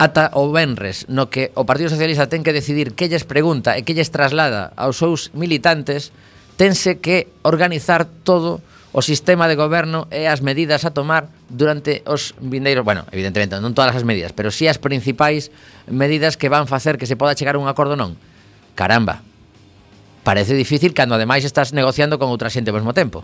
ata 0.01 0.33
o 0.33 0.49
Benres, 0.49 1.05
no 1.13 1.29
que 1.29 1.53
o 1.53 1.69
Partido 1.69 1.93
Socialista 1.93 2.25
ten 2.25 2.41
que 2.41 2.57
decidir 2.57 2.97
que 2.97 3.05
lles 3.05 3.21
pregunta 3.21 3.77
e 3.77 3.85
que 3.85 3.93
lles 3.93 4.09
traslada 4.09 4.73
aos 4.73 4.97
seus 4.97 5.29
militantes, 5.37 6.09
tense 6.57 6.97
que 6.97 7.29
organizar 7.45 8.09
todo 8.09 8.65
o 8.97 9.05
sistema 9.05 9.45
de 9.45 9.53
goberno 9.53 10.09
e 10.09 10.25
as 10.25 10.41
medidas 10.41 10.89
a 10.89 10.91
tomar 10.91 11.29
durante 11.53 12.01
os 12.09 12.33
vindeiros, 12.41 12.81
bueno, 12.81 13.05
evidentemente 13.13 13.61
non 13.61 13.77
todas 13.77 13.93
as 13.93 14.01
medidas, 14.01 14.33
pero 14.33 14.49
si 14.49 14.65
sí 14.65 14.73
as 14.73 14.81
principais 14.81 15.53
medidas 15.85 16.33
que 16.33 16.49
van 16.49 16.65
facer 16.65 16.97
que 16.97 17.05
se 17.05 17.13
poda 17.13 17.37
chegar 17.37 17.53
a 17.53 17.61
un 17.61 17.69
acordo 17.69 17.93
non. 17.93 18.17
Caramba. 18.73 19.21
Parece 20.25 20.57
difícil 20.57 20.97
cando 20.97 21.13
ademais 21.13 21.45
estás 21.45 21.77
negociando 21.77 22.17
con 22.17 22.33
outra 22.33 22.49
xente 22.49 22.73
ao 22.73 22.77
mesmo 22.81 22.97
tempo 22.97 23.21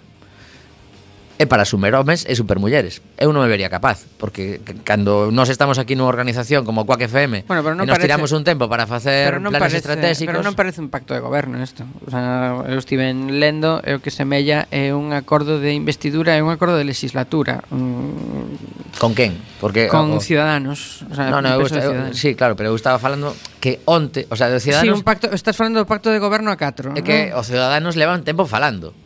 é 1.37 1.45
para 1.45 1.65
superhomes 1.65 2.25
e 2.25 2.33
supermulleres. 2.33 3.05
Eu 3.21 3.29
non 3.29 3.45
me 3.45 3.49
vería 3.49 3.69
capaz, 3.69 4.09
porque 4.17 4.57
cando 4.81 5.29
nós 5.29 5.53
estamos 5.53 5.77
aquí 5.77 5.93
nunha 5.93 6.09
organización 6.09 6.65
como 6.65 6.89
Quack 6.89 7.05
FM 7.05 7.45
bueno, 7.45 7.61
pero 7.61 7.77
non 7.77 7.85
e 7.85 7.93
nos 7.93 8.01
parece, 8.01 8.09
tiramos 8.09 8.33
un 8.33 8.41
tempo 8.41 8.65
para 8.65 8.89
facer 8.89 9.37
pero 9.37 9.41
non 9.41 9.53
planes 9.53 9.77
parece, 9.77 9.85
estratégicos... 9.85 10.33
Pero 10.33 10.41
non 10.41 10.57
parece 10.57 10.81
un 10.81 10.89
pacto 10.89 11.13
de 11.13 11.21
goberno 11.21 11.61
isto. 11.61 11.85
O 12.05 12.09
sea, 12.09 12.65
eu 12.65 12.81
estive 12.81 13.05
lendo 13.13 13.77
e 13.85 13.93
o 13.93 14.01
que 14.01 14.09
semella 14.09 14.65
é 14.73 14.97
un 14.97 15.13
acordo 15.13 15.61
de 15.61 15.77
investidura 15.77 16.33
e 16.33 16.41
un 16.41 16.49
acordo 16.49 16.73
de 16.73 16.89
legislatura. 16.89 17.61
Mm, 17.69 18.97
con 18.97 19.13
quen? 19.13 19.37
Porque, 19.61 19.93
con 19.93 20.17
o, 20.17 20.19
Ciudadanos. 20.19 21.05
O 21.05 21.13
sea, 21.13 21.29
no, 21.29 21.45
no, 21.45 21.53
eu, 21.53 21.61
eu, 21.61 21.69
ciudadanos. 21.69 22.17
sí, 22.17 22.33
claro, 22.33 22.57
pero 22.57 22.73
eu 22.73 22.77
estaba 22.77 22.97
falando 22.97 23.37
que 23.61 23.77
onte... 23.85 24.25
O 24.33 24.35
sea, 24.35 24.49
de 24.49 24.57
Ciudadanos... 24.57 24.89
Sí, 24.89 24.97
un 24.97 25.05
pacto, 25.05 25.29
estás 25.29 25.53
falando 25.53 25.77
do 25.77 25.85
pacto 25.85 26.09
de 26.09 26.17
goberno 26.17 26.49
a 26.49 26.57
4. 26.57 26.97
É 26.97 27.01
¿no? 27.01 27.05
que 27.05 27.29
os 27.37 27.45
Ciudadanos 27.45 27.93
levan 27.93 28.25
tempo 28.25 28.49
falando 28.49 28.97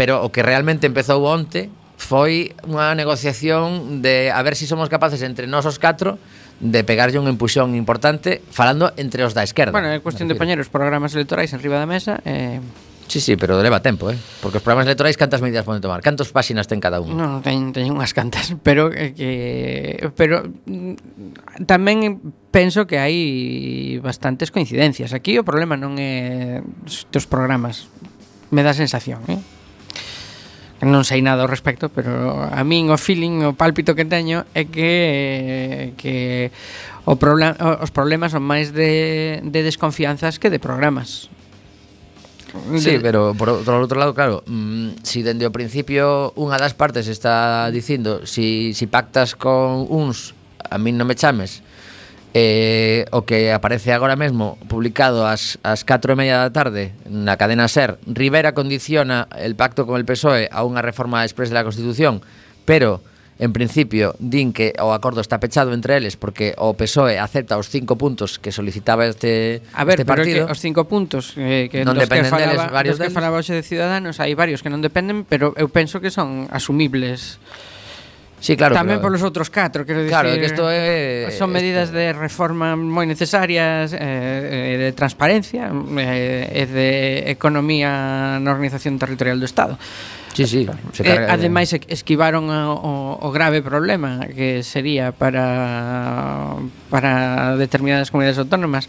pero 0.00 0.24
o 0.24 0.32
que 0.32 0.40
realmente 0.40 0.86
empezou 0.88 1.20
onte 1.28 1.68
foi 2.00 2.56
unha 2.64 2.96
negociación 2.96 4.00
de 4.00 4.32
a 4.32 4.40
ver 4.40 4.56
se 4.56 4.64
si 4.64 4.72
somos 4.72 4.88
capaces 4.88 5.20
entre 5.20 5.44
nós 5.44 5.68
os 5.68 5.76
catro 5.76 6.16
de 6.56 6.80
pegarlle 6.80 7.20
un 7.20 7.28
empuxón 7.28 7.76
importante 7.76 8.40
falando 8.48 8.96
entre 8.96 9.20
os 9.20 9.36
da 9.36 9.44
esquerda. 9.44 9.76
Bueno, 9.76 9.92
é 9.92 10.00
cuestión 10.00 10.24
de 10.24 10.34
poñer 10.34 10.56
os 10.56 10.72
programas 10.72 11.12
electorais 11.12 11.52
en 11.52 11.60
riba 11.60 11.76
da 11.76 11.84
mesa 11.84 12.24
eh... 12.24 12.64
Sí, 13.10 13.18
sí, 13.18 13.34
pero 13.34 13.60
leva 13.60 13.82
tempo, 13.82 14.08
eh? 14.08 14.14
Porque 14.38 14.62
os 14.62 14.64
programas 14.64 14.86
electorais 14.86 15.18
cantas 15.18 15.42
medidas 15.42 15.66
poden 15.66 15.82
tomar? 15.82 16.00
Cantos 16.00 16.30
páxinas 16.32 16.70
ten 16.70 16.80
cada 16.80 17.02
un? 17.04 17.12
Non, 17.12 17.20
no, 17.20 17.38
ten, 17.44 17.74
ten 17.76 17.90
unhas 17.92 18.16
cantas, 18.16 18.54
pero 18.66 18.88
eh, 18.94 19.12
que 19.12 19.30
pero 20.16 20.46
mm, 20.46 21.66
tamén 21.68 22.22
penso 22.48 22.88
que 22.88 22.96
hai 22.96 23.98
bastantes 24.00 24.48
coincidencias. 24.48 25.12
Aquí 25.12 25.36
o 25.36 25.44
problema 25.44 25.76
non 25.76 26.00
é 26.00 26.64
dos 27.12 27.26
programas. 27.28 27.92
Me 28.54 28.64
dá 28.64 28.72
sensación, 28.72 29.20
eh? 29.28 29.59
non 30.80 31.04
sei 31.04 31.20
nada 31.20 31.44
ao 31.44 31.50
respecto, 31.50 31.92
pero 31.92 32.40
a 32.40 32.62
min 32.64 32.88
o 32.88 32.96
feeling, 32.96 33.44
o 33.44 33.52
pálpito 33.52 33.92
que 33.92 34.08
teño 34.08 34.48
é 34.56 34.64
que 34.64 35.92
que 36.00 36.48
o 37.04 37.20
problema 37.20 37.52
os 37.84 37.92
problemas 37.92 38.32
son 38.32 38.44
máis 38.44 38.72
de, 38.72 39.44
de 39.44 39.60
desconfianzas 39.60 40.40
que 40.40 40.48
de 40.48 40.56
programas. 40.56 41.28
Sí, 42.78 42.98
pero 43.00 43.34
por 43.38 43.48
outro, 43.48 43.64
por 43.64 43.82
outro 43.86 43.98
lado, 44.00 44.12
claro, 44.14 44.42
mm, 44.42 45.06
si 45.06 45.22
dende 45.22 45.46
o 45.46 45.54
principio 45.54 46.34
unha 46.34 46.58
das 46.58 46.74
partes 46.74 47.06
está 47.06 47.68
dicindo 47.70 48.26
si, 48.26 48.74
si 48.74 48.90
pactas 48.90 49.38
con 49.38 49.86
uns, 49.86 50.34
a 50.58 50.80
min 50.80 50.98
non 50.98 51.06
me 51.06 51.14
chames, 51.14 51.62
Eh, 52.32 53.10
o 53.10 53.26
que 53.26 53.50
aparece 53.50 53.90
agora 53.90 54.14
mesmo 54.14 54.54
publicado 54.70 55.26
ás, 55.26 55.58
ás 55.66 55.82
4 55.82 56.14
e 56.14 56.16
media 56.16 56.38
da 56.38 56.54
tarde 56.54 56.94
na 57.10 57.34
cadena 57.34 57.66
SER 57.66 57.98
Rivera 58.06 58.54
condiciona 58.54 59.26
el 59.34 59.58
pacto 59.58 59.82
con 59.82 59.98
el 59.98 60.06
PSOE 60.06 60.46
a 60.46 60.62
unha 60.62 60.78
reforma 60.78 61.26
express 61.26 61.50
de 61.50 61.58
la 61.58 61.66
Constitución 61.66 62.22
pero 62.62 63.02
en 63.40 63.50
principio 63.50 64.14
din 64.22 64.52
que 64.52 64.76
o 64.78 64.94
acordo 64.94 65.18
está 65.24 65.42
pechado 65.42 65.74
entre 65.74 65.98
eles 65.98 66.14
porque 66.14 66.54
o 66.54 66.78
PSOE 66.78 67.18
acepta 67.18 67.58
os 67.58 67.66
cinco 67.66 67.98
puntos 67.98 68.38
que 68.38 68.52
solicitaba 68.52 69.10
este, 69.10 69.64
a 69.74 69.82
ver, 69.82 69.98
este 69.98 70.06
partido. 70.06 70.46
Pero 70.46 70.46
que 70.46 70.54
os 70.54 70.60
cinco 70.62 70.86
puntos 70.86 71.34
eh, 71.34 71.66
que 71.66 71.82
non 71.82 71.98
dos 71.98 72.04
dependen 72.04 72.28
que 72.28 72.36
falaba, 72.36 72.54
deles, 72.54 72.70
varios 72.70 72.94
dos 73.00 73.08
que 73.08 73.16
falaba 73.16 73.42
hoxe 73.42 73.56
de 73.56 73.66
Ciudadanos 73.66 74.22
hai 74.22 74.36
varios 74.38 74.62
que 74.62 74.70
non 74.70 74.84
dependen 74.84 75.26
pero 75.26 75.56
eu 75.58 75.66
penso 75.66 75.98
que 75.98 76.14
son 76.14 76.46
asumibles 76.52 77.42
Sí, 78.40 78.56
claro. 78.56 78.72
Tamén 78.72 78.98
pero, 78.98 79.12
polos 79.12 79.20
outros 79.20 79.52
catro, 79.52 79.84
quero 79.84 80.00
dicir. 80.00 80.16
Claro, 80.16 80.32
que 80.32 80.48
isto 80.48 80.64
é 80.72 81.28
son 81.36 81.52
medidas 81.52 81.92
esto... 81.92 82.00
de 82.00 82.16
reforma 82.16 82.72
moi 82.72 83.04
necesarias 83.04 83.92
eh, 83.92 84.00
eh, 84.00 84.76
de 84.80 84.90
transparencia 84.96 85.68
eh, 85.68 86.48
e 86.48 86.64
de 86.64 86.90
economía 87.28 88.40
na 88.40 88.48
organización 88.48 88.96
territorial 88.96 89.36
do 89.36 89.44
Estado. 89.44 89.76
Sí, 90.32 90.46
sí, 90.46 90.66
se 90.92 91.02
eh, 91.02 91.06
carga, 91.06 91.26
eh, 91.26 91.34
ademais 91.34 91.74
esquivaron 91.74 92.48
o, 92.48 93.18
o 93.18 93.28
grave 93.34 93.66
problema 93.66 94.24
que 94.30 94.62
sería 94.62 95.10
para 95.10 96.54
para 96.86 97.56
determinadas 97.58 98.14
comunidades 98.14 98.38
autónomas 98.38 98.86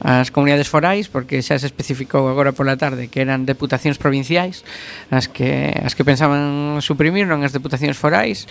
as 0.00 0.30
comunidades 0.30 0.70
forais 0.70 1.10
porque 1.10 1.42
xa 1.42 1.58
se 1.58 1.66
especificou 1.66 2.30
agora 2.30 2.54
pola 2.54 2.78
tarde 2.78 3.10
que 3.10 3.26
eran 3.26 3.42
deputacións 3.42 3.98
provinciais 3.98 4.62
as 5.10 5.26
que 5.26 5.74
as 5.82 5.98
que 5.98 6.06
pensaban 6.06 6.78
suprimir 6.78 7.26
non 7.26 7.42
as 7.42 7.50
deputacións 7.50 7.98
forais 7.98 8.46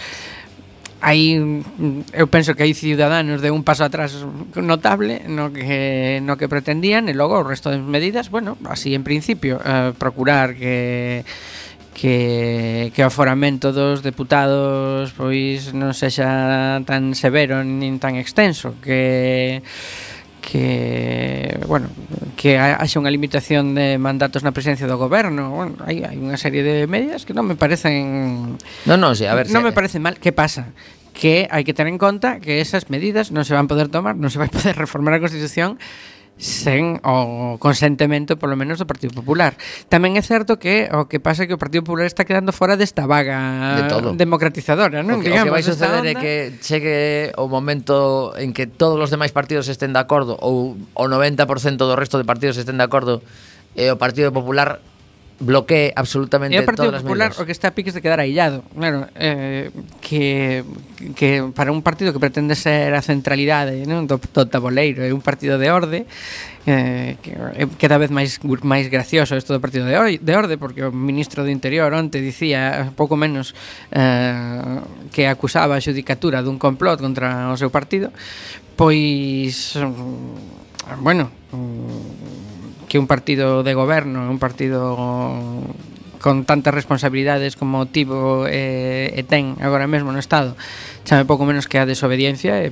aí 1.03 1.35
mm, 1.35 2.15
eu 2.15 2.31
penso 2.31 2.55
que 2.55 2.63
aí 2.63 2.71
Ciudadanos 2.71 3.43
de 3.43 3.51
un 3.51 3.67
paso 3.67 3.83
atrás 3.83 4.15
notable 4.55 5.27
no 5.27 5.51
que 5.51 6.23
no 6.23 6.39
que 6.39 6.47
pretendían 6.47 7.11
e 7.11 7.13
logo 7.13 7.35
o 7.35 7.43
resto 7.43 7.67
de 7.67 7.83
medidas, 7.83 8.31
bueno, 8.31 8.55
así 8.71 8.95
en 8.95 9.03
principio, 9.03 9.59
eh, 9.59 9.91
procurar 9.99 10.55
que 10.55 11.27
que, 11.93 12.91
que 12.95 13.03
o 13.03 13.11
aforamento 13.11 13.75
dos 13.75 14.01
deputados 14.01 15.11
pois 15.13 15.75
non 15.75 15.91
sexa 15.91 16.79
tan 16.87 17.13
severo 17.13 17.61
nin 17.61 17.99
tan 17.99 18.15
extenso 18.15 18.79
que 18.79 19.61
que, 20.43 21.57
bueno, 21.67 21.87
que 22.35 22.59
haxa 22.59 22.99
unha 22.99 23.07
limitación 23.07 23.71
de 23.79 23.95
mandatos 23.95 24.43
na 24.43 24.51
presencia 24.51 24.83
do 24.83 24.99
goberno. 24.99 25.55
Bueno, 25.55 25.79
hai, 25.87 26.03
hai 26.03 26.19
unha 26.19 26.35
serie 26.35 26.61
de 26.61 26.83
medidas 26.91 27.23
que 27.23 27.31
non 27.31 27.47
me 27.47 27.55
parecen 27.55 28.59
No, 28.83 28.99
non, 28.99 29.15
sí, 29.15 29.23
a 29.23 29.33
ver. 29.39 29.47
Non 29.47 29.63
sí. 29.63 29.71
me 29.71 29.73
parece 29.73 30.03
mal, 30.03 30.19
que 30.19 30.35
pasa? 30.35 30.75
que 31.13 31.47
hai 31.53 31.61
que 31.61 31.77
ter 31.77 31.85
en 31.85 32.01
conta 32.01 32.41
que 32.41 32.57
esas 32.57 32.89
medidas 32.89 33.29
non 33.29 33.45
se 33.45 33.53
van 33.53 33.69
poder 33.69 33.87
tomar, 33.87 34.17
non 34.17 34.33
se 34.33 34.41
vai 34.41 34.49
poder 34.53 34.75
reformar 34.75 35.15
a 35.15 35.23
Constitución 35.23 35.77
sen 36.43 36.99
o 37.07 37.55
consentemento 37.55 38.35
polo 38.35 38.59
menos 38.59 38.75
do 38.75 38.83
Partido 38.83 39.15
Popular. 39.15 39.55
Tamén 39.87 40.19
é 40.19 40.23
certo 40.23 40.59
que 40.59 40.91
o 40.91 41.07
que 41.07 41.23
pasa 41.23 41.43
é 41.43 41.47
que 41.47 41.55
o 41.55 41.61
Partido 41.61 41.87
Popular 41.87 42.03
está 42.03 42.27
quedando 42.27 42.51
fora 42.51 42.75
desta 42.75 43.07
vaga 43.07 43.79
de 43.79 43.83
todo. 43.87 44.11
democratizadora, 44.19 44.99
non? 45.07 45.17
O 45.17 45.23
que, 45.23 45.31
Digamos, 45.31 45.47
o 45.47 45.55
que 45.55 45.55
vai 45.55 45.63
suceder 45.63 46.03
é 46.03 46.13
que 46.19 46.59
chegue 46.59 47.31
o 47.39 47.47
momento 47.47 48.35
en 48.35 48.51
que 48.51 48.67
todos 48.67 48.99
os 48.99 49.07
demais 49.07 49.31
partidos 49.31 49.71
estén 49.71 49.95
de 49.95 50.01
acordo 50.03 50.35
ou 50.43 50.75
o 50.75 51.05
90% 51.07 51.79
do 51.79 51.95
resto 51.95 52.19
de 52.19 52.27
partidos 52.27 52.59
estén 52.59 52.75
de 52.75 52.83
acordo 52.83 53.23
e 53.79 53.87
o 53.87 53.95
Partido 53.95 54.35
Popular 54.35 54.83
bloquee 55.43 55.91
absolutamente 55.93 56.55
e 56.55 56.63
o 56.63 56.65
Partido 56.65 56.89
todas 56.89 57.03
Popular, 57.03 57.35
medidas. 57.35 57.43
o 57.43 57.45
que 57.45 57.51
está 57.51 57.69
a 57.69 57.75
piques 57.75 57.93
de 57.93 58.01
quedar 58.01 58.23
aillado. 58.23 58.63
Claro, 58.73 59.11
eh, 59.19 59.69
que, 59.99 60.63
que 61.13 61.43
para 61.51 61.75
un 61.75 61.83
partido 61.83 62.15
que 62.15 62.23
pretende 62.23 62.55
ser 62.55 62.95
a 62.95 63.03
centralidade 63.03 63.83
non? 63.83 64.07
Do, 64.07 64.17
do 64.17 64.43
taboleiro, 64.47 65.03
é 65.03 65.11
un 65.11 65.19
partido 65.19 65.59
de 65.59 65.67
orde, 65.67 66.07
eh, 66.65 67.19
que 67.19 67.35
é 67.35 67.67
cada 67.75 67.99
vez 67.99 68.07
máis 68.09 68.39
máis 68.63 68.87
gracioso 68.87 69.35
isto 69.35 69.51
do 69.51 69.59
partido 69.59 69.83
de, 69.83 69.99
or, 69.99 70.07
de 70.07 70.33
orde, 70.33 70.55
porque 70.55 70.81
o 70.81 70.95
ministro 70.95 71.43
do 71.43 71.51
Interior 71.51 71.91
onte 71.91 72.23
dicía 72.23 72.95
pouco 72.95 73.19
menos 73.19 73.51
eh, 73.91 74.79
que 75.11 75.27
acusaba 75.27 75.75
a 75.75 75.83
xudicatura 75.83 76.39
dun 76.39 76.55
complot 76.55 77.03
contra 77.03 77.51
o 77.51 77.59
seu 77.59 77.67
partido, 77.67 78.15
pois... 78.79 79.75
Mm, 79.75 81.03
bueno, 81.03 81.31
mm, 81.51 82.52
que 82.93 82.99
un 82.99 83.07
partido 83.07 83.63
de 83.63 83.73
goberno, 83.73 84.29
un 84.29 84.37
partido 84.37 84.93
con 86.21 86.45
tantas 86.45 86.75
responsabilidades 86.75 87.55
como 87.55 87.87
tivo 87.87 88.45
eh, 88.45 89.17
e 89.17 89.25
ten 89.25 89.57
agora 89.65 89.89
mesmo 89.89 90.13
no 90.13 90.21
Estado, 90.21 90.53
chame 91.01 91.25
pouco 91.25 91.41
menos 91.41 91.65
que 91.65 91.81
a 91.81 91.89
desobediencia 91.89 92.53
é 92.53 92.69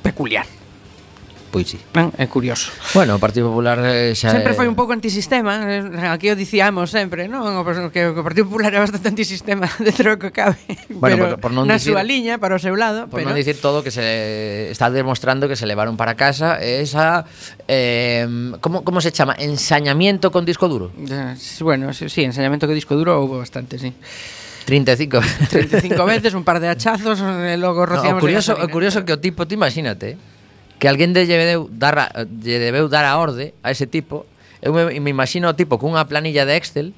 peculiar. 0.00 0.48
Pois 1.50 1.66
sí. 1.66 1.78
Ah, 1.94 2.10
é 2.14 2.30
curioso. 2.30 2.70
Bueno, 2.94 3.18
o 3.18 3.20
Partido 3.20 3.50
Popular 3.50 3.82
eh, 3.82 4.14
xa 4.14 4.30
Sempre 4.30 4.54
é... 4.54 4.56
foi 4.56 4.70
un 4.70 4.78
pouco 4.78 4.94
antisistema, 4.94 5.66
eh, 5.66 5.82
aquí 6.06 6.30
o 6.30 6.38
dicíamos 6.38 6.94
sempre, 6.94 7.26
non? 7.26 7.42
O 7.42 7.66
que 7.90 8.06
o 8.06 8.22
Partido 8.22 8.46
Popular 8.46 8.70
é 8.70 8.78
bastante 8.78 9.10
antisistema 9.10 9.66
dentro 9.82 10.14
do 10.14 10.18
que 10.22 10.30
cabe. 10.30 10.62
Bueno, 10.86 11.18
pero 11.18 11.42
por, 11.42 11.50
por 11.50 11.52
non 11.52 11.66
na 11.66 11.82
dicir, 11.82 11.90
súa 11.90 12.06
liña 12.06 12.38
para 12.38 12.54
o 12.54 12.60
seu 12.62 12.78
lado, 12.78 13.10
por 13.10 13.18
pero 13.18 13.34
non 13.34 13.34
dicir 13.34 13.58
todo 13.58 13.82
que 13.82 13.90
se 13.90 14.70
está 14.70 14.94
demostrando 14.94 15.50
que 15.50 15.58
se 15.58 15.66
levaron 15.66 15.98
para 15.98 16.14
casa 16.14 16.62
esa 16.62 17.26
eh 17.66 18.30
como 18.62 18.86
como 18.86 19.02
se 19.02 19.10
chama? 19.10 19.34
Ensañamiento 19.34 20.30
con 20.30 20.46
disco 20.46 20.70
duro. 20.70 20.94
Eh, 20.94 21.34
bueno, 21.66 21.92
sí, 21.92 22.08
sí, 22.08 22.22
ensañamiento 22.22 22.70
con 22.70 22.78
disco 22.78 22.94
duro 22.94 23.18
houve 23.18 23.42
bastante, 23.42 23.78
sí. 23.78 23.90
35 24.64 25.18
35 25.50 26.04
veces, 26.04 26.34
un 26.34 26.44
par 26.44 26.60
de 26.60 26.68
hachazos, 26.68 27.18
e 27.18 27.56
logo 27.58 27.86
rociamos. 27.86 28.12
No, 28.12 28.18
o 28.18 28.20
curioso, 28.22 28.52
o 28.54 28.66
curioso 28.70 29.02
que 29.02 29.12
o 29.12 29.18
tipo, 29.18 29.42
te 29.42 29.58
imagínate, 29.58 30.14
que 30.80 30.88
alguén 30.88 31.12
de 31.12 31.28
lle 31.28 31.36
debeu 31.36 31.68
dar 31.68 31.94
a, 32.00 32.24
lle 32.24 32.56
debeu 32.56 32.88
dar 32.88 33.04
a 33.04 33.20
orde 33.20 33.52
a 33.60 33.68
ese 33.68 33.84
tipo. 33.84 34.24
Eu 34.64 34.72
me, 34.72 34.96
me 34.98 35.12
imagino 35.12 35.52
o 35.52 35.54
tipo 35.54 35.76
cunha 35.76 36.08
planilla 36.08 36.48
de 36.48 36.56
Excel 36.56 36.96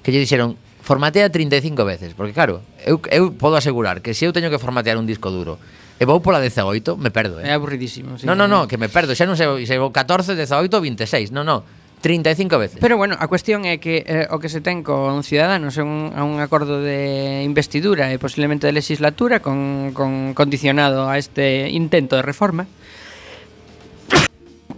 que 0.00 0.10
lle 0.10 0.24
dixeron 0.24 0.56
formatea 0.82 1.30
35 1.30 1.84
veces, 1.84 2.10
porque 2.16 2.32
claro, 2.32 2.64
eu, 2.82 2.98
eu 3.12 3.30
podo 3.36 3.54
asegurar 3.54 4.02
que 4.02 4.16
se 4.16 4.26
eu 4.26 4.32
teño 4.32 4.50
que 4.50 4.58
formatear 4.58 4.98
un 4.98 5.06
disco 5.06 5.30
duro 5.30 5.60
e 6.00 6.04
vou 6.08 6.18
pola 6.18 6.42
18, 6.42 6.98
me 6.98 7.14
perdo, 7.14 7.38
eh. 7.38 7.52
É 7.52 7.54
aburridísimo, 7.54 8.18
sí. 8.18 8.26
No, 8.26 8.34
no, 8.34 8.48
no, 8.50 8.66
que 8.66 8.80
me 8.80 8.88
perdo, 8.88 9.14
xa 9.14 9.28
non 9.28 9.38
sei 9.38 9.46
se 9.68 9.76
vou 9.78 9.92
14, 9.94 10.34
18, 10.34 10.72
26, 10.72 11.30
no, 11.36 11.44
no. 11.46 11.62
35 12.02 12.58
veces. 12.58 12.78
Pero 12.82 12.98
bueno, 12.98 13.14
a 13.14 13.30
cuestión 13.30 13.62
é 13.62 13.78
que 13.78 14.02
eh, 14.02 14.26
o 14.34 14.42
que 14.42 14.50
se 14.50 14.58
ten 14.58 14.82
con 14.82 15.22
Ciudadanos 15.22 15.78
é 15.78 15.86
un, 15.86 16.10
un 16.10 16.42
acordo 16.42 16.82
de 16.82 17.46
investidura 17.46 18.10
e 18.10 18.18
posiblemente 18.18 18.66
de 18.66 18.74
legislatura 18.74 19.38
con, 19.38 19.94
con 19.94 20.34
condicionado 20.34 21.06
a 21.06 21.14
este 21.14 21.70
intento 21.70 22.18
de 22.18 22.26
reforma. 22.26 22.66
Uh 22.66 22.81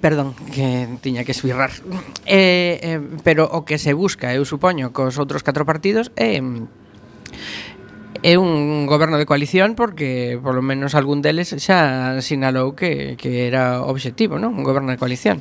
Perdón, 0.05 0.35
que 0.53 0.87
tiña 1.01 1.25
que 1.25 1.33
esbirrar. 1.33 1.73
Eh, 2.29 2.77
eh, 2.83 3.01
pero 3.25 3.49
o 3.49 3.65
que 3.65 3.81
se 3.81 3.97
busca, 3.97 4.37
eu 4.37 4.45
supoño, 4.45 4.93
cos 4.93 5.17
outros 5.17 5.41
catro 5.41 5.65
partidos 5.65 6.13
é 6.21 6.37
eh, 6.37 6.45
é 8.21 8.37
un 8.37 8.85
goberno 8.85 9.17
de 9.17 9.25
coalición 9.25 9.73
porque 9.73 10.37
por 10.45 10.53
lo 10.53 10.61
menos 10.61 10.93
algún 10.93 11.25
deles 11.25 11.57
xa 11.57 12.21
sinalou 12.21 12.77
que, 12.77 13.17
que 13.17 13.49
era 13.49 13.81
obxectivo, 13.81 14.37
non? 14.37 14.53
Un 14.53 14.69
goberno 14.69 14.93
de 14.93 15.01
coalición. 15.01 15.41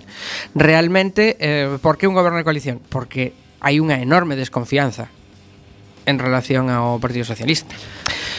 Realmente, 0.56 1.36
eh, 1.44 1.68
por 1.84 2.00
que 2.00 2.08
un 2.08 2.16
goberno 2.16 2.40
de 2.40 2.48
coalición? 2.48 2.80
Porque 2.88 3.36
hai 3.60 3.84
unha 3.84 4.00
enorme 4.00 4.40
desconfianza 4.40 5.12
en 6.08 6.24
relación 6.24 6.72
ao 6.72 7.04
Partido 7.04 7.28
Socialista. 7.28 7.76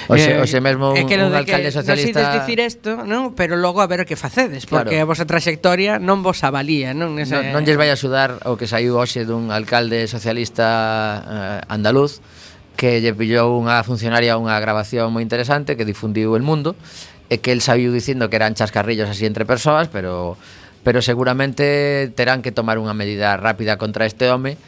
Oxe, 0.09 0.37
eh, 0.37 0.43
oxe 0.43 0.61
mesmo 0.61 0.93
un, 0.93 1.01
é 1.01 1.09
que 1.09 1.17
un 1.17 1.33
alcalde 1.33 1.73
que 1.73 1.77
socialista... 1.77 2.21
Non 2.21 2.45
dicir 2.45 2.61
isto, 2.61 3.05
non? 3.09 3.33
Pero 3.33 3.57
logo 3.57 3.81
a 3.81 3.89
ver 3.89 4.05
o 4.05 4.07
que 4.07 4.21
facedes, 4.21 4.69
porque 4.69 5.01
claro. 5.01 5.09
a 5.09 5.11
vosa 5.11 5.25
trayectoria 5.25 5.97
non 5.97 6.21
vos 6.21 6.45
avalía, 6.45 6.93
non? 6.93 7.17
Ese... 7.17 7.33
Non, 7.33 7.57
non 7.57 7.61
lles 7.65 7.81
vai 7.81 7.89
axudar 7.89 8.43
o 8.45 8.61
que 8.61 8.69
saiu 8.69 9.01
hoxe 9.01 9.25
dun 9.25 9.49
alcalde 9.49 10.05
socialista 10.11 11.61
eh, 11.65 11.73
andaluz 11.73 12.21
que 12.77 13.01
lle 13.01 13.15
pillou 13.15 13.55
unha 13.57 13.81
funcionaria 13.87 14.35
unha 14.37 14.59
grabación 14.59 15.15
moi 15.15 15.23
interesante 15.23 15.79
que 15.79 15.87
difundiu 15.87 16.35
el 16.35 16.43
mundo 16.43 16.75
e 17.31 17.41
que 17.41 17.55
el 17.55 17.65
sabiu 17.65 17.95
dicindo 17.95 18.29
que 18.29 18.37
eran 18.37 18.53
chascarrillos 18.59 19.09
así 19.09 19.25
entre 19.25 19.47
persoas, 19.49 19.89
pero 19.89 20.37
pero 20.85 21.01
seguramente 21.01 22.13
terán 22.13 22.45
que 22.45 22.53
tomar 22.53 22.77
unha 22.77 22.93
medida 22.93 23.41
rápida 23.41 23.81
contra 23.81 24.05
este 24.05 24.29
home 24.29 24.61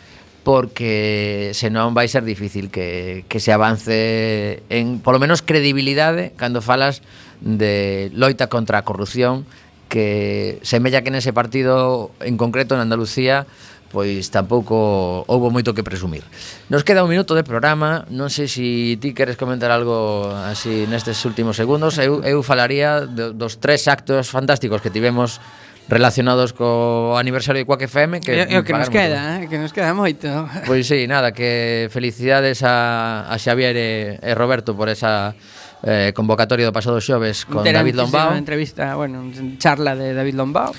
porque 0.47 1.51
senón 1.59 1.91
vai 1.91 2.07
ser 2.07 2.23
difícil 2.23 2.71
que, 2.71 3.27
que 3.27 3.43
se 3.43 3.51
avance 3.51 4.63
en 4.71 5.03
polo 5.03 5.19
menos 5.19 5.43
credibilidade 5.43 6.39
cando 6.39 6.63
falas 6.63 7.03
de 7.43 8.15
loita 8.15 8.47
contra 8.47 8.79
a 8.79 8.87
corrupción 8.87 9.43
que 9.91 10.63
semella 10.63 11.03
que 11.03 11.11
nese 11.11 11.35
partido 11.35 12.15
en 12.23 12.39
concreto 12.39 12.79
en 12.79 12.87
Andalucía 12.87 13.51
pois 13.91 14.31
tampouco 14.31 15.27
houbo 15.27 15.51
moito 15.51 15.75
que 15.75 15.83
presumir. 15.83 16.23
Nos 16.71 16.87
queda 16.87 17.03
un 17.03 17.11
minuto 17.11 17.35
de 17.35 17.43
programa, 17.43 18.07
non 18.15 18.31
sei 18.31 18.47
se 18.47 18.95
ti 19.03 19.19
queres 19.19 19.35
comentar 19.35 19.75
algo 19.75 20.31
así 20.31 20.87
nestes 20.87 21.27
últimos 21.27 21.59
segundos. 21.59 21.99
Eu, 21.99 22.23
eu 22.23 22.47
falaría 22.47 23.03
dos 23.03 23.59
tres 23.59 23.91
actos 23.91 24.31
fantásticos 24.31 24.79
que 24.79 24.95
tivemos 24.95 25.43
relacionados 25.89 26.53
co 26.53 27.15
aniversario 27.15 27.63
de 27.63 27.67
Quack 27.67 27.87
FM 27.87 28.21
que, 28.21 28.59
o 28.59 28.63
que 28.67 28.75
nos 28.75 28.91
queda, 28.91 29.43
eh, 29.43 29.47
que 29.47 29.59
nos 29.59 29.71
queda 29.71 29.95
moito. 29.95 30.27
Pois 30.67 30.87
sí, 30.87 31.07
nada, 31.07 31.31
que 31.31 31.89
felicidades 31.95 32.67
a, 32.67 33.31
a 33.31 33.39
Xavier 33.39 33.77
e, 33.79 34.19
e 34.19 34.33
Roberto 34.35 34.75
por 34.75 34.91
esa 34.91 35.39
eh, 35.87 36.11
convocatoria 36.11 36.67
do 36.67 36.75
pasado 36.75 36.99
xoves 36.99 37.47
con 37.47 37.63
David 37.63 37.95
Lombao. 37.95 38.35
entrevista, 38.35 38.99
bueno, 38.99 39.31
charla 39.63 39.95
de 39.95 40.11
David 40.11 40.35
Lombao. 40.35 40.75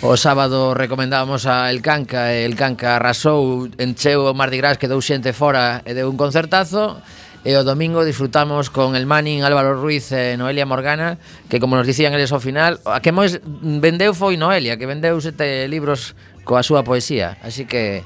O 0.00 0.16
sábado 0.16 0.72
recomendábamos 0.72 1.44
a 1.44 1.68
El 1.68 1.82
Canca 1.82 2.32
e 2.32 2.46
El 2.46 2.56
Canca 2.56 2.96
arrasou, 2.96 3.68
encheu 3.76 4.30
o 4.30 4.32
Mardi 4.32 4.56
Gras, 4.56 4.80
quedou 4.80 5.02
xente 5.04 5.36
fora 5.36 5.84
e 5.84 5.92
deu 5.92 6.08
un 6.08 6.16
concertazo 6.16 7.02
E 7.48 7.56
o 7.56 7.64
domingo 7.64 8.04
disfrutamos 8.04 8.68
con 8.68 8.92
el 8.92 9.08
Manning, 9.08 9.40
Álvaro 9.40 9.72
Ruiz 9.72 10.12
e 10.12 10.36
Noelia 10.36 10.68
Morgana, 10.68 11.16
que 11.48 11.56
como 11.56 11.80
nos 11.80 11.88
dicían 11.88 12.12
eles 12.12 12.28
ao 12.28 12.44
final, 12.44 12.76
a 12.84 13.00
que 13.00 13.08
máis 13.08 13.40
vendeu 13.80 14.12
foi 14.12 14.36
Noelia, 14.36 14.76
que 14.76 14.84
vendeu 14.84 15.16
sete 15.16 15.64
libros 15.64 16.12
coa 16.44 16.60
súa 16.60 16.84
poesía. 16.84 17.40
Así 17.40 17.64
que, 17.64 18.04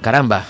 caramba. 0.00 0.48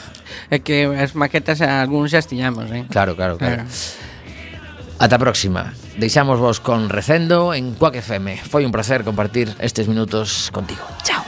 É 0.55 0.63
que 0.63 0.87
as 0.87 1.19
maquetas 1.19 1.67
algúns 1.67 2.15
xa 2.15 2.23
estiñamos, 2.23 2.71
eh? 2.71 2.87
Claro, 2.95 3.19
claro, 3.19 3.43
claro. 3.43 3.67
claro. 3.67 5.03
Ata 5.03 5.19
a 5.19 5.23
próxima. 5.27 5.75
Deixamos 5.99 6.39
vos 6.39 6.63
con 6.63 6.95
Recendo 6.95 7.51
en 7.51 7.75
Quack 7.75 8.07
FM. 8.07 8.39
Foi 8.47 8.63
un 8.63 8.71
placer 8.71 9.03
compartir 9.03 9.51
estes 9.59 9.91
minutos 9.91 10.55
contigo. 10.55 10.87
Chao. 11.03 11.27